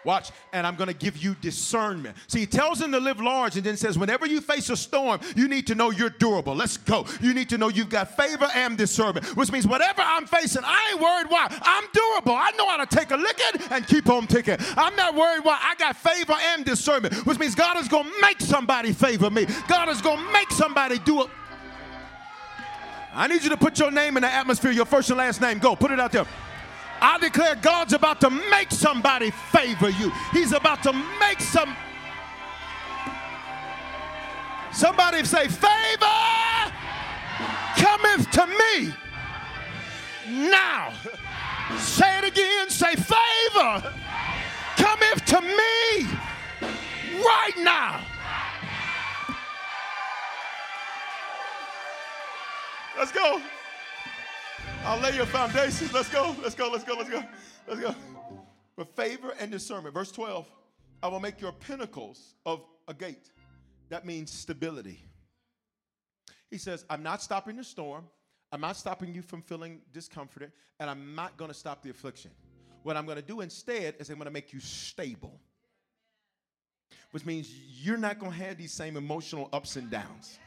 Watch, 0.05 0.31
and 0.53 0.67
I'm 0.67 0.77
to 0.77 0.93
give 0.93 1.17
you 1.17 1.35
discernment. 1.41 2.17
See, 2.27 2.41
he 2.41 2.47
tells 2.47 2.79
them 2.79 2.93
to 2.93 3.01
live 3.01 3.21
large 3.21 3.57
and 3.57 3.65
then 3.65 3.77
says, 3.77 3.99
whenever 3.99 4.27
you 4.27 4.41
face 4.41 4.69
a 4.71 4.77
storm, 4.77 5.21
you 5.35 5.49
need 5.49 5.67
to 5.69 5.75
know 5.75 5.91
you're 5.91 6.11
durable. 6.11 6.55
Let's 6.55 6.77
go. 6.77 7.07
You 7.21 7.33
need 7.33 7.49
to 7.51 7.59
know 7.59 7.69
you've 7.69 7.89
got 7.89 8.17
favor 8.17 8.49
and 8.55 8.77
discernment, 8.77 9.27
which 9.37 9.51
means 9.51 9.67
whatever 9.67 10.03
I'm 10.03 10.27
facing, 10.27 10.63
I 10.65 10.91
ain't 10.93 11.01
worried 11.01 11.27
why. 11.31 11.47
I'm 11.63 11.85
durable. 11.93 12.35
I 12.35 12.51
know 12.57 12.69
how 12.69 12.85
to 12.85 12.97
take 12.97 13.11
a 13.11 13.17
licking 13.17 13.63
and 13.71 13.87
keep 13.87 14.09
on 14.09 14.27
ticking. 14.27 14.57
I'm 14.77 14.95
not 14.97 15.15
worried 15.15 15.45
why. 15.45 15.59
I 15.63 15.75
got 15.77 15.97
favor 15.97 16.35
and 16.53 16.65
discernment, 16.65 17.15
which 17.27 17.39
means 17.39 17.55
God 17.55 17.79
is 17.79 17.89
to 17.89 18.05
make 18.21 18.41
somebody 18.41 18.93
favor 18.93 19.31
me. 19.31 19.47
God 19.69 19.89
is 19.89 20.03
to 20.03 20.17
make 20.33 20.51
somebody 20.51 20.99
do 20.99 21.23
it. 21.23 21.31
I 23.15 23.29
need 23.29 23.45
you 23.45 23.51
to 23.51 23.57
put 23.57 23.79
your 23.79 23.93
name 23.93 24.17
in 24.17 24.23
the 24.23 24.31
atmosphere, 24.31 24.73
your 24.73 24.87
first 24.87 25.09
and 25.09 25.19
last 25.19 25.41
name. 25.41 25.61
Go, 25.61 25.77
put 25.77 25.93
it 25.93 26.01
out 26.01 26.13
there. 26.13 26.27
I 27.01 27.19
declare 27.19 27.55
God's 27.57 27.93
about 27.93 28.21
to 28.23 28.31
make 28.31 28.71
somebody 28.71 29.31
favor 29.31 29.91
you. 29.91 30.13
He's 30.33 30.53
about 30.53 30.83
to 30.85 30.93
make 31.21 31.41
some. 31.41 31.77
Somebody 34.73 35.25
say, 35.25 35.49
Favor 35.49 36.73
cometh 37.77 38.31
to 38.33 38.47
me 38.47 38.95
now. 40.51 40.93
Say 41.79 42.19
it 42.19 42.25
again. 42.25 42.71
Say, 42.71 42.95
Favor 42.95 43.93
cometh 44.77 45.25
to 45.27 45.41
me 45.41 46.09
right 47.23 47.55
now. 47.59 48.05
Let's 52.97 53.13
go. 53.13 53.41
I'll 54.85 55.01
lay 55.01 55.17
your 55.17 55.25
foundations. 55.27 55.93
Let's 55.95 56.11
go. 56.11 56.37
Let's 56.43 56.55
go. 56.55 56.69
Let's 56.71 56.85
go. 56.85 56.95
Let's 56.95 57.09
go. 57.09 57.23
Let's 57.67 57.81
go. 57.81 57.95
With 58.77 58.89
favor 58.89 59.35
and 59.41 59.51
discernment. 59.51 59.95
Verse 59.95 60.13
12. 60.13 60.47
I 61.03 61.09
will 61.09 61.21
make 61.21 61.41
your 61.41 61.53
pinnacles 61.53 62.35
of 62.45 62.63
agate. 62.89 63.31
That 63.89 64.05
means 64.05 64.31
stability. 64.31 65.01
He 66.51 66.59
says, 66.59 66.85
I'm 66.91 67.03
not 67.03 67.23
stopping 67.23 67.57
the 67.57 67.65
storm. 67.65 68.05
I'm 68.53 68.61
not 68.61 68.77
stopping 68.77 69.15
you 69.15 69.23
from 69.23 69.43
feeling 69.43 69.81
discomforted, 69.93 70.53
and 70.79 70.89
I'm 70.89 71.15
not 71.15 71.37
going 71.37 71.49
to 71.49 71.57
stop 71.57 71.83
the 71.83 71.91
affliction. 71.91 72.31
What 72.83 72.97
I'm 72.97 73.07
going 73.07 73.17
to 73.17 73.23
do 73.23 73.41
instead 73.41 73.97
is 73.99 74.11
I'm 74.11 74.17
going 74.17 74.27
to 74.27 74.31
make 74.31 74.53
you 74.53 74.61
stable, 74.61 75.41
which 77.11 77.25
means 77.25 77.51
you're 77.51 77.97
not 77.97 78.19
going 78.19 78.33
to 78.33 78.39
have 78.39 78.59
these 78.59 78.73
same 78.73 78.97
emotional 78.97 79.49
ups 79.53 79.77
and 79.77 79.91
downs. 79.91 80.39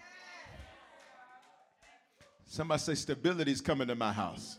Somebody 2.47 2.79
say, 2.79 2.95
stability 2.95 3.51
is 3.51 3.61
coming 3.61 3.87
to 3.87 3.95
my 3.95 4.13
house. 4.13 4.57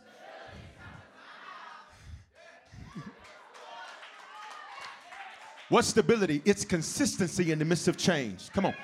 What's 5.68 5.88
stability? 5.88 6.40
It's 6.44 6.64
consistency 6.64 7.52
in 7.52 7.58
the 7.58 7.64
midst 7.64 7.88
of 7.88 7.96
change. 7.96 8.50
Come 8.52 8.66
on. 8.66 8.74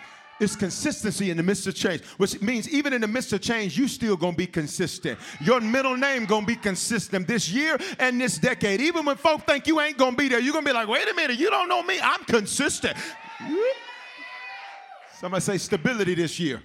It's 0.40 0.57
consistency 0.57 1.30
in 1.30 1.36
the 1.36 1.42
midst 1.42 1.66
of 1.66 1.74
change, 1.74 2.02
which 2.16 2.40
means 2.42 2.68
even 2.68 2.92
in 2.92 3.00
the 3.00 3.07
midst 3.07 3.32
of 3.32 3.40
change, 3.40 3.78
you 3.78 3.86
still 3.86 4.16
gonna 4.16 4.36
be 4.36 4.48
consistent. 4.48 5.18
Your 5.40 5.61
middle 5.61 5.96
name 5.96 6.26
gonna 6.26 6.44
be 6.44 6.57
consistent 6.57 7.28
this 7.28 7.48
year 7.48 7.78
and 8.00 8.20
this 8.20 8.36
decade. 8.36 8.80
Even 8.80 9.05
when 9.05 9.16
folk 9.16 9.46
think 9.46 9.66
you 9.66 9.80
ain't 9.80 9.96
gonna 9.96 10.16
be 10.16 10.28
there, 10.28 10.40
you're 10.40 10.52
gonna 10.52 10.66
be 10.66 10.72
like, 10.72 10.88
wait 10.88 11.09
a 11.09 11.14
minute, 11.14 11.38
you 11.38 11.50
don't 11.50 11.68
know 11.68 11.82
me. 11.82 12.00
I'm 12.02 12.24
consistent. 12.24 12.96
Somebody 15.14 15.40
say 15.40 15.59
stability 15.59 16.14
this 16.16 16.38
year. 16.40 16.61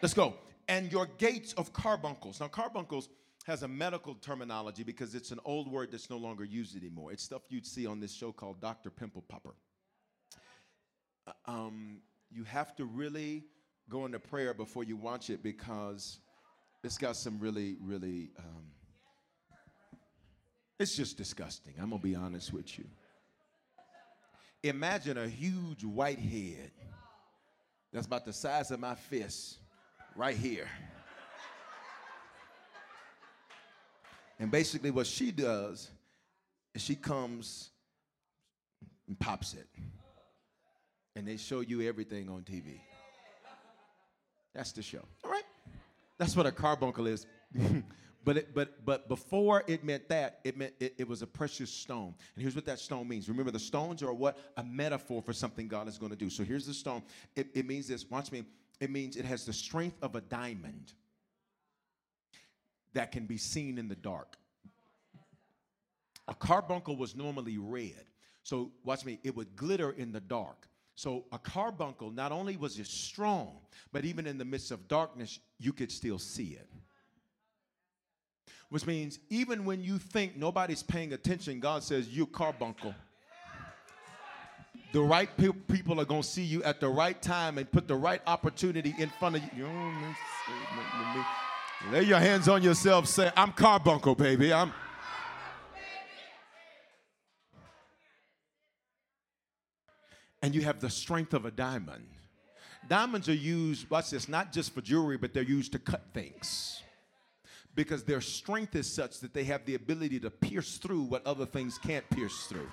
Let's 0.00 0.14
go. 0.14 0.34
And 0.68 0.90
your 0.92 1.06
gates 1.18 1.52
of 1.54 1.72
carbuncles. 1.72 2.40
Now, 2.40 2.48
carbuncles 2.48 3.08
has 3.44 3.62
a 3.62 3.68
medical 3.68 4.14
terminology 4.14 4.84
because 4.84 5.14
it's 5.14 5.30
an 5.32 5.40
old 5.44 5.70
word 5.70 5.90
that's 5.90 6.08
no 6.08 6.16
longer 6.16 6.44
used 6.44 6.76
anymore. 6.76 7.12
It's 7.12 7.22
stuff 7.22 7.42
you'd 7.48 7.66
see 7.66 7.86
on 7.86 8.00
this 8.00 8.12
show 8.12 8.32
called 8.32 8.60
Dr. 8.60 8.90
Pimple 8.90 9.24
Popper. 9.28 9.54
Uh, 11.26 11.32
um, 11.50 12.00
you 12.30 12.44
have 12.44 12.76
to 12.76 12.84
really 12.84 13.44
go 13.88 14.06
into 14.06 14.18
prayer 14.18 14.54
before 14.54 14.84
you 14.84 14.96
watch 14.96 15.28
it 15.30 15.42
because 15.42 16.20
it's 16.84 16.98
got 16.98 17.16
some 17.16 17.38
really, 17.38 17.76
really, 17.80 18.30
um, 18.38 18.64
it's 20.78 20.96
just 20.96 21.16
disgusting. 21.16 21.74
I'm 21.80 21.90
gonna 21.90 22.02
be 22.02 22.14
honest 22.14 22.52
with 22.52 22.78
you. 22.78 22.84
Imagine 24.62 25.18
a 25.18 25.28
huge 25.28 25.84
white 25.84 26.18
head 26.18 26.70
that's 27.92 28.06
about 28.06 28.24
the 28.24 28.32
size 28.32 28.70
of 28.70 28.80
my 28.80 28.94
fist 28.94 29.58
right 30.16 30.36
here. 30.36 30.68
And 34.38 34.50
basically, 34.50 34.90
what 34.90 35.06
she 35.06 35.30
does 35.30 35.90
is 36.74 36.82
she 36.82 36.94
comes 36.94 37.70
and 39.06 39.18
pops 39.18 39.54
it. 39.54 39.68
And 41.14 41.28
they 41.28 41.36
show 41.36 41.60
you 41.60 41.82
everything 41.82 42.28
on 42.28 42.42
TV. 42.42 42.80
That's 44.54 44.72
the 44.72 44.82
show. 44.82 45.04
All 45.24 45.30
right. 45.30 45.44
That's 46.18 46.36
what 46.36 46.46
a 46.46 46.52
carbuncle 46.52 47.06
is. 47.06 47.26
but, 48.24 48.36
it, 48.36 48.54
but, 48.54 48.84
but 48.84 49.08
before 49.08 49.64
it 49.66 49.84
meant 49.84 50.08
that, 50.08 50.40
it 50.44 50.56
meant 50.56 50.74
it, 50.80 50.94
it 50.98 51.08
was 51.08 51.22
a 51.22 51.26
precious 51.26 51.70
stone. 51.70 52.14
And 52.34 52.42
here's 52.42 52.54
what 52.54 52.64
that 52.66 52.78
stone 52.78 53.08
means. 53.08 53.28
Remember, 53.28 53.50
the 53.50 53.58
stones 53.58 54.02
are 54.02 54.12
what? 54.12 54.38
A 54.56 54.64
metaphor 54.64 55.22
for 55.22 55.32
something 55.32 55.68
God 55.68 55.88
is 55.88 55.98
going 55.98 56.10
to 56.10 56.16
do. 56.16 56.30
So 56.30 56.42
here's 56.42 56.66
the 56.66 56.74
stone. 56.74 57.02
It, 57.36 57.48
it 57.54 57.66
means 57.66 57.88
this. 57.88 58.08
Watch 58.10 58.32
me. 58.32 58.44
It 58.82 58.90
means 58.90 59.14
it 59.14 59.24
has 59.24 59.44
the 59.44 59.52
strength 59.52 60.02
of 60.02 60.16
a 60.16 60.20
diamond 60.20 60.92
that 62.94 63.12
can 63.12 63.26
be 63.26 63.36
seen 63.36 63.78
in 63.78 63.86
the 63.86 63.94
dark. 63.94 64.34
A 66.26 66.34
carbuncle 66.34 66.96
was 66.96 67.14
normally 67.14 67.58
red. 67.58 68.06
So, 68.42 68.72
watch 68.82 69.04
me, 69.04 69.20
it 69.22 69.36
would 69.36 69.54
glitter 69.54 69.92
in 69.92 70.10
the 70.10 70.18
dark. 70.18 70.66
So, 70.96 71.26
a 71.30 71.38
carbuncle, 71.38 72.10
not 72.10 72.32
only 72.32 72.56
was 72.56 72.76
it 72.76 72.88
strong, 72.88 73.60
but 73.92 74.04
even 74.04 74.26
in 74.26 74.36
the 74.36 74.44
midst 74.44 74.72
of 74.72 74.88
darkness, 74.88 75.38
you 75.60 75.72
could 75.72 75.92
still 75.92 76.18
see 76.18 76.58
it. 76.58 76.68
Which 78.68 78.84
means, 78.84 79.20
even 79.30 79.64
when 79.64 79.84
you 79.84 79.98
think 79.98 80.36
nobody's 80.36 80.82
paying 80.82 81.12
attention, 81.12 81.60
God 81.60 81.84
says, 81.84 82.08
You 82.08 82.26
carbuncle. 82.26 82.96
The 84.92 85.00
right 85.00 85.34
pe- 85.38 85.48
people 85.68 85.98
are 86.00 86.04
going 86.04 86.20
to 86.20 86.28
see 86.28 86.42
you 86.42 86.62
at 86.64 86.78
the 86.78 86.88
right 86.88 87.20
time 87.20 87.56
and 87.56 87.70
put 87.70 87.88
the 87.88 87.96
right 87.96 88.20
opportunity 88.26 88.94
in 88.98 89.08
front 89.18 89.36
of 89.36 89.42
you. 89.56 89.66
Lay 91.90 92.02
your 92.02 92.18
hands 92.18 92.46
on 92.46 92.62
yourself. 92.62 93.08
Say, 93.08 93.32
I'm 93.34 93.52
carbuncle, 93.52 94.14
baby. 94.14 94.52
I'm. 94.52 94.72
And 100.42 100.54
you 100.54 100.60
have 100.62 100.80
the 100.80 100.90
strength 100.90 101.32
of 101.32 101.46
a 101.46 101.50
diamond. 101.50 102.06
Diamonds 102.88 103.28
are 103.28 103.34
used, 103.34 103.88
watch 103.88 104.10
this, 104.10 104.28
not 104.28 104.52
just 104.52 104.74
for 104.74 104.82
jewelry, 104.82 105.16
but 105.16 105.32
they're 105.32 105.42
used 105.42 105.72
to 105.72 105.78
cut 105.78 106.02
things. 106.12 106.82
Because 107.74 108.02
their 108.02 108.20
strength 108.20 108.74
is 108.74 108.92
such 108.92 109.20
that 109.20 109.32
they 109.32 109.44
have 109.44 109.64
the 109.64 109.76
ability 109.76 110.20
to 110.20 110.30
pierce 110.30 110.76
through 110.76 111.02
what 111.02 111.24
other 111.24 111.46
things 111.46 111.78
can't 111.78 112.08
pierce 112.10 112.46
through 112.48 112.68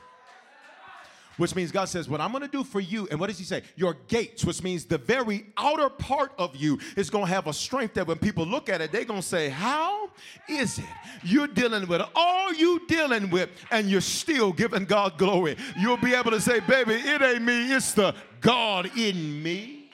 which 1.39 1.55
means 1.55 1.71
God 1.71 1.85
says, 1.85 2.09
What 2.09 2.21
I'm 2.21 2.31
gonna 2.31 2.47
do 2.47 2.63
for 2.63 2.79
you, 2.79 3.07
and 3.09 3.19
what 3.19 3.27
does 3.27 3.39
He 3.39 3.45
say? 3.45 3.63
Your 3.75 3.95
gates, 4.07 4.43
which 4.43 4.61
means 4.61 4.85
the 4.85 4.97
very 4.97 5.45
outer 5.57 5.89
part 5.89 6.33
of 6.37 6.55
you 6.55 6.79
is 6.95 7.09
gonna 7.09 7.27
have 7.27 7.47
a 7.47 7.53
strength 7.53 7.95
that 7.95 8.05
when 8.05 8.17
people 8.17 8.45
look 8.45 8.69
at 8.69 8.81
it, 8.81 8.91
they're 8.91 9.05
gonna 9.05 9.21
say, 9.21 9.49
How 9.49 10.09
is 10.47 10.79
it 10.79 10.85
you're 11.23 11.47
dealing 11.47 11.87
with 11.87 12.01
all 12.13 12.53
you 12.53 12.85
dealing 12.87 13.29
with, 13.29 13.49
and 13.71 13.89
you're 13.89 14.01
still 14.01 14.51
giving 14.51 14.85
God 14.85 15.17
glory? 15.17 15.55
You'll 15.79 15.97
be 15.97 16.13
able 16.13 16.31
to 16.31 16.41
say, 16.41 16.59
Baby, 16.59 16.95
it 16.95 17.21
ain't 17.21 17.41
me, 17.41 17.73
it's 17.73 17.93
the 17.93 18.13
God 18.41 18.91
in 18.97 19.41
me. 19.41 19.91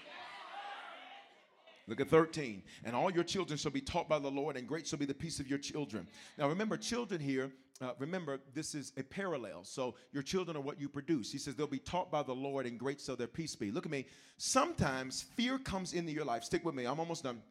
Look 1.87 2.01
at 2.01 2.09
13. 2.09 2.63
And 2.83 2.95
all 2.95 3.11
your 3.11 3.23
children 3.23 3.57
shall 3.57 3.71
be 3.71 3.81
taught 3.81 4.09
by 4.09 4.17
the 4.17 4.31
Lord, 4.31 4.57
and 4.57 4.67
great 4.67 4.87
shall 4.87 4.97
be 4.97 5.05
the 5.05 5.13
peace 5.13 5.39
of 5.39 5.47
your 5.47 5.59
children. 5.59 6.07
Now 6.37 6.49
remember, 6.49 6.77
children 6.77 7.21
here 7.21 7.51
uh, 7.81 7.91
remember, 7.99 8.39
this 8.53 8.73
is 8.73 8.93
a 8.97 9.03
parallel. 9.03 9.63
So 9.63 9.95
your 10.13 10.23
children 10.23 10.55
are 10.55 10.61
what 10.61 10.79
you 10.79 10.87
produce. 10.87 11.31
He 11.31 11.37
says 11.37 11.55
they'll 11.55 11.67
be 11.67 11.79
taught 11.79 12.09
by 12.09 12.23
the 12.23 12.33
Lord, 12.33 12.65
and 12.65 12.79
great 12.79 13.01
shall 13.01 13.17
their 13.17 13.27
peace 13.27 13.55
be. 13.55 13.69
Look 13.69 13.85
at 13.85 13.91
me. 13.91 14.05
Sometimes 14.37 15.23
fear 15.35 15.57
comes 15.57 15.93
into 15.93 16.11
your 16.11 16.23
life. 16.23 16.43
Stick 16.43 16.63
with 16.63 16.73
me. 16.73 16.85
I'm 16.85 16.99
almost 16.99 17.23
done. 17.23 17.41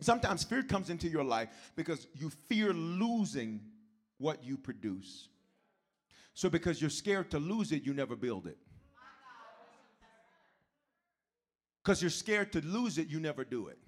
Sometimes 0.00 0.44
fear 0.44 0.62
comes 0.62 0.90
into 0.90 1.08
your 1.08 1.24
life 1.24 1.48
because 1.76 2.06
you 2.14 2.30
fear 2.48 2.72
losing 2.72 3.60
what 4.18 4.42
you 4.42 4.56
produce. 4.56 5.28
So 6.34 6.48
because 6.48 6.80
you're 6.80 6.88
scared 6.88 7.30
to 7.32 7.38
lose 7.38 7.72
it, 7.72 7.82
you 7.82 7.92
never 7.92 8.16
build 8.16 8.46
it. 8.46 8.56
Because 11.82 12.00
you're 12.00 12.10
scared 12.10 12.52
to 12.52 12.60
lose 12.60 12.96
it, 12.96 13.08
you 13.08 13.18
never 13.18 13.44
do 13.44 13.68
it. 13.68 13.78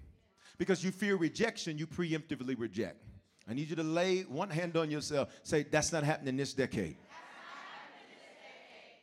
Because 0.57 0.83
you 0.83 0.91
fear 0.91 1.15
rejection, 1.15 1.77
you 1.77 1.87
preemptively 1.87 2.55
reject. 2.57 3.05
I 3.49 3.53
need 3.53 3.69
you 3.69 3.75
to 3.75 3.83
lay 3.83 4.21
one 4.21 4.49
hand 4.49 4.77
on 4.77 4.91
yourself. 4.91 5.29
Say, 5.43 5.63
that's 5.63 5.91
not 5.91 6.03
happening 6.03 6.37
this 6.37 6.53
decade. 6.53 6.95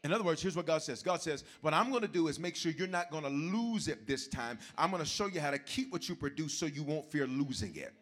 In 0.05 0.12
other 0.12 0.22
words, 0.22 0.41
here's 0.41 0.57
what 0.57 0.66
God 0.66 0.80
says 0.82 1.03
God 1.03 1.20
says, 1.20 1.45
What 1.61 1.74
I'm 1.74 1.91
going 1.91 2.03
to 2.03 2.09
do 2.09 2.28
is 2.28 2.39
make 2.39 2.57
sure 2.57 2.72
you're 2.72 2.86
not 2.86 3.11
going 3.11 3.24
to 3.24 3.30
lose 3.30 3.89
it 3.89 4.07
this 4.07 4.28
time. 4.28 4.59
I'm 4.76 4.91
going 4.91 5.03
to 5.03 5.09
show 5.09 5.26
you 5.26 5.41
how 5.41 5.51
to 5.51 5.59
keep 5.59 5.93
what 5.93 6.09
you 6.09 6.14
produce 6.14 6.55
so 6.55 6.66
you 6.66 6.82
won't 6.84 7.11
fear 7.11 7.26
losing 7.26 7.74
it. 7.76 7.93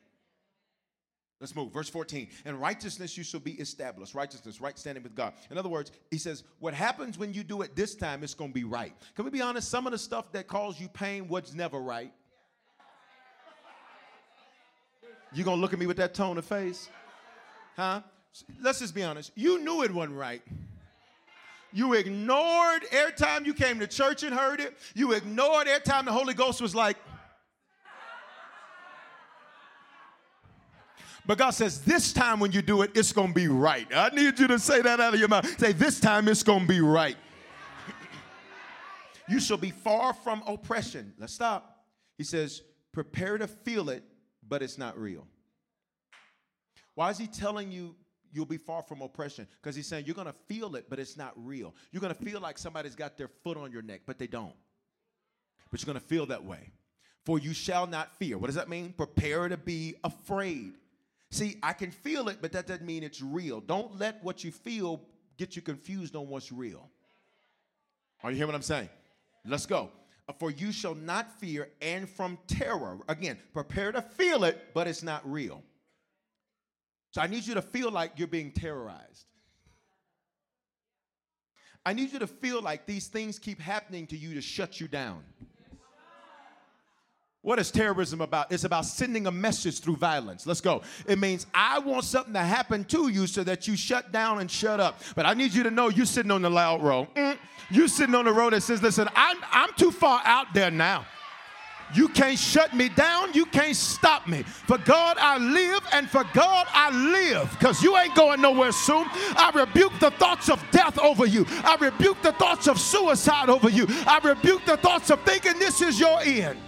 Let's 1.41 1.55
move. 1.55 1.73
Verse 1.73 1.89
14. 1.89 2.29
And 2.45 2.61
righteousness 2.61 3.17
you 3.17 3.25
shall 3.25 3.41
be 3.41 3.53
established. 3.53 4.15
Righteousness, 4.15 4.61
right 4.61 4.79
standing 4.79 5.03
with 5.03 5.15
God. 5.15 5.35
In 5.51 5.59
other 5.59 5.69
words, 5.69 5.91
he 6.11 6.19
says, 6.19 6.45
What 6.59 6.75
happens 6.75 7.19
when 7.19 7.33
you 7.33 7.43
do 7.43 7.63
it 7.63 7.75
this 7.75 7.95
time, 7.95 8.23
it's 8.23 8.35
going 8.35 8.51
to 8.51 8.55
be 8.55 8.65
right. 8.65 8.93
Can 9.15 9.25
we 9.25 9.31
be 9.31 9.43
honest? 9.43 9.71
Some 9.71 9.87
of 9.87 9.93
the 9.93 9.99
stuff 9.99 10.33
that 10.33 10.49
caused 10.49 10.81
you 10.81 10.89
pain 10.89 11.29
was 11.29 11.55
never 11.55 11.81
right. 11.81 12.13
You 15.37 15.45
gonna 15.45 15.61
look 15.61 15.75
at 15.75 15.79
me 15.79 15.87
with 15.87 15.99
that 15.99 16.15
tone 16.15 16.39
of 16.39 16.47
face? 16.47 16.89
Huh? 17.77 18.01
Let's 18.63 18.79
just 18.79 18.95
be 18.95 19.03
honest. 19.03 19.33
You 19.35 19.63
knew 19.63 19.83
it 19.83 19.93
wasn't 19.93 20.17
right. 20.17 20.41
You 21.75 21.93
ignored 21.93 22.85
every 22.91 23.13
time 23.13 23.45
you 23.45 23.53
came 23.53 23.79
to 23.81 23.87
church 23.87 24.23
and 24.23 24.35
heard 24.35 24.61
it. 24.61 24.75
You 24.95 25.13
ignored 25.13 25.69
every 25.69 25.83
time 25.83 26.07
the 26.07 26.13
Holy 26.13 26.33
Ghost 26.33 26.63
was 26.63 26.75
like, 26.75 26.97
But 31.27 31.39
God 31.39 31.51
says, 31.51 31.81
this 31.81 32.13
time 32.13 32.39
when 32.39 32.53
you 32.53 32.63
do 32.63 32.83
it, 32.83 32.93
it's 32.95 33.13
going 33.13 33.29
to 33.29 33.35
be 33.35 33.49
right. 33.49 33.89
I 33.93 34.11
need 34.11 34.39
you 34.39 34.47
to 34.47 34.61
say 34.61 34.81
that 34.81 35.01
out 35.01 35.13
of 35.13 35.19
your 35.19 35.29
mouth. 35.29 35.59
Say, 35.59 35.73
this 35.73 35.99
time 35.99 36.29
it's 36.29 36.45
going 36.45 36.61
to 36.61 36.69
be 36.69 36.81
right. 36.81 37.17
you 39.29 39.41
shall 39.41 39.57
be 39.57 39.73
far 39.73 40.15
from 40.15 40.45
oppression. 40.47 41.13
Let's 41.19 41.33
stop. 41.33 41.85
He 42.17 42.23
says, 42.23 42.63
prepare 42.93 43.39
to 43.39 43.49
feel 43.49 43.91
it 43.91 44.05
but 44.49 44.63
it's 44.63 44.79
not 44.79 44.99
real. 44.99 45.27
Why 46.95 47.11
is 47.11 47.19
he 47.19 47.27
telling 47.27 47.71
you 47.71 47.95
you'll 48.33 48.47
be 48.47 48.57
far 48.57 48.83
from 48.83 49.03
oppression? 49.03 49.47
Because 49.61 49.77
he's 49.77 49.87
saying 49.87 50.07
you're 50.07 50.15
going 50.15 50.27
to 50.27 50.35
feel 50.47 50.77
it, 50.77 50.87
but 50.89 50.99
it's 50.99 51.17
not 51.17 51.33
real. 51.37 51.75
You're 51.93 52.01
going 52.01 52.15
to 52.15 52.25
feel 52.25 52.41
like 52.41 52.59
somebody's 52.59 52.95
got 52.95 53.17
their 53.17 53.29
foot 53.29 53.57
on 53.57 53.71
your 53.71 53.83
neck, 53.83 54.03
but 54.07 54.19
they 54.19 54.27
don't. 54.27 54.55
But 55.71 55.81
you're 55.81 55.93
going 55.93 56.01
to 56.01 56.07
feel 56.07 56.27
that 56.27 56.45
way. 56.45 56.71
For 57.25 57.39
you 57.39 57.53
shall 57.53 57.87
not 57.87 58.17
fear. 58.19 58.39
What 58.39 58.47
does 58.47 58.55
that 58.55 58.69
mean? 58.69 58.95
Prepare 58.97 59.49
to 59.49 59.57
be 59.57 59.97
afraid. 60.05 60.75
See, 61.31 61.57
I 61.63 61.73
can 61.73 61.91
feel 61.91 62.29
it, 62.29 62.39
but 62.41 62.53
that 62.53 62.69
doesn't 62.69 62.87
mean 62.87 63.03
it's 63.03 63.21
real. 63.21 63.61
Don't 63.61 63.99
let 63.99 64.23
what 64.23 64.45
you 64.45 64.53
feel 64.53 65.03
get 65.37 65.57
you 65.57 65.61
confused 65.61 66.15
on 66.15 66.29
what's 66.29 66.53
real. 66.53 66.89
Are 68.23 68.31
you 68.31 68.37
hearing 68.37 68.49
what 68.49 68.55
I'm 68.55 68.63
saying? 68.63 68.89
Let's 69.45 69.67
go 69.67 69.91
for 70.39 70.51
you 70.51 70.73
shall 70.73 70.95
not 70.95 71.33
fear, 71.39 71.69
and 71.81 72.09
from 72.09 72.39
terror. 72.47 72.99
Again, 73.09 73.39
prepare 73.53 73.93
to 73.93 74.03
feel 74.03 74.45
it, 74.45 74.75
but 74.75 74.87
it's 74.87 75.03
not 75.03 75.29
real. 75.31 75.63
So 77.13 77.21
I 77.23 77.29
need 77.29 77.47
you 77.47 77.55
to 77.55 77.63
feel 77.63 77.91
like 77.91 78.13
you're 78.17 78.29
being 78.29 78.53
terrorized. 78.53 79.27
I 81.85 81.93
need 81.93 82.13
you 82.13 82.19
to 82.19 82.27
feel 82.27 82.61
like 82.61 82.85
these 82.85 83.07
things 83.07 83.39
keep 83.39 83.61
happening 83.61 84.09
to 84.09 84.17
you 84.17 84.35
to 84.35 84.41
shut 84.41 84.81
you 84.81 84.89
down. 84.89 85.23
What 87.47 87.61
is 87.61 87.71
terrorism 87.71 88.21
about? 88.23 88.51
It's 88.51 88.65
about 88.65 88.87
sending 88.87 89.29
a 89.29 89.31
message 89.31 89.79
through 89.79 89.99
violence. 89.99 90.49
Let's 90.49 90.61
go. 90.61 90.83
It 91.07 91.21
means 91.21 91.47
I 91.55 91.79
want 91.79 92.03
something 92.03 92.33
to 92.33 92.41
happen 92.41 92.83
to 92.87 93.07
you 93.07 93.29
so 93.29 93.45
that 93.45 93.69
you 93.69 93.77
shut 93.77 94.11
down 94.11 94.41
and 94.41 94.51
shut 94.51 94.81
up. 94.81 95.01
But 95.15 95.27
I 95.27 95.35
need 95.35 95.55
you 95.55 95.63
to 95.63 95.71
know 95.71 95.89
you're 95.89 96.07
sitting 96.07 96.33
on 96.33 96.43
the 96.43 96.51
loud 96.51 96.83
row. 96.83 97.07
Mm. 97.15 97.39
You're 97.71 97.87
sitting 97.87 98.17
on 98.17 98.25
the 98.25 98.33
road 98.33 98.53
that 98.53 98.65
says, 98.65 98.83
listen, 98.83 99.09
I'm, 99.15 99.37
I'm 99.53 99.73
too 99.77 99.93
far 99.93 100.23
out 100.25 100.55
there 100.55 100.73
now. 100.73 101.07
You 101.95 102.09
can't 102.09 102.37
shut 102.37 102.75
me 102.75 102.89
down. 102.89 103.33
You 103.33 103.47
can't 103.47 103.77
stop 103.77 104.27
me. 104.27 104.43
For 104.43 104.79
God 104.79 105.17
I 105.21 105.39
live, 105.39 105.87
and 105.93 106.11
for 106.11 106.25
God 106.35 106.67
I 106.73 106.91
live. 106.91 107.49
Because 107.53 107.81
you 107.81 107.97
ain't 107.97 108.17
going 108.17 108.41
nowhere 108.41 108.73
soon. 108.73 109.07
I 109.37 109.53
rebuke 109.55 109.93
the 110.01 110.11
thoughts 110.11 110.51
of 110.51 110.61
death 110.73 110.99
over 110.99 111.27
you. 111.27 111.47
I 111.63 111.77
rebuke 111.81 112.21
the 112.23 112.33
thoughts 112.33 112.67
of 112.67 112.81
suicide 112.81 113.51
over 113.51 113.71
you. 113.71 113.87
I 114.05 114.19
rebuke 114.25 114.65
the 114.65 114.79
thoughts 114.79 115.11
of 115.11 115.23
thinking 115.23 115.61
this 115.61 115.81
is 115.81 116.01
your 116.01 116.19
end. 116.23 116.59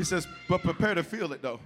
He 0.00 0.04
says, 0.04 0.26
but 0.48 0.62
prepare 0.62 0.94
to 0.94 1.02
feel 1.02 1.30
it 1.34 1.42
though. 1.42 1.60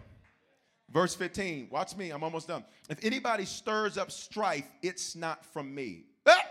Verse 0.91 1.15
15, 1.15 1.69
watch 1.71 1.97
me, 1.97 2.11
I'm 2.11 2.25
almost 2.25 2.49
done. 2.49 2.65
If 2.91 3.05
anybody 3.05 3.45
stirs 3.45 3.97
up 3.97 4.11
strife, 4.11 4.67
it's 4.83 5.15
not 5.15 5.45
from 5.47 5.73
me. 5.73 6.07
Ah! 6.27 6.45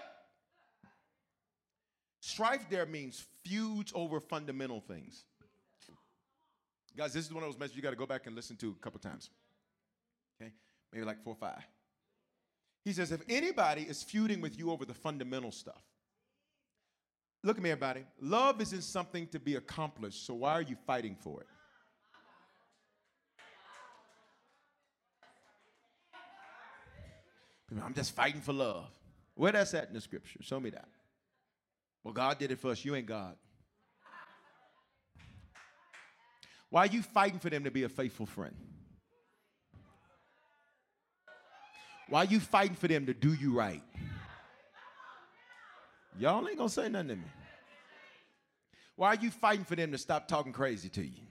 Strife 2.21 2.69
there 2.69 2.85
means 2.85 3.25
feuds 3.43 3.91
over 3.93 4.21
fundamental 4.21 4.79
things. 4.79 5.25
Guys, 6.95 7.11
this 7.11 7.25
is 7.25 7.33
one 7.33 7.43
of 7.43 7.49
those 7.49 7.59
messages 7.59 7.75
you 7.75 7.83
got 7.83 7.89
to 7.89 7.97
go 7.97 8.05
back 8.05 8.27
and 8.27 8.35
listen 8.35 8.55
to 8.55 8.69
a 8.69 8.81
couple 8.81 9.01
times. 9.01 9.29
Okay? 10.41 10.53
Maybe 10.93 11.03
like 11.03 11.21
four 11.21 11.33
or 11.33 11.35
five. 11.35 11.63
He 12.85 12.93
says, 12.93 13.11
if 13.11 13.19
anybody 13.27 13.81
is 13.81 14.03
feuding 14.03 14.39
with 14.39 14.57
you 14.57 14.71
over 14.71 14.85
the 14.85 14.93
fundamental 14.93 15.51
stuff, 15.51 15.83
look 17.43 17.57
at 17.57 17.63
me, 17.63 17.71
everybody. 17.71 18.05
Love 18.21 18.61
isn't 18.61 18.83
something 18.83 19.27
to 19.27 19.39
be 19.39 19.55
accomplished, 19.55 20.25
so 20.25 20.33
why 20.33 20.53
are 20.53 20.61
you 20.61 20.77
fighting 20.87 21.17
for 21.19 21.41
it? 21.41 21.47
I'm 27.81 27.93
just 27.93 28.13
fighting 28.13 28.41
for 28.41 28.53
love. 28.53 28.87
Where 29.35 29.51
that's 29.51 29.73
at 29.73 29.87
in 29.87 29.93
the 29.93 30.01
scripture? 30.01 30.39
Show 30.41 30.59
me 30.59 30.69
that. 30.71 30.87
Well, 32.03 32.13
God 32.13 32.37
did 32.37 32.51
it 32.51 32.59
for 32.59 32.71
us. 32.71 32.83
You 32.83 32.95
ain't 32.95 33.07
God. 33.07 33.35
Why 36.69 36.81
are 36.81 36.87
you 36.87 37.01
fighting 37.01 37.39
for 37.39 37.49
them 37.49 37.63
to 37.63 37.71
be 37.71 37.83
a 37.83 37.89
faithful 37.89 38.25
friend? 38.25 38.55
Why 42.09 42.23
are 42.23 42.25
you 42.25 42.39
fighting 42.39 42.75
for 42.75 42.87
them 42.87 43.05
to 43.05 43.13
do 43.13 43.33
you 43.33 43.53
right? 43.53 43.83
Y'all 46.19 46.47
ain't 46.47 46.57
gonna 46.57 46.69
say 46.69 46.89
nothing 46.89 47.07
to 47.09 47.15
me. 47.15 47.23
Why 48.95 49.09
are 49.09 49.15
you 49.15 49.31
fighting 49.31 49.65
for 49.65 49.75
them 49.75 49.91
to 49.91 49.97
stop 49.97 50.27
talking 50.27 50.51
crazy 50.51 50.89
to 50.89 51.01
you? 51.03 51.21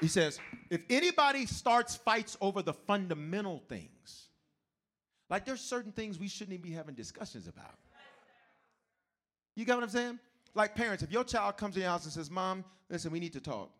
He 0.00 0.08
says, 0.08 0.40
if 0.68 0.82
anybody 0.90 1.46
starts 1.46 1.94
fights 1.94 2.36
over 2.40 2.62
the 2.62 2.72
fundamental 2.72 3.62
things, 3.68 4.28
like 5.32 5.44
there's 5.46 5.62
certain 5.62 5.90
things 5.92 6.18
we 6.18 6.28
shouldn't 6.28 6.52
even 6.52 6.68
be 6.68 6.74
having 6.74 6.94
discussions 6.94 7.48
about. 7.48 7.78
You 9.56 9.64
got 9.64 9.76
what 9.76 9.84
I'm 9.84 9.88
saying? 9.88 10.18
Like 10.54 10.74
parents, 10.74 11.02
if 11.02 11.10
your 11.10 11.24
child 11.24 11.56
comes 11.56 11.74
in 11.74 11.80
your 11.80 11.90
house 11.90 12.04
and 12.04 12.12
says, 12.12 12.30
Mom, 12.30 12.62
listen, 12.90 13.10
we 13.10 13.18
need 13.18 13.32
to 13.32 13.40
talk. 13.40 13.70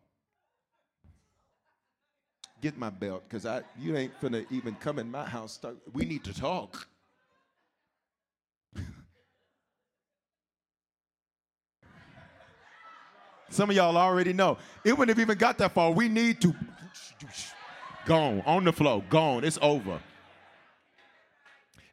Get 2.59 2.75
my 2.75 2.89
belt, 2.89 3.21
because 3.29 3.45
I 3.45 3.61
you 3.77 3.95
ain't 3.95 4.19
gonna 4.19 4.45
even 4.49 4.73
come 4.75 4.97
in 4.97 5.11
my 5.11 5.25
house. 5.25 5.51
Start, 5.51 5.77
we 5.93 6.05
need 6.05 6.23
to 6.23 6.33
talk. 6.33 6.87
Some 13.49 13.69
of 13.69 13.75
y'all 13.75 13.95
already 13.95 14.33
know. 14.33 14.57
It 14.83 14.97
wouldn't 14.97 15.15
have 15.15 15.21
even 15.21 15.37
got 15.37 15.59
that 15.59 15.73
far. 15.73 15.91
We 15.91 16.09
need 16.09 16.41
to 16.41 16.55
gone 18.07 18.41
on 18.47 18.63
the 18.63 18.73
floor, 18.73 19.03
gone. 19.07 19.43
It's 19.43 19.59
over. 19.61 19.99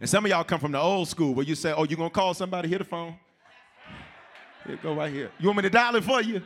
And 0.01 0.09
some 0.09 0.25
of 0.25 0.31
y'all 0.31 0.45
come 0.45 0.61
from 0.61 0.73
the 0.73 0.81
old 0.81 1.09
school 1.09 1.35
where 1.35 1.45
you 1.45 1.55
say, 1.55 1.73
"Oh, 1.73 1.85
you 1.85 1.97
gonna 1.97 2.11
call 2.11 2.33
somebody? 2.35 2.69
Hit 2.69 2.79
the 2.79 2.85
phone." 2.85 3.19
Here, 4.67 4.79
go 4.83 4.95
right 4.95 5.13
here. 5.13 5.31
You 5.39 5.47
want 5.47 5.59
me 5.59 5.63
to 5.63 5.71
dial 5.71 5.97
it 5.97 6.05
for 6.05 6.21
you? 6.23 6.43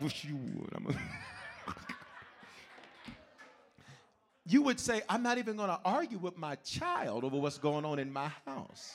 Wish 0.00 0.24
you 0.24 0.36
would. 0.36 0.96
you 4.46 4.62
would 4.62 4.78
say, 4.78 5.02
I'm 5.08 5.22
not 5.22 5.38
even 5.38 5.56
going 5.56 5.70
to 5.70 5.80
argue 5.84 6.18
with 6.18 6.36
my 6.36 6.56
child 6.56 7.24
over 7.24 7.36
what's 7.36 7.58
going 7.58 7.84
on 7.84 7.98
in 7.98 8.12
my 8.12 8.30
house. 8.46 8.92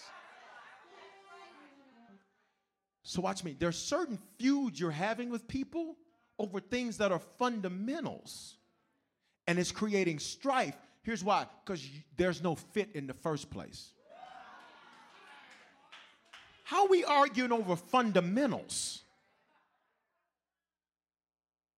So, 3.04 3.22
watch 3.22 3.44
me. 3.44 3.56
There's 3.58 3.78
certain 3.78 4.20
feuds 4.38 4.80
you're 4.80 4.92
having 4.92 5.30
with 5.30 5.48
people 5.48 5.96
over 6.38 6.60
things 6.60 6.98
that 6.98 7.12
are 7.12 7.22
fundamentals, 7.40 8.58
and 9.48 9.58
it's 9.58 9.72
creating 9.72 10.20
strife. 10.20 10.76
Here's 11.04 11.24
why 11.24 11.48
because 11.64 11.86
there's 12.18 12.44
no 12.44 12.56
fit 12.56 12.90
in 12.94 13.08
the 13.08 13.14
first 13.14 13.50
place. 13.50 13.92
How 16.64 16.88
we 16.88 17.04
arguing 17.04 17.52
over 17.52 17.76
fundamentals? 17.76 19.02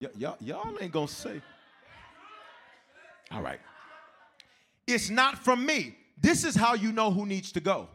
Y- 0.01 0.09
y'all, 0.17 0.37
y'all 0.41 0.75
ain't 0.81 0.91
gonna 0.91 1.07
say. 1.07 1.41
All 3.31 3.41
right. 3.41 3.61
It's 4.85 5.09
not 5.09 5.37
from 5.37 5.65
me. 5.65 5.95
This 6.17 6.43
is 6.43 6.55
how 6.55 6.73
you 6.73 6.91
know 6.91 7.09
who 7.09 7.25
needs 7.25 7.53
to 7.53 7.61
go. 7.61 7.87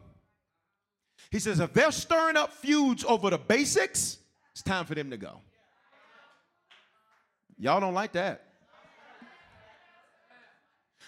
He 1.29 1.39
says, 1.39 1.59
if 1.59 1.73
they're 1.73 1.91
stirring 1.91 2.37
up 2.37 2.53
feuds 2.53 3.03
over 3.03 3.29
the 3.29 3.37
basics, 3.37 4.17
it's 4.51 4.63
time 4.63 4.85
for 4.85 4.95
them 4.95 5.11
to 5.11 5.17
go. 5.17 5.41
Y'all 7.59 7.79
don't 7.79 7.93
like 7.93 8.13
that. 8.13 8.46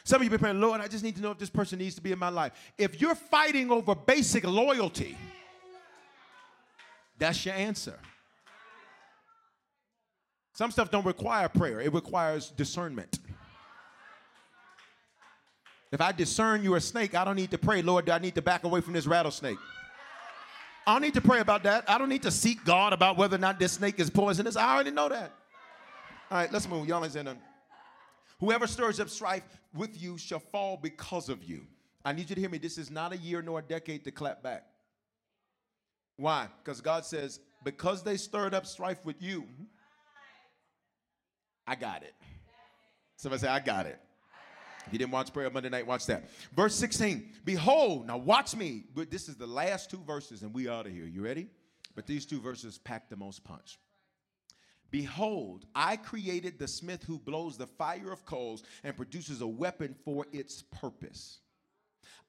Some 0.10 0.22
of 0.22 0.24
you 0.24 0.32
be 0.32 0.40
praying, 0.40 0.60
Lord, 0.60 0.82
I 0.82 0.88
just 0.88 1.04
need 1.04 1.18
to 1.18 1.22
know 1.22 1.30
if 1.30 1.38
this 1.38 1.52
person 1.52 1.78
needs 1.78 1.94
to 1.94 2.02
be 2.02 2.12
in 2.12 2.18
my 2.18 2.30
life. 2.30 2.54
If 2.80 3.00
you're 3.00 3.14
fighting 3.14 3.70
over 3.70 3.94
basic 3.94 4.44
loyalty, 4.44 5.16
that's 7.20 7.46
your 7.46 7.54
answer. 7.54 7.94
Some 10.54 10.72
stuff 10.72 10.90
don't 10.90 11.06
require 11.06 11.48
prayer, 11.48 11.80
it 11.80 11.94
requires 11.94 12.50
discernment. 12.50 13.20
If 15.92 16.02
I 16.02 16.12
discern 16.12 16.64
you're 16.64 16.78
a 16.78 16.82
snake, 16.82 17.14
I 17.14 17.24
don't 17.24 17.36
need 17.36 17.52
to 17.52 17.60
pray, 17.60 17.84
Lord, 17.84 18.06
do 18.06 18.12
I 18.12 18.18
need 18.18 18.34
to 18.34 18.42
back 18.42 18.64
away 18.64 18.82
from 18.82 18.94
this 18.94 19.06
rattlesnake? 19.06 19.60
I 20.88 20.94
don't 20.94 21.04
need 21.04 21.14
to 21.14 21.22
pray 21.22 21.40
about 21.40 21.62
that. 21.64 21.88
I 21.88 22.00
don't 22.00 22.10
need 22.10 22.24
to 22.24 22.32
seek 22.32 22.66
God 22.66 22.94
about 22.94 23.16
whether 23.16 23.36
or 23.36 23.40
not 23.40 23.60
this 23.60 23.74
snake 23.74 24.00
is 24.00 24.10
poisonous. 24.10 24.56
I 24.56 24.74
already 24.74 24.90
know 24.90 25.08
that. 25.10 25.32
All 26.32 26.40
right, 26.40 26.52
let's 26.52 26.68
move. 26.68 26.88
Y'all 26.88 27.06
ain't. 27.06 27.38
Whoever 28.40 28.68
stirs 28.68 29.00
up 29.00 29.10
strife 29.10 29.44
with 29.74 30.02
you 30.02 30.18
shall 30.18 30.40
fall 30.40 30.78
because 30.78 31.30
of 31.30 31.44
you. 31.44 31.68
I 32.06 32.14
need 32.14 32.30
you 32.30 32.36
to 32.36 32.42
hear 32.42 32.50
me. 32.50 32.58
This 32.58 32.78
is 32.78 32.90
not 32.90 33.12
a 33.12 33.18
year 33.18 33.42
nor 33.42 33.60
a 33.60 33.62
decade 33.62 34.06
to 34.06 34.12
clap 34.12 34.42
back. 34.42 34.66
Why? 36.16 36.48
Because 36.64 36.82
God 36.82 37.06
says, 37.06 37.40
because 37.64 38.04
they 38.04 38.18
stirred 38.18 38.54
up 38.54 38.66
strife 38.66 39.06
with 39.06 39.22
you, 39.22 39.46
I 41.68 41.76
got 41.76 42.04
it. 42.04 42.14
Somebody 43.18 43.42
say, 43.42 43.48
I 43.50 43.60
got 43.60 43.86
it. 43.86 44.00
If 44.88 44.94
you 44.94 45.00
didn't 45.00 45.12
watch 45.12 45.34
prayer 45.34 45.50
Monday 45.50 45.70
night, 45.70 45.86
watch 45.86 46.06
that. 46.08 46.30
Verse 46.56 46.74
16, 46.76 47.30
behold, 47.46 48.08
now 48.08 48.18
watch 48.18 48.56
me. 48.56 48.86
But 48.96 49.12
this 49.12 49.30
is 49.30 49.36
the 49.36 49.46
last 49.46 49.92
two 49.92 50.02
verses, 50.08 50.42
and 50.42 50.54
we 50.54 50.70
out 50.70 50.88
of 50.88 50.94
here. 50.94 51.06
You 51.06 51.22
ready? 51.22 51.48
But 51.96 52.08
these 52.08 52.26
two 52.26 52.40
verses 52.40 52.78
pack 52.78 53.10
the 53.10 53.18
most 53.18 53.44
punch. 53.44 53.78
Behold, 54.92 55.66
I 55.76 55.98
created 55.98 56.58
the 56.58 56.68
smith 56.68 57.04
who 57.04 57.20
blows 57.20 57.58
the 57.58 57.68
fire 57.68 58.12
of 58.12 58.26
coals 58.26 58.64
and 58.84 58.96
produces 58.96 59.42
a 59.42 59.48
weapon 59.48 59.96
for 60.04 60.26
its 60.32 60.64
purpose. 60.64 61.40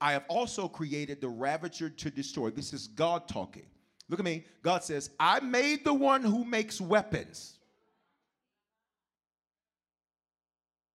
I 0.00 0.12
have 0.12 0.24
also 0.28 0.68
created 0.68 1.20
the 1.20 1.28
ravager 1.28 1.90
to 1.90 2.10
destroy. 2.10 2.50
This 2.50 2.72
is 2.72 2.88
God 2.88 3.28
talking. 3.28 3.66
Look 4.08 4.18
at 4.18 4.24
me. 4.24 4.44
God 4.62 4.82
says, 4.82 5.10
I 5.20 5.40
made 5.40 5.84
the 5.84 5.94
one 5.94 6.22
who 6.22 6.44
makes 6.44 6.80
weapons. 6.80 7.58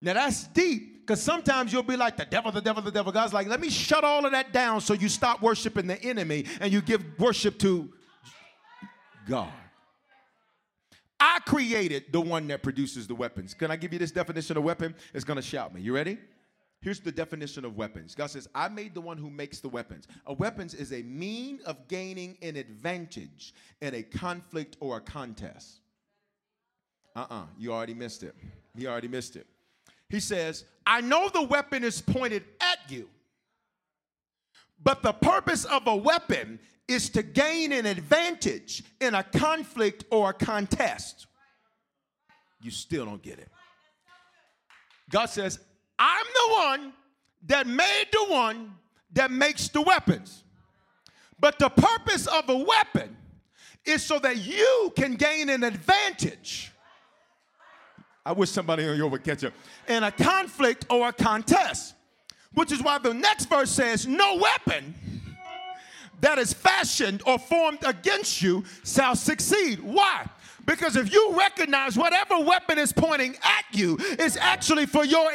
Now 0.02 0.14
that's 0.14 0.48
deep 0.48 1.02
because 1.02 1.22
sometimes 1.22 1.72
you'll 1.72 1.84
be 1.84 1.98
like, 1.98 2.18
the 2.18 2.26
devil, 2.26 2.52
the 2.52 2.62
devil, 2.62 2.82
the 2.82 2.92
devil. 2.92 3.12
God's 3.12 3.34
like, 3.34 3.48
let 3.48 3.60
me 3.60 3.70
shut 3.70 4.04
all 4.04 4.26
of 4.26 4.32
that 4.34 4.52
down 4.52 4.82
so 4.82 4.94
you 4.94 5.08
stop 5.08 5.42
worshiping 5.42 5.88
the 5.88 6.02
enemy 6.04 6.46
and 6.60 6.74
you 6.74 6.82
give 6.82 7.04
worship 7.18 7.58
to 7.60 7.92
God. 9.28 9.52
Created 11.46 12.06
the 12.12 12.22
one 12.22 12.48
that 12.48 12.64
produces 12.64 13.08
the 13.08 13.16
weapons. 13.16 13.54
Can 13.54 13.72
I 13.72 13.76
give 13.76 13.94
you 13.94 14.00
this 14.00 14.12
definition 14.12 14.58
of 14.58 14.64
weapon? 14.64 14.96
It's 15.14 15.24
going 15.24 15.38
to 15.38 15.44
shout 15.44 15.74
me. 15.74 15.82
You 15.82 15.94
ready? 15.94 16.18
Here's 16.82 17.00
the 17.00 17.12
definition 17.12 17.66
of 17.66 17.78
weapons. 17.78 18.14
God 18.14 18.28
says, 18.28 18.48
I 18.54 18.68
made 18.68 18.94
the 18.94 19.02
one 19.02 19.18
who 19.18 19.30
makes 19.30 19.60
the 19.60 19.70
weapons. 19.70 20.08
A 20.28 20.34
weapons 20.34 20.74
is 20.74 20.94
a 20.94 21.02
mean 21.02 21.60
of 21.66 21.88
gaining 21.88 22.38
an 22.42 22.56
advantage 22.56 23.54
in 23.82 23.96
a 23.96 24.04
conflict 24.04 24.78
or 24.80 24.98
a 24.98 25.02
contest. 25.02 25.80
Uh 27.16 27.22
uh-uh, 27.22 27.36
uh 27.36 27.46
you 27.58 27.74
already 27.74 27.94
missed 27.94 28.24
it. 28.24 28.36
You 28.76 28.88
already 28.88 29.08
missed 29.08 29.36
it. 29.36 29.48
He 30.10 30.20
says, 30.20 30.66
I 30.86 31.02
know 31.02 31.30
the 31.30 31.42
weapon 31.42 31.84
is 31.84 32.02
pointed 32.02 32.44
at 32.62 32.80
you, 32.90 33.10
But 34.84 35.02
the 35.02 35.14
purpose 35.14 35.66
of 35.66 35.88
a 35.88 35.96
weapon 35.96 36.60
is 36.88 37.10
to 37.10 37.24
gain 37.24 37.72
an 37.72 37.88
advantage 37.88 38.84
in 39.02 39.16
a 39.16 39.24
conflict 39.24 40.06
or 40.12 40.30
a 40.30 40.34
contest. 40.34 41.26
You 42.66 42.72
still 42.72 43.06
don't 43.06 43.22
get 43.22 43.38
it. 43.38 43.48
God 45.12 45.28
says, 45.28 45.60
I'm 46.00 46.26
the 46.26 46.54
one 46.56 46.94
that 47.46 47.68
made 47.68 48.06
the 48.12 48.26
one 48.26 48.74
that 49.14 49.30
makes 49.30 49.68
the 49.68 49.84
weapons. 49.84 50.44
But 51.40 51.60
the 51.60 51.70
purpose 51.70 52.26
of 52.26 52.50
a 52.50 52.58
weapon 52.58 53.16
is 53.86 54.02
so 54.02 54.18
that 54.18 54.38
you 54.38 54.92
can 54.96 55.14
gain 55.14 55.50
an 55.50 55.64
advantage. 55.64 56.72
I 58.26 58.32
wish 58.32 58.50
somebody 58.50 58.88
on 58.88 58.98
your 58.98 59.10
would 59.10 59.24
catch 59.24 59.44
up. 59.44 59.54
In 59.88 60.02
a 60.02 60.12
conflict 60.12 60.88
or 60.90 61.10
a 61.10 61.14
contest. 61.14 61.94
Which 62.56 62.72
is 62.72 62.82
why 62.82 62.98
the 62.98 63.14
next 63.14 63.46
verse 63.46 63.70
says, 63.70 64.08
No 64.08 64.38
weapon 64.38 64.96
that 66.22 66.40
is 66.40 66.52
fashioned 66.52 67.22
or 67.28 67.38
formed 67.38 67.84
against 67.86 68.42
you 68.42 68.64
shall 68.84 69.16
succeed. 69.16 69.80
Why? 69.82 70.26
Because 70.66 70.96
if 70.96 71.14
you 71.14 71.38
recognize 71.38 71.98
whatever 71.98 72.40
weapon 72.40 72.80
is 72.80 72.92
pointing 72.92 73.36
at 73.44 73.66
you 73.72 73.98
is 74.20 74.38
actually 74.38 74.86
for 74.86 75.06
your. 75.06 75.30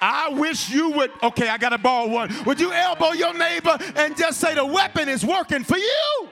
I 0.00 0.28
wish 0.30 0.70
you 0.70 0.90
would. 0.90 1.10
Okay, 1.22 1.48
I 1.48 1.58
got 1.58 1.70
to 1.70 1.78
borrow 1.78 2.08
one. 2.08 2.32
Would 2.44 2.60
you 2.60 2.72
elbow 2.72 3.12
your 3.12 3.34
neighbor 3.34 3.76
and 3.96 4.16
just 4.16 4.40
say 4.40 4.54
the 4.54 4.64
weapon 4.64 5.08
is 5.08 5.24
working 5.24 5.64
for 5.64 5.76
you? 5.76 6.28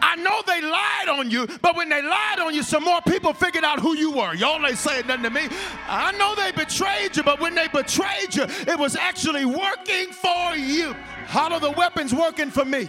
I 0.00 0.14
know 0.16 0.40
they 0.46 0.62
lied 0.62 1.08
on 1.08 1.30
you, 1.30 1.46
but 1.60 1.74
when 1.74 1.88
they 1.88 2.00
lied 2.00 2.38
on 2.38 2.54
you, 2.54 2.62
some 2.62 2.84
more 2.84 3.00
people 3.02 3.32
figured 3.32 3.64
out 3.64 3.80
who 3.80 3.96
you 3.96 4.12
were. 4.12 4.34
Y'all 4.34 4.64
ain't 4.64 4.78
saying 4.78 5.06
nothing 5.06 5.24
to 5.24 5.30
me. 5.30 5.48
I 5.88 6.12
know 6.12 6.34
they 6.34 6.52
betrayed 6.52 7.16
you, 7.16 7.22
but 7.22 7.40
when 7.40 7.54
they 7.54 7.66
betrayed 7.68 8.34
you, 8.34 8.44
it 8.44 8.78
was 8.78 8.94
actually 8.94 9.44
working 9.44 10.08
for 10.12 10.54
you. 10.54 10.92
How 11.26 11.52
are 11.52 11.60
the 11.60 11.72
weapons 11.72 12.14
working 12.14 12.50
for 12.50 12.64
me? 12.64 12.88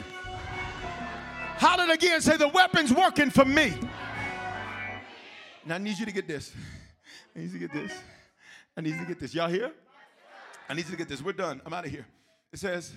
Did 1.87 2.03
again 2.03 2.21
say 2.21 2.35
the 2.35 2.49
weapons 2.49 2.93
working 2.93 3.29
for 3.29 3.45
me? 3.45 3.73
Now 5.65 5.75
I 5.75 5.77
need 5.77 5.97
you 5.97 6.05
to 6.05 6.11
get 6.11 6.27
this. 6.27 6.51
I 7.35 7.39
need 7.39 7.45
you 7.51 7.59
to 7.59 7.67
get 7.67 7.73
this. 7.73 7.91
I 8.75 8.81
need 8.81 8.93
you 8.93 8.99
to 8.99 9.05
get 9.05 9.19
this. 9.19 9.33
Y'all 9.33 9.47
here? 9.47 9.71
I 10.67 10.73
need 10.73 10.85
you 10.85 10.91
to 10.91 10.97
get 10.97 11.07
this. 11.07 11.21
We're 11.21 11.31
done. 11.31 11.61
I'm 11.65 11.73
out 11.73 11.85
of 11.85 11.91
here. 11.91 12.05
It 12.51 12.59
says, 12.59 12.93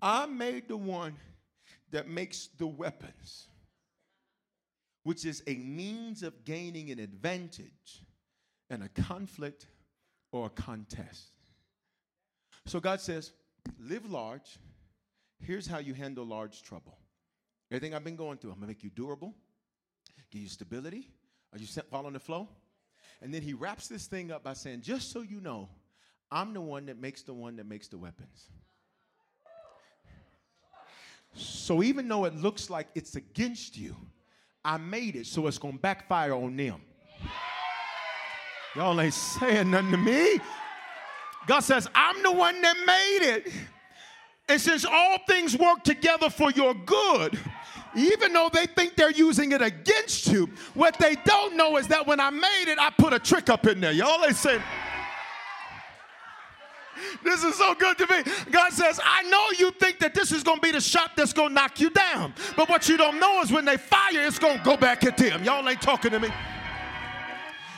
I 0.00 0.26
made 0.26 0.68
the 0.68 0.76
one 0.76 1.16
that 1.90 2.08
makes 2.08 2.48
the 2.58 2.66
weapons, 2.66 3.48
which 5.02 5.24
is 5.24 5.42
a 5.46 5.56
means 5.56 6.22
of 6.22 6.44
gaining 6.44 6.90
an 6.90 7.00
advantage 7.00 8.04
in 8.70 8.82
a 8.82 8.88
conflict 8.88 9.66
or 10.30 10.46
a 10.46 10.50
contest. 10.50 11.32
So 12.66 12.78
God 12.78 13.00
says, 13.00 13.32
live 13.80 14.08
large. 14.08 14.58
Here's 15.40 15.66
how 15.66 15.78
you 15.78 15.94
handle 15.94 16.24
large 16.24 16.62
trouble. 16.62 16.98
Everything 17.72 17.94
I've 17.94 18.04
been 18.04 18.16
going 18.16 18.36
through, 18.36 18.50
I'm 18.50 18.56
gonna 18.56 18.66
make 18.66 18.84
you 18.84 18.90
durable, 18.90 19.34
give 20.30 20.42
you 20.42 20.48
stability. 20.48 21.08
Are 21.54 21.58
you 21.58 21.66
following 21.90 22.12
the 22.12 22.20
flow? 22.20 22.46
And 23.22 23.32
then 23.32 23.40
he 23.40 23.54
wraps 23.54 23.88
this 23.88 24.06
thing 24.06 24.30
up 24.30 24.44
by 24.44 24.52
saying, 24.52 24.82
just 24.82 25.10
so 25.10 25.22
you 25.22 25.40
know, 25.40 25.70
I'm 26.30 26.52
the 26.52 26.60
one 26.60 26.84
that 26.84 27.00
makes 27.00 27.22
the 27.22 27.32
one 27.32 27.56
that 27.56 27.64
makes 27.64 27.88
the 27.88 27.96
weapons. 27.96 28.50
So 31.34 31.82
even 31.82 32.08
though 32.08 32.26
it 32.26 32.36
looks 32.36 32.68
like 32.68 32.88
it's 32.94 33.16
against 33.16 33.78
you, 33.78 33.96
I 34.62 34.76
made 34.76 35.16
it 35.16 35.24
so 35.24 35.46
it's 35.46 35.56
to 35.56 35.78
backfire 35.78 36.34
on 36.34 36.54
them. 36.54 36.82
Y'all 38.76 39.00
ain't 39.00 39.14
saying 39.14 39.70
nothing 39.70 39.92
to 39.92 39.96
me. 39.96 40.40
God 41.46 41.60
says, 41.60 41.88
I'm 41.94 42.22
the 42.22 42.32
one 42.32 42.60
that 42.60 42.76
made 42.86 43.30
it. 43.30 43.52
And 44.46 44.60
since 44.60 44.84
all 44.84 45.16
things 45.26 45.56
work 45.56 45.82
together 45.84 46.28
for 46.28 46.50
your 46.50 46.74
good, 46.74 47.38
even 47.96 48.32
though 48.32 48.50
they 48.52 48.66
think 48.66 48.96
they're 48.96 49.10
using 49.10 49.52
it 49.52 49.62
against 49.62 50.26
you, 50.28 50.48
what 50.74 50.98
they 50.98 51.16
don't 51.24 51.56
know 51.56 51.76
is 51.76 51.88
that 51.88 52.06
when 52.06 52.20
I 52.20 52.30
made 52.30 52.64
it, 52.68 52.78
I 52.78 52.90
put 52.90 53.12
a 53.12 53.18
trick 53.18 53.50
up 53.50 53.66
in 53.66 53.80
there. 53.80 53.92
Y'all 53.92 54.24
ain't 54.24 54.36
saying, 54.36 54.62
this 57.24 57.42
is 57.42 57.56
so 57.56 57.74
good 57.74 57.98
to 57.98 58.06
me. 58.06 58.22
God 58.50 58.72
says, 58.72 59.00
I 59.02 59.22
know 59.24 59.44
you 59.58 59.70
think 59.72 59.98
that 60.00 60.14
this 60.14 60.32
is 60.32 60.42
going 60.42 60.58
to 60.58 60.62
be 60.62 60.72
the 60.72 60.80
shot 60.80 61.12
that's 61.16 61.32
going 61.32 61.48
to 61.48 61.54
knock 61.54 61.80
you 61.80 61.90
down. 61.90 62.34
But 62.56 62.68
what 62.68 62.88
you 62.88 62.96
don't 62.96 63.18
know 63.18 63.40
is 63.42 63.50
when 63.50 63.64
they 63.64 63.76
fire, 63.76 64.26
it's 64.26 64.38
going 64.38 64.58
to 64.58 64.64
go 64.64 64.76
back 64.76 65.04
at 65.04 65.16
them. 65.16 65.42
Y'all 65.44 65.68
ain't 65.68 65.82
talking 65.82 66.10
to 66.12 66.20
me. 66.20 66.28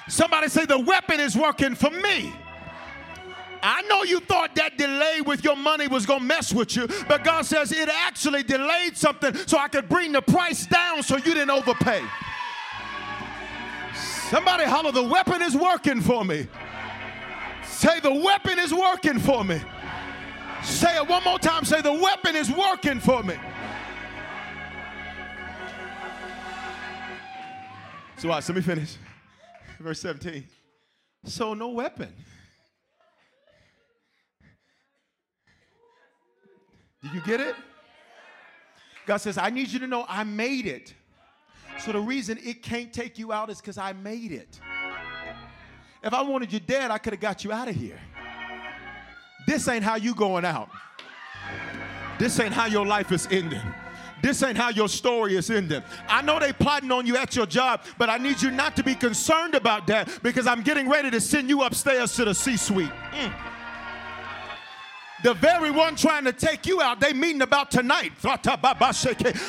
Somebody 0.09 0.49
say, 0.49 0.67
the 0.67 0.79
weapon 0.79 1.21
is 1.21 1.37
working 1.37 1.75
for 1.75 1.91
me. 1.91 2.33
I 3.67 3.81
know 3.89 4.03
you 4.03 4.21
thought 4.21 4.55
that 4.57 4.77
delay 4.77 5.23
with 5.23 5.43
your 5.43 5.57
money 5.57 5.89
was 5.89 6.05
going 6.05 6.21
to 6.21 6.27
mess 6.27 6.53
with 6.53 6.77
you, 6.77 6.87
but 7.09 7.25
God 7.25 7.47
says 7.47 7.73
it 7.73 7.89
actually 7.89 8.43
delayed 8.43 8.95
something 8.95 9.35
so 9.35 9.57
I 9.57 9.69
could 9.69 9.89
bring 9.89 10.13
the 10.13 10.21
price 10.21 10.67
down 10.67 11.03
so 11.03 11.17
you 11.17 11.33
didn't 11.33 11.49
overpay. 11.49 12.03
Somebody 14.29 14.65
holler, 14.65 14.93
the 14.93 15.03
weapon 15.03 15.41
is 15.41 15.57
working 15.57 16.03
for 16.03 16.27
me. 16.27 16.47
Say, 17.65 18.01
the 18.01 18.13
weapon 18.13 18.59
is 18.59 18.75
working 18.75 19.19
for 19.19 19.43
me. 19.43 19.59
Say 20.63 20.97
it 20.97 21.09
one 21.09 21.25
more 21.25 21.39
time. 21.39 21.65
Say, 21.65 21.81
the 21.81 21.93
weapon 21.93 22.37
is 22.37 22.51
working 22.51 23.01
for 23.01 23.23
me. 23.23 23.37
So, 28.19 28.29
watch, 28.29 28.47
let 28.47 28.57
me 28.57 28.63
finish. 28.63 28.97
Verse 29.81 30.01
17. 30.01 30.45
So, 31.25 31.55
no 31.55 31.71
weapon 31.71 32.13
Did 37.05 37.13
you 37.13 37.21
get 37.21 37.39
it? 37.39 37.55
God 39.05 39.19
says, 39.19 39.37
I 39.37 39.51
need 39.51 39.69
you 39.69 39.79
to 39.81 39.87
know 39.87 40.07
I 40.09 40.25
made 40.25 40.67
it. 40.67 40.95
So 41.79 41.93
the 41.93 42.01
reason 42.01 42.39
it 42.43 42.63
can't 42.63 42.95
take 42.95 43.19
you 43.19 43.31
out 43.31 43.51
is 43.51 43.61
because 43.61 43.77
I 43.77 43.93
made 43.93 44.33
it. 44.33 44.59
If 46.03 46.15
I 46.15 46.23
wanted 46.23 46.51
you 46.51 46.61
dead, 46.61 46.91
I 46.91 46.97
could 46.97 47.13
have 47.13 47.21
got 47.21 47.45
you 47.45 47.53
out 47.53 47.69
of 47.69 47.75
here. 47.75 47.99
This 49.47 49.69
ain't 49.69 49.85
how 49.85 49.97
you 49.97 50.15
going 50.15 50.47
out. 50.47 50.71
This 52.19 52.41
ain't 52.41 52.55
how 52.55 52.67
your 52.67 52.87
life 52.87 53.13
is 53.13 53.29
ending. 53.31 53.61
This 54.23 54.43
ain't 54.43 54.57
how 54.57 54.71
your 54.71 54.89
story 54.89 55.37
is 55.37 55.51
ending. 55.51 55.83
I 56.09 56.23
know 56.23 56.39
they 56.39 56.55
plotting 56.55 56.91
on 56.91 57.05
you 57.05 57.19
at 57.19 57.37
your 57.37 57.45
job, 57.45 57.83
but 57.99 58.09
I 58.09 58.17
need 58.17 58.41
you 58.41 58.51
not 58.51 58.77
to 58.77 58.83
be 58.83 58.95
concerned 58.95 59.55
about 59.55 59.87
that 59.89 60.09
because 60.23 60.47
I'm 60.47 60.63
getting 60.63 60.89
ready 60.89 61.11
to 61.11 61.21
send 61.21 61.51
you 61.51 61.65
upstairs 61.65 62.15
to 62.15 62.25
the 62.25 62.35
C-suite. 62.35 62.93
Mm 63.11 63.54
the 65.25 65.33
very 65.33 65.71
one 65.71 65.97
trying 65.97 66.25
to 66.25 66.35
take 66.35 66.67
you 66.67 66.83
out, 66.83 67.01
they 67.01 67.15
meeting 67.15 67.41
about 67.41 67.71
tonight. 67.71 68.13
I 68.23 68.37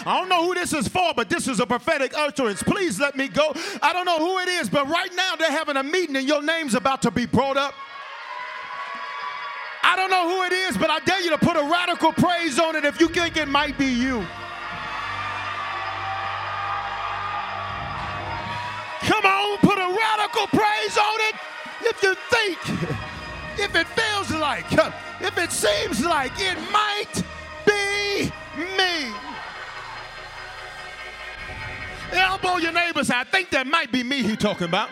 don't 0.06 0.30
know 0.30 0.46
who 0.46 0.54
this 0.56 0.72
is 0.72 0.88
for, 0.88 1.14
but 1.14 1.30
this 1.30 1.50
is 1.50 1.60
a 1.60 1.66
prophetic 1.66 2.18
utterance. 2.18 2.64
Please 2.64 2.98
let 2.98 3.18
me 3.18 3.28
go. 3.28 3.54
I 3.82 3.92
don't 3.92 4.06
know 4.06 4.18
who 4.18 4.40
it 4.40 4.48
is, 4.48 4.70
but 4.70 4.88
right 4.88 5.14
now 5.14 5.36
they're 5.36 5.52
having 5.52 5.76
a 5.76 5.84
meeting 5.84 6.16
and 6.16 6.26
your 6.26 6.42
name's 6.42 6.76
about 6.76 7.02
to 7.02 7.12
be 7.12 7.26
brought 7.26 7.58
up. 7.58 7.74
I 9.84 9.98
don't 9.98 10.10
know 10.10 10.30
who 10.30 10.44
it 10.44 10.54
is, 10.54 10.78
but 10.78 10.90
I 10.90 11.00
dare 11.00 11.22
you 11.22 11.32
to 11.32 11.38
put 11.38 11.58
a 11.58 11.64
radical 11.64 12.14
praise 12.14 12.58
on 12.58 12.78
it 12.78 12.86
if 12.86 13.02
you 13.02 13.10
think 13.10 13.36
it 13.36 13.50
might 13.50 13.78
be 13.78 13.88
you. 13.88 14.26
Come 19.02 19.26
on, 19.26 19.58
put 19.58 19.78
a 19.78 19.94
radical 19.94 20.48
praise 20.48 20.98
on 20.98 21.20
it 21.20 21.36
if 21.82 22.02
you 22.02 22.16
think, 22.32 22.60
if 23.60 23.76
it 23.76 23.88
feels 23.88 24.32
like 24.32 24.66
if 25.22 25.38
it 25.38 25.52
seems 25.52 26.06
like 26.06 26.34
it 26.38 26.58
might 26.72 27.24
be 27.66 28.32
me. 28.78 29.14
Elbow 32.12 32.58
your 32.58 32.72
neighbors. 32.72 33.10
I 33.10 33.24
think 33.24 33.50
that 33.52 33.68
might 33.68 33.92
be 33.92 34.04
me 34.04 34.22
he 34.22 34.36
talking 34.36 34.68
about. 34.68 34.90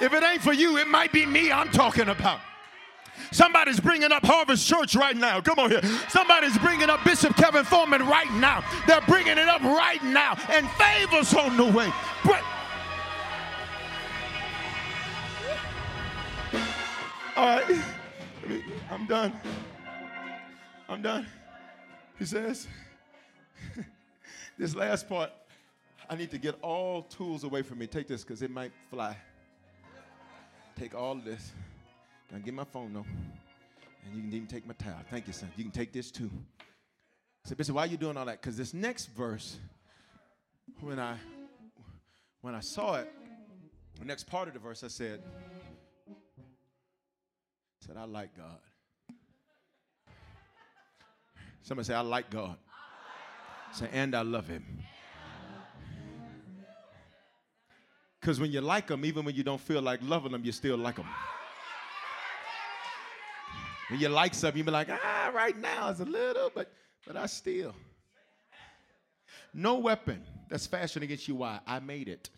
If 0.00 0.12
it 0.12 0.22
ain't 0.22 0.42
for 0.42 0.52
you, 0.52 0.76
it 0.76 0.88
might 0.88 1.12
be 1.12 1.24
me 1.24 1.50
I'm 1.50 1.70
talking 1.70 2.08
about. 2.08 2.40
Somebody's 3.32 3.80
bringing 3.80 4.12
up 4.12 4.24
Harvest 4.24 4.66
Church 4.66 4.94
right 4.96 5.16
now. 5.16 5.40
Come 5.40 5.58
on 5.58 5.70
here. 5.70 5.82
Somebody's 6.08 6.56
bringing 6.58 6.90
up 6.90 7.04
Bishop 7.04 7.36
Kevin 7.36 7.64
Foreman 7.64 8.06
right 8.06 8.30
now. 8.34 8.64
They're 8.86 9.00
bringing 9.02 9.38
it 9.38 9.48
up 9.48 9.62
right 9.62 10.02
now. 10.02 10.36
And 10.50 10.68
favor's 10.70 11.34
on 11.34 11.56
the 11.56 11.64
way. 11.64 11.92
But, 12.24 12.42
all 17.36 17.46
right. 17.46 17.82
I'm 18.90 19.06
done. 19.06 19.32
I'm 20.88 21.02
done. 21.02 21.26
He 22.18 22.24
says, 22.24 22.68
this 24.58 24.74
last 24.74 25.08
part, 25.08 25.30
I 26.08 26.16
need 26.16 26.30
to 26.30 26.38
get 26.38 26.56
all 26.62 27.02
tools 27.02 27.44
away 27.44 27.62
from 27.62 27.78
me. 27.78 27.86
Take 27.86 28.06
this 28.06 28.22
because 28.22 28.42
it 28.42 28.50
might 28.50 28.72
fly. 28.90 29.16
Take 30.76 30.94
all 30.94 31.14
this. 31.14 31.52
I 32.34 32.38
get 32.38 32.54
my 32.54 32.64
phone 32.64 32.92
though? 32.92 33.06
And 34.04 34.14
you 34.14 34.22
can 34.22 34.32
even 34.32 34.46
take 34.46 34.66
my 34.66 34.74
towel. 34.74 35.00
Thank 35.10 35.26
you, 35.26 35.32
son. 35.32 35.50
You 35.56 35.64
can 35.64 35.72
take 35.72 35.92
this 35.92 36.10
too. 36.10 36.30
I 36.60 37.48
said, 37.48 37.56
Bishop, 37.56 37.74
why 37.74 37.84
are 37.84 37.86
you 37.86 37.96
doing 37.96 38.16
all 38.16 38.24
that? 38.24 38.40
Because 38.40 38.56
this 38.56 38.74
next 38.74 39.06
verse, 39.06 39.56
when 40.80 40.98
I 40.98 41.16
when 42.40 42.54
I 42.54 42.60
saw 42.60 42.96
it, 42.96 43.10
the 43.98 44.04
next 44.04 44.24
part 44.24 44.48
of 44.48 44.54
the 44.54 44.60
verse, 44.60 44.82
I 44.82 44.88
said, 44.88 45.22
I 46.08 47.86
said, 47.86 47.96
I 47.96 48.04
like 48.04 48.36
God. 48.36 48.58
Somebody 51.62 51.86
say, 51.86 51.94
I 51.94 52.00
like 52.00 52.28
God. 52.30 52.56
Say, 53.72 53.88
and 53.92 54.14
I 54.14 54.22
love 54.22 54.46
him. 54.46 54.64
Because 58.20 58.38
when 58.38 58.52
you 58.52 58.60
like 58.60 58.86
them, 58.86 59.04
even 59.04 59.24
when 59.24 59.34
you 59.34 59.42
don't 59.42 59.60
feel 59.60 59.82
like 59.82 60.00
loving 60.02 60.32
them, 60.32 60.44
you 60.44 60.52
still 60.52 60.76
like 60.76 60.96
them. 60.96 61.06
When 63.88 64.00
you 64.00 64.08
like 64.08 64.34
something, 64.34 64.58
you 64.58 64.64
be 64.64 64.70
like, 64.70 64.88
ah, 64.90 65.30
right 65.34 65.56
now 65.56 65.90
it's 65.90 66.00
a 66.00 66.04
little, 66.04 66.50
but 66.54 66.70
but 67.06 67.16
I 67.16 67.26
still. 67.26 67.74
No 69.52 69.78
weapon 69.78 70.22
that's 70.48 70.66
fashioned 70.66 71.04
against 71.04 71.28
you. 71.28 71.36
Why? 71.36 71.60
I 71.66 71.78
made 71.80 72.08
it 72.08 72.30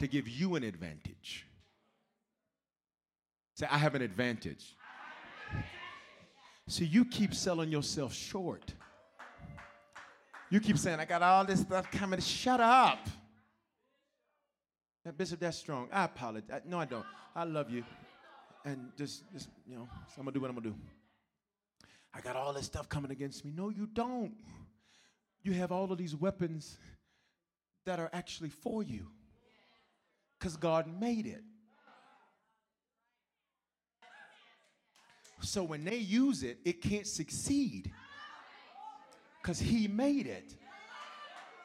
to 0.00 0.06
give 0.06 0.28
you 0.28 0.56
an 0.56 0.64
advantage. 0.64 1.46
Say, 3.54 3.66
I 3.70 3.78
have 3.78 3.94
an 3.94 4.02
advantage. 4.02 4.76
See, 6.68 6.84
you 6.84 7.04
keep 7.04 7.34
selling 7.34 7.70
yourself 7.70 8.14
short. 8.14 8.72
You 10.50 10.60
keep 10.60 10.78
saying, 10.78 11.00
I 11.00 11.04
got 11.04 11.22
all 11.22 11.44
this 11.44 11.60
stuff 11.60 11.90
coming. 11.90 12.20
Shut 12.20 12.60
up. 12.60 13.08
That 15.04 15.16
Bishop, 15.16 15.40
that's 15.40 15.58
strong. 15.58 15.88
I 15.92 16.04
apologize. 16.04 16.62
No, 16.66 16.78
I 16.78 16.84
don't. 16.84 17.04
I 17.34 17.44
love 17.44 17.70
you. 17.70 17.84
And 18.64 18.92
just, 18.96 19.24
just 19.32 19.48
you 19.66 19.76
know, 19.76 19.88
so 20.14 20.20
I'm 20.20 20.26
to 20.26 20.32
do 20.32 20.40
what 20.40 20.50
I'm 20.50 20.56
to 20.56 20.62
do. 20.62 20.74
I 22.14 22.20
got 22.20 22.36
all 22.36 22.52
this 22.52 22.66
stuff 22.66 22.88
coming 22.88 23.10
against 23.10 23.44
me. 23.44 23.52
No, 23.54 23.70
you 23.70 23.86
don't. 23.86 24.34
You 25.42 25.52
have 25.54 25.72
all 25.72 25.90
of 25.90 25.98
these 25.98 26.14
weapons 26.14 26.78
that 27.86 27.98
are 27.98 28.10
actually 28.12 28.50
for 28.50 28.82
you 28.82 29.08
because 30.38 30.56
God 30.56 30.86
made 31.00 31.26
it. 31.26 31.42
So 35.40 35.64
when 35.64 35.84
they 35.84 35.96
use 35.96 36.44
it, 36.44 36.58
it 36.64 36.80
can't 36.80 37.06
succeed 37.06 37.90
because 39.40 39.58
He 39.58 39.88
made 39.88 40.26
it. 40.26 40.54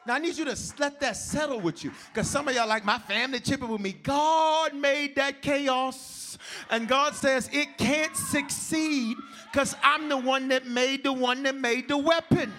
Now 0.08 0.14
I 0.14 0.20
need 0.20 0.38
you 0.38 0.46
to 0.46 0.56
let 0.78 1.00
that 1.00 1.18
settle 1.18 1.60
with 1.60 1.84
you. 1.84 1.92
Because 2.10 2.30
some 2.30 2.48
of 2.48 2.54
y'all 2.54 2.66
like 2.66 2.82
my 2.82 2.98
family 2.98 3.40
chipping 3.40 3.68
with 3.68 3.82
me. 3.82 3.92
God 3.92 4.74
made 4.74 5.16
that 5.16 5.42
chaos. 5.42 6.38
And 6.70 6.88
God 6.88 7.14
says 7.14 7.50
it 7.52 7.76
can't 7.76 8.16
succeed 8.16 9.18
because 9.52 9.76
I'm 9.82 10.08
the 10.08 10.16
one 10.16 10.48
that 10.48 10.66
made 10.66 11.04
the 11.04 11.12
one 11.12 11.42
that 11.42 11.56
made 11.56 11.88
the 11.88 11.98
weapon. 11.98 12.54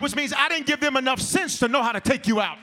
Which 0.00 0.16
means 0.16 0.34
I 0.36 0.48
didn't 0.48 0.66
give 0.66 0.80
them 0.80 0.96
enough 0.96 1.20
sense 1.20 1.60
to 1.60 1.68
know 1.68 1.80
how 1.80 1.92
to 1.92 2.00
take 2.00 2.26
you 2.26 2.40
out. 2.40 2.58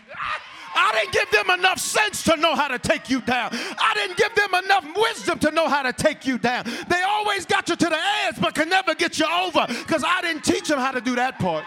I 0.75 0.91
didn't 0.99 1.13
give 1.13 1.31
them 1.31 1.57
enough 1.57 1.79
sense 1.79 2.21
to 2.23 2.35
know 2.35 2.55
how 2.55 2.67
to 2.67 2.79
take 2.79 3.09
you 3.09 3.21
down. 3.21 3.51
I 3.53 3.93
didn't 3.95 4.17
give 4.17 4.35
them 4.35 4.55
enough 4.61 4.85
wisdom 4.93 5.39
to 5.39 5.51
know 5.51 5.69
how 5.69 5.83
to 5.83 5.93
take 5.93 6.27
you 6.27 6.37
down. 6.37 6.65
They 6.89 7.01
always 7.03 7.45
got 7.45 7.69
you 7.69 7.77
to 7.77 7.85
the 7.85 7.99
edge 8.25 8.41
but 8.41 8.55
can 8.55 8.67
never 8.67 8.93
get 8.93 9.19
you 9.19 9.25
over 9.25 9.65
because 9.67 10.03
I 10.05 10.19
didn't 10.21 10.43
teach 10.43 10.67
them 10.67 10.79
how 10.79 10.91
to 10.91 10.99
do 10.99 11.15
that 11.15 11.39
part. 11.39 11.63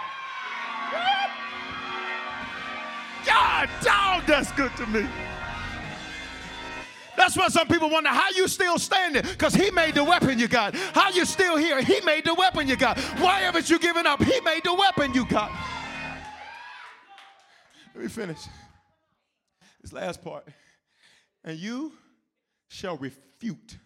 God, 3.27 3.69
dog, 3.83 4.25
that's 4.27 4.53
good 4.53 4.75
to 4.77 4.87
me. 4.87 5.07
That's 7.17 7.37
why 7.37 7.49
some 7.49 7.69
people 7.69 7.91
wonder 7.91 8.09
how 8.09 8.31
you 8.31 8.49
still 8.49 8.79
standing 8.79 9.23
because 9.23 9.55
he 9.55 9.71
made 9.71 9.95
the 9.95 10.03
weapon 10.03 10.39
you 10.39 10.49
got. 10.49 10.75
How 10.75 11.11
you 11.11 11.25
still 11.25 11.57
here? 11.57 11.83
He 11.83 12.01
made 12.01 12.25
the 12.25 12.35
weapon 12.35 12.67
you 12.67 12.77
got. 12.77 12.99
Why 13.19 13.41
haven't 13.41 13.69
you 13.71 13.79
given 13.79 14.07
up? 14.07 14.23
He 14.23 14.41
made 14.41 14.65
the 14.65 14.75
weapon 14.75 15.15
you 15.15 15.27
got. 15.27 15.53
Let 17.95 18.05
me 18.05 18.09
finish 18.09 18.39
this 19.83 19.93
last 19.93 20.23
part. 20.23 20.49
And 21.45 21.59
you 21.59 21.93
shall 22.69 22.97
refute 22.97 23.77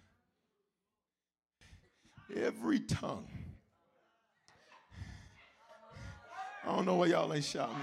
every 2.34 2.80
tongue. 2.80 3.26
I 6.64 6.74
don't 6.74 6.84
know 6.84 6.96
why 6.96 7.06
y'all 7.06 7.32
ain't 7.32 7.44
shouting. 7.44 7.76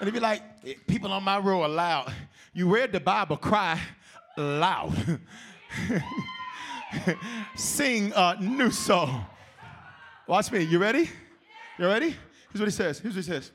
And 0.00 0.08
it'd 0.08 0.14
be 0.14 0.20
like, 0.20 0.42
people 0.86 1.12
on 1.12 1.22
my 1.22 1.38
row 1.38 1.62
are 1.62 1.68
loud. 1.68 2.12
You 2.52 2.72
read 2.72 2.92
the 2.92 3.00
Bible, 3.00 3.36
cry 3.36 3.80
loud. 4.36 5.20
Sing 7.56 8.12
a 8.14 8.36
new 8.40 8.70
song. 8.70 9.26
Watch 10.26 10.50
me. 10.50 10.62
You 10.62 10.78
ready? 10.78 11.10
You 11.78 11.86
ready? 11.86 12.10
Here's 12.50 12.60
what 12.60 12.66
he 12.66 12.70
says. 12.70 12.98
Here's 12.98 13.14
what 13.14 13.24
he 13.24 13.30
says. 13.30 13.50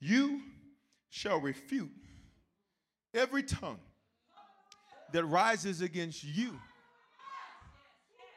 You 0.00 0.40
shall 1.08 1.40
refute 1.40 1.90
every 3.14 3.42
tongue 3.42 3.78
that 5.12 5.24
rises 5.24 5.80
against 5.80 6.24
you 6.24 6.58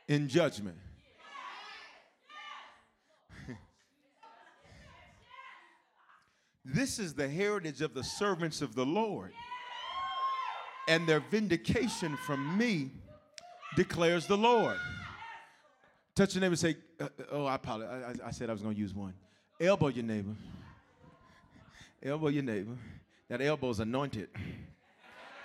in 0.07 0.27
judgment. 0.27 0.77
This 6.65 6.97
is 6.99 7.13
the 7.13 7.27
heritage 7.27 7.81
of 7.81 7.93
the 7.93 8.03
servants 8.03 8.61
of 8.61 8.75
the 8.75 8.85
Lord. 8.85 9.33
And 10.87 11.07
their 11.07 11.19
vindication 11.19 12.17
from 12.17 12.57
me 12.57 12.91
declares 13.75 14.27
the 14.27 14.37
Lord. 14.37 14.77
Touch 16.15 16.35
your 16.35 16.41
neighbor 16.41 16.51
and 16.51 16.59
say, 16.59 16.77
uh, 16.99 17.05
uh 17.05 17.23
Oh, 17.31 17.45
I 17.45 17.55
apologize. 17.55 18.19
I, 18.23 18.27
I 18.27 18.31
said 18.31 18.49
I 18.49 18.53
was 18.53 18.61
going 18.61 18.75
to 18.75 18.79
use 18.79 18.93
one. 18.93 19.13
Elbow 19.59 19.87
your 19.87 20.03
neighbor. 20.03 20.35
Elbow 22.01 22.27
your 22.27 22.43
neighbor. 22.43 22.75
That 23.29 23.41
elbow's 23.41 23.79
anointed. 23.79 24.29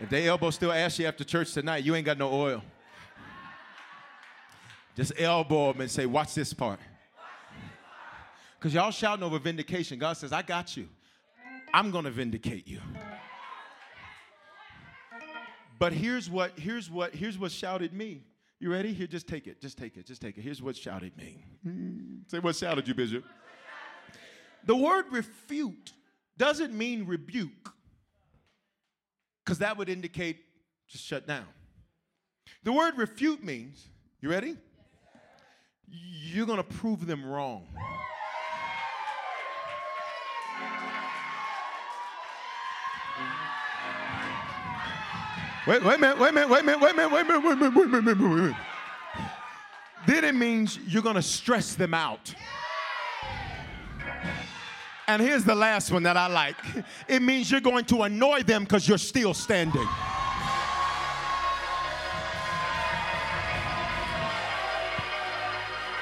If 0.01 0.11
they 0.11 0.29
elbow 0.29 0.51
still 0.51 0.73
ask 0.73 0.99
you 0.99 1.07
after 1.07 1.25
church 1.25 1.53
tonight, 1.53 1.85
you 1.85 1.95
ain't 1.95 2.07
got 2.07 2.19
no 2.19 2.33
oil. 2.33 2.63
Just 4.97 5.13
elbow 5.19 5.73
them 5.73 5.83
and 5.83 5.91
say, 5.91 6.07
Watch 6.07 6.35
this 6.35 6.53
part. 6.53 6.81
Because 8.59 8.75
y'all 8.75 8.91
shouting 8.91 9.23
over 9.25 9.39
vindication. 9.39 9.99
God 9.99 10.17
says, 10.17 10.33
I 10.33 10.43
got 10.43 10.77
you. 10.77 10.89
I'm 11.73 11.91
going 11.91 12.05
to 12.05 12.11
vindicate 12.11 12.67
you. 12.67 12.81
But 15.79 15.93
here's 15.93 16.29
what 16.29 16.59
here's 16.59 16.91
what 16.91 17.15
here's 17.15 17.39
what 17.39 17.53
shouted 17.53 17.93
me. 17.93 18.25
You 18.59 18.73
ready? 18.73 18.93
Here, 18.93 19.07
just 19.07 19.29
take 19.29 19.47
it. 19.47 19.61
Just 19.61 19.79
take 19.79 19.97
it. 19.97 20.07
Just 20.07 20.21
take 20.21 20.37
it. 20.37 20.41
Here's 20.41 20.61
what 20.61 20.77
shouted 20.77 21.17
me. 21.17 21.45
Say 22.27 22.41
what 22.41 22.57
shouted 22.57 22.89
you, 22.89 22.95
Bishop. 22.95 23.25
The 24.65 24.75
word 24.75 25.07
refute 25.11 25.93
doesn't 26.37 26.75
mean 26.75 27.07
rebuke, 27.07 27.73
because 29.45 29.59
that 29.59 29.77
would 29.77 29.89
indicate 29.89 30.39
just 30.89 31.05
shut 31.05 31.27
down. 31.27 31.47
The 32.65 32.73
word 32.73 32.97
refute 32.97 33.45
means, 33.45 33.87
you 34.21 34.31
ready? 34.31 34.57
You're 35.87 36.47
going 36.47 36.59
to 36.59 36.65
prove 36.65 37.07
them 37.07 37.25
wrong. 37.25 37.67
Wait, 45.69 45.85
wait 45.85 45.97
a 45.97 45.99
minute, 45.99 46.19
wait 46.19 46.31
a 46.31 46.33
minute, 46.33 46.49
wait 46.49 46.61
a 46.61 46.65
minute, 46.65 46.81
wait 46.81 46.93
a 46.93 46.95
minute, 46.95 47.13
wait 47.13 47.21
a 47.21 47.25
minute, 47.25 47.45
wait 47.45 47.53
a 47.53 47.57
minute, 47.57 47.75
wait 47.75 47.83
a 47.83 47.89
minute, 47.89 47.95
wait 47.95 47.99
a 47.99 48.03
minute, 48.03 48.19
wait 48.19 48.39
a 48.39 48.43
minute. 48.43 48.57
Then 50.07 50.25
it 50.25 50.35
means 50.35 50.79
you're 50.87 51.03
gonna 51.03 51.21
stress 51.21 51.75
them 51.75 51.93
out. 51.93 52.35
And 55.07 55.21
here's 55.21 55.45
the 55.45 55.55
last 55.55 55.93
one 55.93 56.05
that 56.05 56.17
I 56.17 56.27
like. 56.27 56.57
It 57.07 57.21
means 57.21 57.51
you're 57.51 57.61
going 57.61 57.85
to 57.87 58.05
annoy 58.05 58.45
them 58.45 58.65
because 58.65 58.89
you're 58.89 58.97
still 58.97 59.35
standing. 59.35 59.87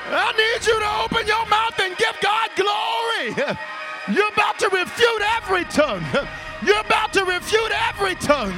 I 0.09 0.33
need 0.39 0.65
you 0.65 0.79
to 0.79 0.91
open 1.03 1.27
your 1.27 1.45
mouth 1.47 1.77
and 1.81 1.97
give 1.97 2.17
God 2.23 2.51
glory. 2.55 3.35
You're 4.15 4.29
about 4.29 4.61
to 4.61 4.69
refute 4.69 5.23
every 5.37 5.65
tongue. 5.65 6.07
You're 6.65 6.83
about 6.83 7.13
to 7.15 7.25
refute 7.25 7.73
every 7.89 8.15
tongue. 8.15 8.55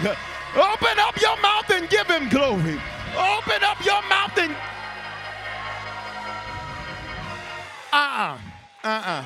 Open 0.57 0.99
up 0.99 1.21
your 1.21 1.41
mouth 1.41 1.71
and 1.71 1.89
give 1.89 2.07
him 2.07 2.29
glory. 2.29 2.81
Open 3.17 3.63
up 3.65 3.85
your 3.85 4.03
mouth 4.09 4.37
and. 4.39 4.53
Uh 7.93 7.97
uh-uh. 7.97 8.39
uh. 8.85 8.89
Uh 8.89 9.03
uh. 9.07 9.25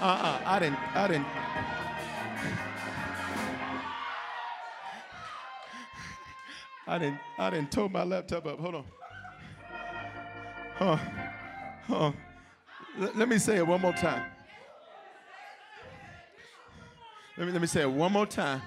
Uh 0.00 0.04
uh. 0.04 0.42
I 0.46 0.58
didn't. 0.58 0.78
I 0.94 1.08
didn't. 1.08 1.26
I 6.86 6.98
didn't. 6.98 7.18
I 7.38 7.50
didn't 7.50 7.72
tow 7.72 7.88
my 7.88 8.04
laptop 8.04 8.46
up. 8.46 8.58
Hold 8.60 8.76
on. 8.76 8.84
Huh. 10.76 10.96
Huh. 11.86 12.12
L- 13.00 13.12
let 13.14 13.28
me 13.28 13.38
say 13.38 13.56
it 13.56 13.66
one 13.66 13.80
more 13.80 13.92
time. 13.92 14.24
Let 17.36 17.46
me, 17.46 17.52
let 17.52 17.60
me 17.60 17.66
say 17.66 17.82
it 17.82 17.90
one 17.90 18.12
more 18.12 18.26
time. 18.26 18.62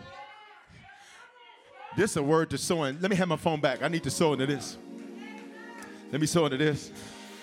This 2.00 2.12
is 2.12 2.18
a 2.18 2.24
word 2.24 2.50
to 2.52 2.58
sow 2.58 2.86
in. 2.86 2.98
Let 3.02 3.12
me 3.12 3.18
have 3.18 3.28
my 3.28 3.36
phone 3.36 3.60
back. 3.60 3.84
I 3.84 3.90
need 3.90 4.04
to 4.04 4.10
sow 4.10 4.32
into 4.32 4.46
this. 4.46 4.78
Let 6.14 6.22
me 6.22 6.28
sow 6.28 6.46
into 6.46 6.56
this. 6.56 6.94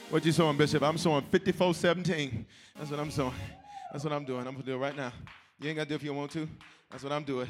What 0.09 0.24
you 0.24 0.32
sowing, 0.32 0.57
Bishop? 0.57 0.82
I'm 0.82 0.96
sowing 0.96 1.20
5417. 1.24 2.46
That's 2.74 2.90
what 2.90 2.98
I'm 2.98 3.11
sowing. 3.11 3.34
That's 3.92 4.02
what 4.02 4.14
I'm 4.14 4.24
doing. 4.24 4.46
I'm 4.46 4.54
gonna 4.54 4.64
do 4.64 4.72
it 4.72 4.78
right 4.78 4.96
now. 4.96 5.12
You 5.61 5.68
ain't 5.68 5.76
gotta 5.76 5.90
do 5.90 5.94
it 5.96 5.96
if 5.96 6.04
you 6.04 6.14
want 6.14 6.30
to. 6.30 6.48
That's 6.90 7.02
what 7.02 7.12
I'm 7.12 7.24
doing. 7.24 7.48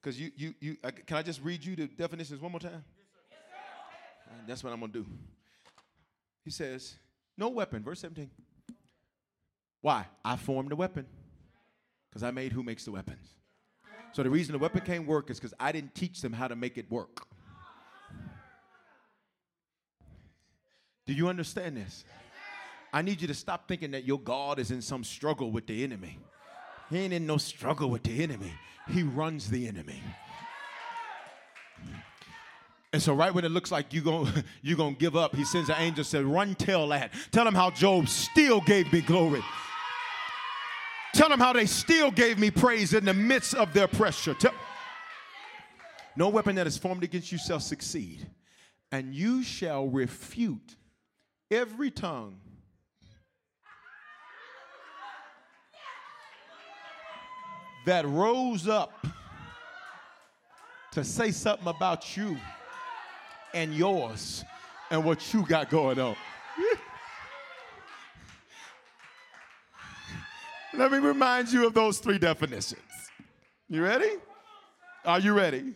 Cause 0.00 0.18
you, 0.18 0.30
you, 0.34 0.54
you. 0.60 0.76
I, 0.82 0.92
can 0.92 1.18
I 1.18 1.22
just 1.22 1.42
read 1.42 1.62
you 1.62 1.76
the 1.76 1.88
definitions 1.88 2.40
one 2.40 2.52
more 2.52 2.60
time? 2.60 2.82
Yes, 3.30 3.38
sir. 3.50 4.36
That's 4.46 4.64
what 4.64 4.72
I'm 4.72 4.80
gonna 4.80 4.94
do. 4.94 5.04
He 6.42 6.50
says, 6.50 6.94
"No 7.36 7.50
weapon." 7.50 7.84
Verse 7.84 8.00
17. 8.00 8.30
Why? 9.82 10.06
I 10.24 10.36
formed 10.36 10.70
the 10.70 10.76
weapon. 10.76 11.04
Because 12.08 12.22
I 12.22 12.30
made 12.30 12.52
who 12.52 12.62
makes 12.62 12.86
the 12.86 12.92
weapons. 12.92 13.28
So 14.12 14.22
the 14.22 14.30
reason 14.30 14.52
the 14.52 14.58
weapon 14.58 14.82
can't 14.84 15.06
work 15.06 15.30
is 15.30 15.38
because 15.38 15.54
I 15.60 15.72
didn't 15.72 15.94
teach 15.94 16.20
them 16.20 16.32
how 16.32 16.48
to 16.48 16.56
make 16.56 16.78
it 16.78 16.90
work. 16.90 17.26
Do 21.06 21.12
you 21.12 21.28
understand 21.28 21.76
this? 21.76 22.04
I 22.92 23.02
need 23.02 23.20
you 23.20 23.28
to 23.28 23.34
stop 23.34 23.68
thinking 23.68 23.92
that 23.92 24.04
your 24.04 24.18
God 24.18 24.58
is 24.58 24.70
in 24.70 24.82
some 24.82 25.04
struggle 25.04 25.50
with 25.50 25.66
the 25.66 25.84
enemy. 25.84 26.18
He 26.88 26.98
ain't 26.98 27.12
in 27.12 27.26
no 27.26 27.36
struggle 27.36 27.88
with 27.88 28.02
the 28.02 28.22
enemy. 28.22 28.52
He 28.88 29.04
runs 29.04 29.48
the 29.48 29.68
enemy. 29.68 30.02
And 32.92 33.00
so, 33.00 33.14
right 33.14 33.32
when 33.32 33.44
it 33.44 33.52
looks 33.52 33.70
like 33.70 33.92
you're 33.92 34.02
gonna, 34.02 34.44
you 34.62 34.76
gonna 34.76 34.96
give 34.96 35.14
up, 35.14 35.36
he 35.36 35.44
sends 35.44 35.68
an 35.68 35.76
angel 35.78 36.02
said, 36.02 36.24
Run, 36.24 36.56
tell 36.56 36.88
that. 36.88 37.12
Tell 37.30 37.46
him 37.46 37.54
how 37.54 37.70
Job 37.70 38.08
still 38.08 38.60
gave 38.60 38.92
me 38.92 39.00
glory. 39.00 39.42
Tell 41.14 41.28
them 41.28 41.40
how 41.40 41.52
they 41.52 41.66
still 41.66 42.10
gave 42.10 42.38
me 42.38 42.50
praise 42.50 42.94
in 42.94 43.04
the 43.04 43.14
midst 43.14 43.54
of 43.54 43.72
their 43.72 43.88
pressure. 43.88 44.34
Tell- 44.34 44.54
no 46.16 46.28
weapon 46.28 46.56
that 46.56 46.66
is 46.66 46.76
formed 46.76 47.04
against 47.04 47.32
you 47.32 47.38
shall 47.38 47.60
succeed, 47.60 48.26
and 48.92 49.14
you 49.14 49.42
shall 49.42 49.88
refute 49.88 50.76
every 51.50 51.90
tongue 51.90 52.36
that 57.86 58.06
rose 58.06 58.68
up 58.68 59.06
to 60.92 61.04
say 61.04 61.30
something 61.30 61.68
about 61.68 62.16
you 62.16 62.36
and 63.54 63.74
yours 63.74 64.44
and 64.90 65.04
what 65.04 65.32
you 65.32 65.46
got 65.46 65.70
going 65.70 65.98
on. 65.98 66.16
Let 70.72 70.92
me 70.92 70.98
remind 70.98 71.50
you 71.50 71.66
of 71.66 71.74
those 71.74 71.98
three 71.98 72.18
definitions. 72.18 72.80
You 73.68 73.82
ready? 73.82 74.10
Are 75.04 75.18
you 75.18 75.32
ready? 75.32 75.74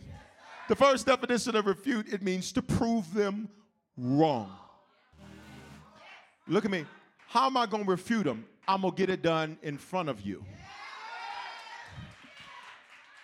The 0.69 0.77
first 0.77 1.07
definition 1.07 1.57
of 1.57 1.67
refute, 1.67 2.13
it 2.13 2.23
means 2.23 2.53
to 2.53 2.63
prove 2.63 3.13
them 3.13 3.49
wrong. 3.97 4.51
Look 6.47 6.65
at 6.65 6.71
me. 6.71 6.87
How 7.29 7.47
am 7.47 7.57
I 7.57 7.67
going 7.67 7.85
to 7.85 7.91
refute 7.91 8.25
them? 8.25 8.45
I'm 8.67 8.83
going 8.83 8.95
to 8.95 8.97
get 8.97 9.11
it 9.11 9.23
done 9.23 9.59
in 9.63 9.77
front 9.77 10.09
of 10.09 10.21
you. 10.21 10.45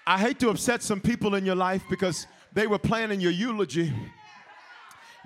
I 0.07 0.19
hate 0.19 0.41
to 0.41 0.51
upset 0.51 0.83
some 0.83 1.01
people 1.01 1.35
in 1.35 1.47
your 1.47 1.55
life 1.55 1.83
because 1.89 2.27
they 2.53 2.67
were 2.67 2.79
planning 2.79 3.21
your 3.21 3.31
eulogy 3.31 3.93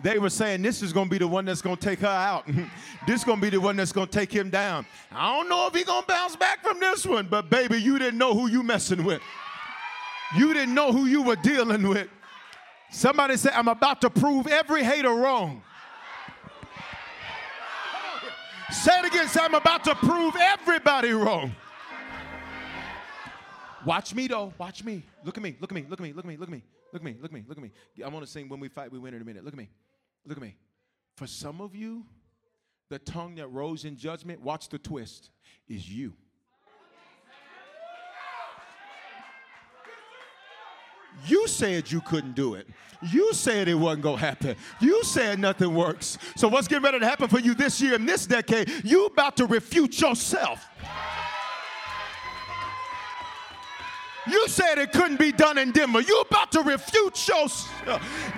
they 0.02 0.18
were 0.18 0.30
saying 0.30 0.62
this 0.62 0.82
is 0.82 0.92
going 0.92 1.06
to 1.06 1.10
be 1.10 1.18
the 1.18 1.28
one 1.28 1.44
that's 1.44 1.62
going 1.62 1.76
to 1.76 1.82
take 1.82 2.00
her 2.00 2.06
out. 2.06 2.46
this 3.06 3.20
is 3.20 3.24
going 3.24 3.38
to 3.38 3.42
be 3.42 3.50
the 3.50 3.60
one 3.60 3.76
that's 3.76 3.92
going 3.92 4.08
to 4.08 4.12
take 4.12 4.32
him 4.32 4.50
down. 4.50 4.86
I 5.12 5.36
don't 5.36 5.48
know 5.48 5.66
if 5.68 5.74
he's 5.74 5.84
going 5.84 6.02
to 6.02 6.08
bounce 6.08 6.36
back 6.36 6.62
from 6.62 6.80
this 6.80 7.06
one, 7.06 7.28
but 7.28 7.48
baby, 7.50 7.80
you 7.80 7.98
didn't 7.98 8.18
know 8.18 8.34
who 8.34 8.48
you 8.48 8.62
messing 8.62 9.04
with. 9.04 9.22
You 10.36 10.52
didn't 10.52 10.74
know 10.74 10.90
who 10.90 11.06
you 11.06 11.22
were 11.22 11.36
dealing 11.36 11.88
with. 11.88 12.08
Somebody 12.90 13.36
said, 13.36 13.52
I'm 13.54 13.68
about 13.68 14.00
to 14.00 14.10
prove 14.10 14.46
every 14.46 14.82
hater 14.82 15.10
wrong. 15.10 15.62
Say 18.70 18.98
it 18.98 19.06
again. 19.06 19.28
Say, 19.28 19.40
I'm 19.40 19.54
about 19.54 19.84
to 19.84 19.94
prove 19.94 20.34
everybody 20.38 21.12
wrong. 21.12 21.54
Watch 23.84 24.14
me 24.14 24.26
though. 24.26 24.52
Watch 24.58 24.82
me. 24.82 25.02
Look 25.24 25.36
at 25.36 25.42
me. 25.42 25.56
Look 25.60 25.70
at 25.70 25.74
me. 25.74 25.86
Look 25.88 26.00
at 26.00 26.02
me. 26.02 26.12
Look 26.12 26.24
at 26.24 26.28
me. 26.28 26.36
Look 26.36 26.48
at 26.48 26.52
me. 26.52 26.62
Look 26.92 27.00
at 27.00 27.04
me. 27.04 27.16
Look 27.20 27.30
at 27.30 27.34
me. 27.34 27.44
Look 27.46 27.58
at 27.58 27.62
me. 27.62 27.70
I 28.04 28.08
want 28.08 28.24
to 28.24 28.30
sing 28.30 28.48
when 28.48 28.60
we 28.60 28.68
fight, 28.68 28.90
we 28.90 28.98
win 28.98 29.14
in 29.14 29.22
a 29.22 29.24
minute. 29.24 29.44
Look 29.44 29.52
at 29.52 29.58
me. 29.58 29.68
Look 30.26 30.38
at 30.38 30.42
me. 30.42 30.56
For 31.16 31.26
some 31.26 31.60
of 31.60 31.74
you, 31.74 32.04
the 32.90 32.98
tongue 32.98 33.36
that 33.36 33.48
rose 33.48 33.84
in 33.84 33.96
judgment, 33.96 34.40
watch 34.40 34.68
the 34.68 34.78
twist, 34.78 35.30
is 35.68 35.88
you. 35.88 36.14
You 41.26 41.46
said 41.46 41.90
you 41.90 42.00
couldn't 42.00 42.34
do 42.34 42.54
it. 42.54 42.66
You 43.12 43.32
said 43.34 43.68
it 43.68 43.74
wasn't 43.74 44.02
going 44.02 44.18
to 44.18 44.24
happen. 44.24 44.56
You 44.80 45.04
said 45.04 45.38
nothing 45.38 45.74
works. 45.74 46.18
So 46.36 46.48
what's 46.48 46.66
getting 46.66 46.84
ready 46.84 46.98
to 46.98 47.06
happen 47.06 47.28
for 47.28 47.38
you 47.38 47.54
this 47.54 47.80
year 47.80 47.94
in 47.94 48.04
this 48.04 48.26
decade? 48.26 48.70
You 48.82 49.06
about 49.06 49.36
to 49.36 49.46
refute 49.46 50.00
yourself. 50.00 50.66
You 54.26 54.48
said 54.48 54.78
it 54.78 54.92
couldn't 54.92 55.18
be 55.18 55.32
done 55.32 55.58
in 55.58 55.70
Denver. 55.70 56.00
You 56.00 56.20
about 56.20 56.50
to 56.52 56.62
refute 56.62 57.28
yourself. 57.28 57.70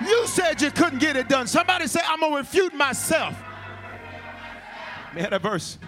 You 0.07 0.27
said 0.27 0.61
you 0.61 0.71
couldn't 0.71 0.99
get 0.99 1.17
it 1.17 1.29
done. 1.29 1.47
Somebody 1.47 1.87
say, 1.87 2.01
I'm 2.05 2.21
to 2.21 2.37
refute 2.37 2.75
myself. 2.75 3.37
Man, 5.15 5.31
that 5.31 5.43
verse. 5.43 5.79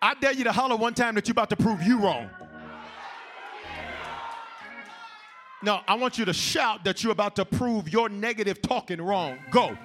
I 0.00 0.14
dare 0.14 0.32
you 0.32 0.44
to 0.44 0.52
holler 0.52 0.76
one 0.76 0.94
time 0.94 1.14
that 1.14 1.28
you're 1.28 1.32
about 1.32 1.50
to 1.50 1.56
prove 1.56 1.82
you 1.82 1.98
wrong. 1.98 2.28
No, 5.62 5.80
I 5.86 5.94
want 5.94 6.18
you 6.18 6.24
to 6.24 6.32
shout 6.32 6.82
that 6.84 7.04
you're 7.04 7.12
about 7.12 7.36
to 7.36 7.44
prove 7.44 7.92
your 7.92 8.08
negative 8.08 8.60
talking 8.62 9.00
wrong. 9.00 9.38
Go. 9.52 9.78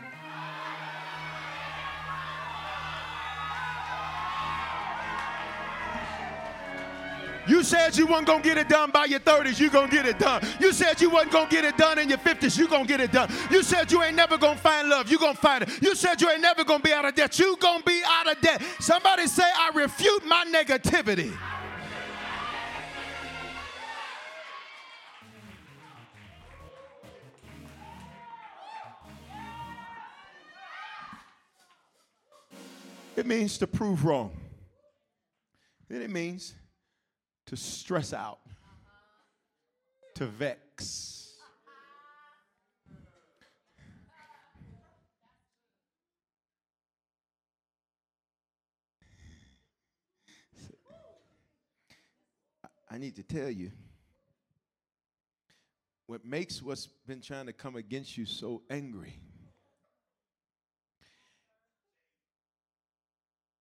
You 7.48 7.64
said 7.64 7.96
you 7.96 8.06
weren't 8.08 8.28
gonna 8.28 8.44
get 8.44 8.58
it 8.58 8.68
done 8.68 8.92
by 8.92 9.06
your 9.06 9.20
30s, 9.20 9.60
you 9.60 9.70
gonna 9.70 9.90
get 9.90 10.06
it 10.06 10.20
done. 10.20 10.46
You 10.60 10.74
said 10.74 11.00
you 11.00 11.10
wasn't 11.10 11.32
gonna 11.32 11.50
get 11.50 11.64
it 11.64 11.78
done 11.78 11.98
in 11.98 12.10
your 12.10 12.18
50s, 12.18 12.58
you 12.58 12.68
gonna 12.68 12.86
get 12.86 13.00
it 13.00 13.12
done. 13.12 13.30
You 13.50 13.64
said 13.64 13.92
you 13.92 14.04
ain't 14.04 14.16
never 14.16 14.38
gonna 14.38 14.58
find 14.58 14.90
love, 14.90 15.10
you 15.10 15.18
gonna 15.18 15.34
find 15.34 15.64
it. 15.64 15.82
You 15.82 15.96
said 15.96 16.22
you 16.22 16.30
ain't 16.30 16.42
never 16.42 16.64
gonna 16.64 16.84
be 16.84 16.92
out 16.92 17.06
of 17.06 17.16
debt, 17.16 17.40
you 17.40 17.56
gonna 17.58 17.84
be 17.84 18.02
out 18.06 18.30
of 18.30 18.42
debt. 18.42 18.62
Somebody 18.80 19.28
say, 19.28 19.44
I 19.44 19.72
refute 19.74 20.26
my 20.26 20.46
negativity. 20.52 21.34
It 33.16 33.26
means 33.26 33.58
to 33.58 33.68
prove 33.68 34.06
wrong. 34.06 34.32
Then 35.90 36.04
it 36.04 36.12
means 36.12 36.54
to 37.48 37.56
stress 37.56 38.14
out, 38.14 38.40
to 40.16 40.26
vex. 40.26 41.34
I 52.90 52.98
need 52.98 53.16
to 53.18 53.24
tell 53.24 53.50
you 53.50 53.72
what 56.08 56.26
makes 56.26 56.64
what's 56.64 56.88
been 57.06 57.22
trying 57.22 57.46
to 57.48 57.54
come 57.54 57.76
against 57.76 58.18
you 58.18 58.26
so 58.26 58.62
angry 58.70 59.14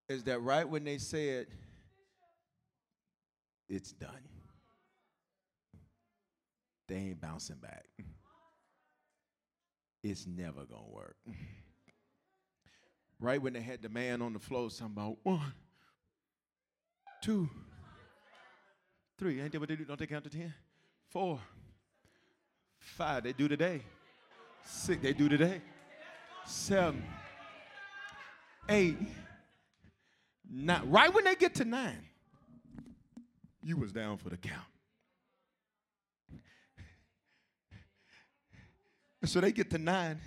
is 0.07 0.23
that 0.23 0.41
right 0.41 0.67
when 0.67 0.85
they 0.85 0.97
said, 0.97 1.47
it's 3.69 3.91
done. 3.91 4.11
They 6.87 6.95
ain't 6.95 7.21
bouncing 7.21 7.57
back. 7.57 7.85
It's 10.03 10.25
never 10.25 10.63
gonna 10.65 10.89
work. 10.89 11.17
Right 13.19 13.41
when 13.41 13.53
they 13.53 13.61
had 13.61 13.81
the 13.81 13.89
man 13.89 14.21
on 14.21 14.33
the 14.33 14.39
floor, 14.39 14.69
talking 14.69 14.93
about 14.95 15.17
one, 15.23 15.53
two, 17.21 17.49
three. 19.17 19.41
Ain't 19.41 19.51
that 19.51 19.59
what 19.59 19.69
they 19.69 19.75
do? 19.75 19.85
Don't 19.85 19.99
they 19.99 20.05
count 20.05 20.23
to 20.25 20.29
ten? 20.29 20.53
Four, 21.09 21.39
five. 22.79 23.23
They 23.23 23.33
do 23.33 23.47
today. 23.47 23.81
Six. 24.63 25.01
They 25.01 25.13
do 25.13 25.27
today. 25.27 25.61
Seven, 26.45 27.03
eight, 28.69 28.97
nine. 30.49 30.89
Right 30.89 31.11
when 31.13 31.23
they 31.23 31.35
get 31.35 31.55
to 31.55 31.65
nine 31.65 32.06
you 33.61 33.77
was 33.77 33.91
down 33.91 34.17
for 34.17 34.29
the 34.29 34.37
count. 34.37 34.63
so 39.25 39.41
they 39.41 39.51
get 39.51 39.69
to 39.71 39.77
nine, 39.77 40.19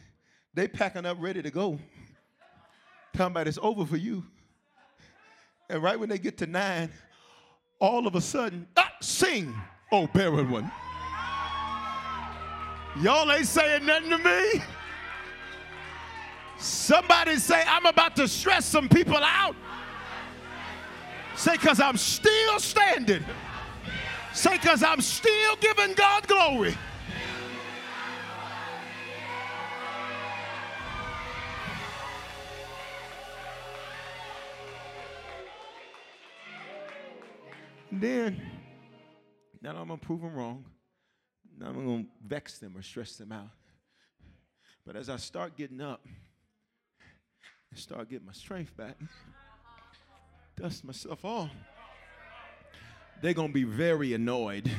they 0.53 0.69
packing 0.69 1.07
up 1.07 1.17
ready 1.21 1.43
to 1.43 1.51
go. 1.51 1.79
Talking 3.15 3.33
about 3.33 3.49
it's 3.49 3.59
over 3.63 3.87
for 3.87 3.97
you. 3.97 4.25
And 5.69 5.83
right 5.83 5.99
when 5.99 6.09
they 6.09 6.19
get 6.19 6.37
to 6.39 6.47
nine, 6.47 6.91
all 7.79 8.07
of 8.07 8.15
a 8.15 8.21
sudden, 8.21 8.67
ah, 8.77 8.93
sing, 9.01 9.55
oh 9.91 10.07
barren 10.09 10.51
one. 10.51 10.71
Y'all 13.01 13.31
ain't 13.31 13.47
saying 13.47 13.87
nothing 13.87 14.11
to 14.11 14.19
me. 14.19 14.63
Somebody 16.59 17.37
say, 17.37 17.63
I'm 17.67 17.87
about 17.87 18.17
to 18.17 18.29
stress 18.29 18.67
some 18.67 18.89
people 18.89 19.17
out. 19.17 19.57
Say, 21.37 21.53
because 21.53 21.81
I'm 21.81 21.97
still 21.97 22.59
standing. 22.59 23.25
Say, 24.33 24.57
because 24.57 24.83
I'm 24.83 25.01
still 25.01 25.57
giving 25.57 25.95
God 25.95 26.27
glory. 26.29 26.77
then, 38.01 38.41
now 39.61 39.77
I'm 39.77 39.89
going 39.89 40.01
to 40.01 40.07
prove 40.07 40.23
them 40.23 40.35
wrong. 40.35 40.65
Now 41.59 41.67
I'm 41.69 41.85
going 41.85 42.05
to 42.05 42.11
vex 42.27 42.59
them 42.59 42.77
or 42.77 42.83
stress 42.83 43.17
them 43.17 43.33
out. 43.33 43.51
But 44.87 44.97
as 44.97 45.09
I 45.11 45.17
start 45.17 45.57
getting 45.57 45.81
up 45.81 46.07
and 47.71 47.79
start 47.79 48.09
getting 48.09 48.27
my 48.27 48.33
strength 48.33 48.77
back, 48.77 48.97
dust 50.61 50.85
myself 50.85 51.25
off, 51.25 51.49
they're 53.23 53.33
going 53.33 53.49
to 53.49 53.55
be 53.55 53.65
very 53.65 54.13
annoyed. 54.13 54.71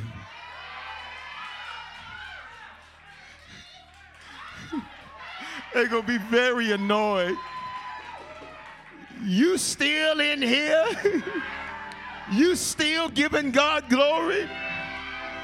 they're 5.73 5.87
going 5.87 6.03
to 6.03 6.07
be 6.07 6.19
very 6.29 6.71
annoyed. 6.71 7.35
You 9.23 9.57
still 9.57 10.19
in 10.19 10.39
here? 10.39 10.85
you 12.31 12.55
still 12.55 13.09
giving 13.09 13.49
God 13.49 13.89
glory? 13.89 14.47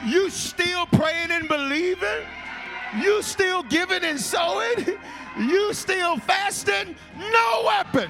You 0.05 0.29
still 0.29 0.85
praying 0.85 1.31
and 1.31 1.47
believing? 1.47 2.25
You 3.01 3.23
still 3.23 3.63
giving 3.63 4.03
and 4.03 4.19
sowing? 4.19 4.97
You 5.37 5.71
still 5.71 6.17
fasting? 6.17 6.95
No 7.15 7.63
weapon 7.63 8.09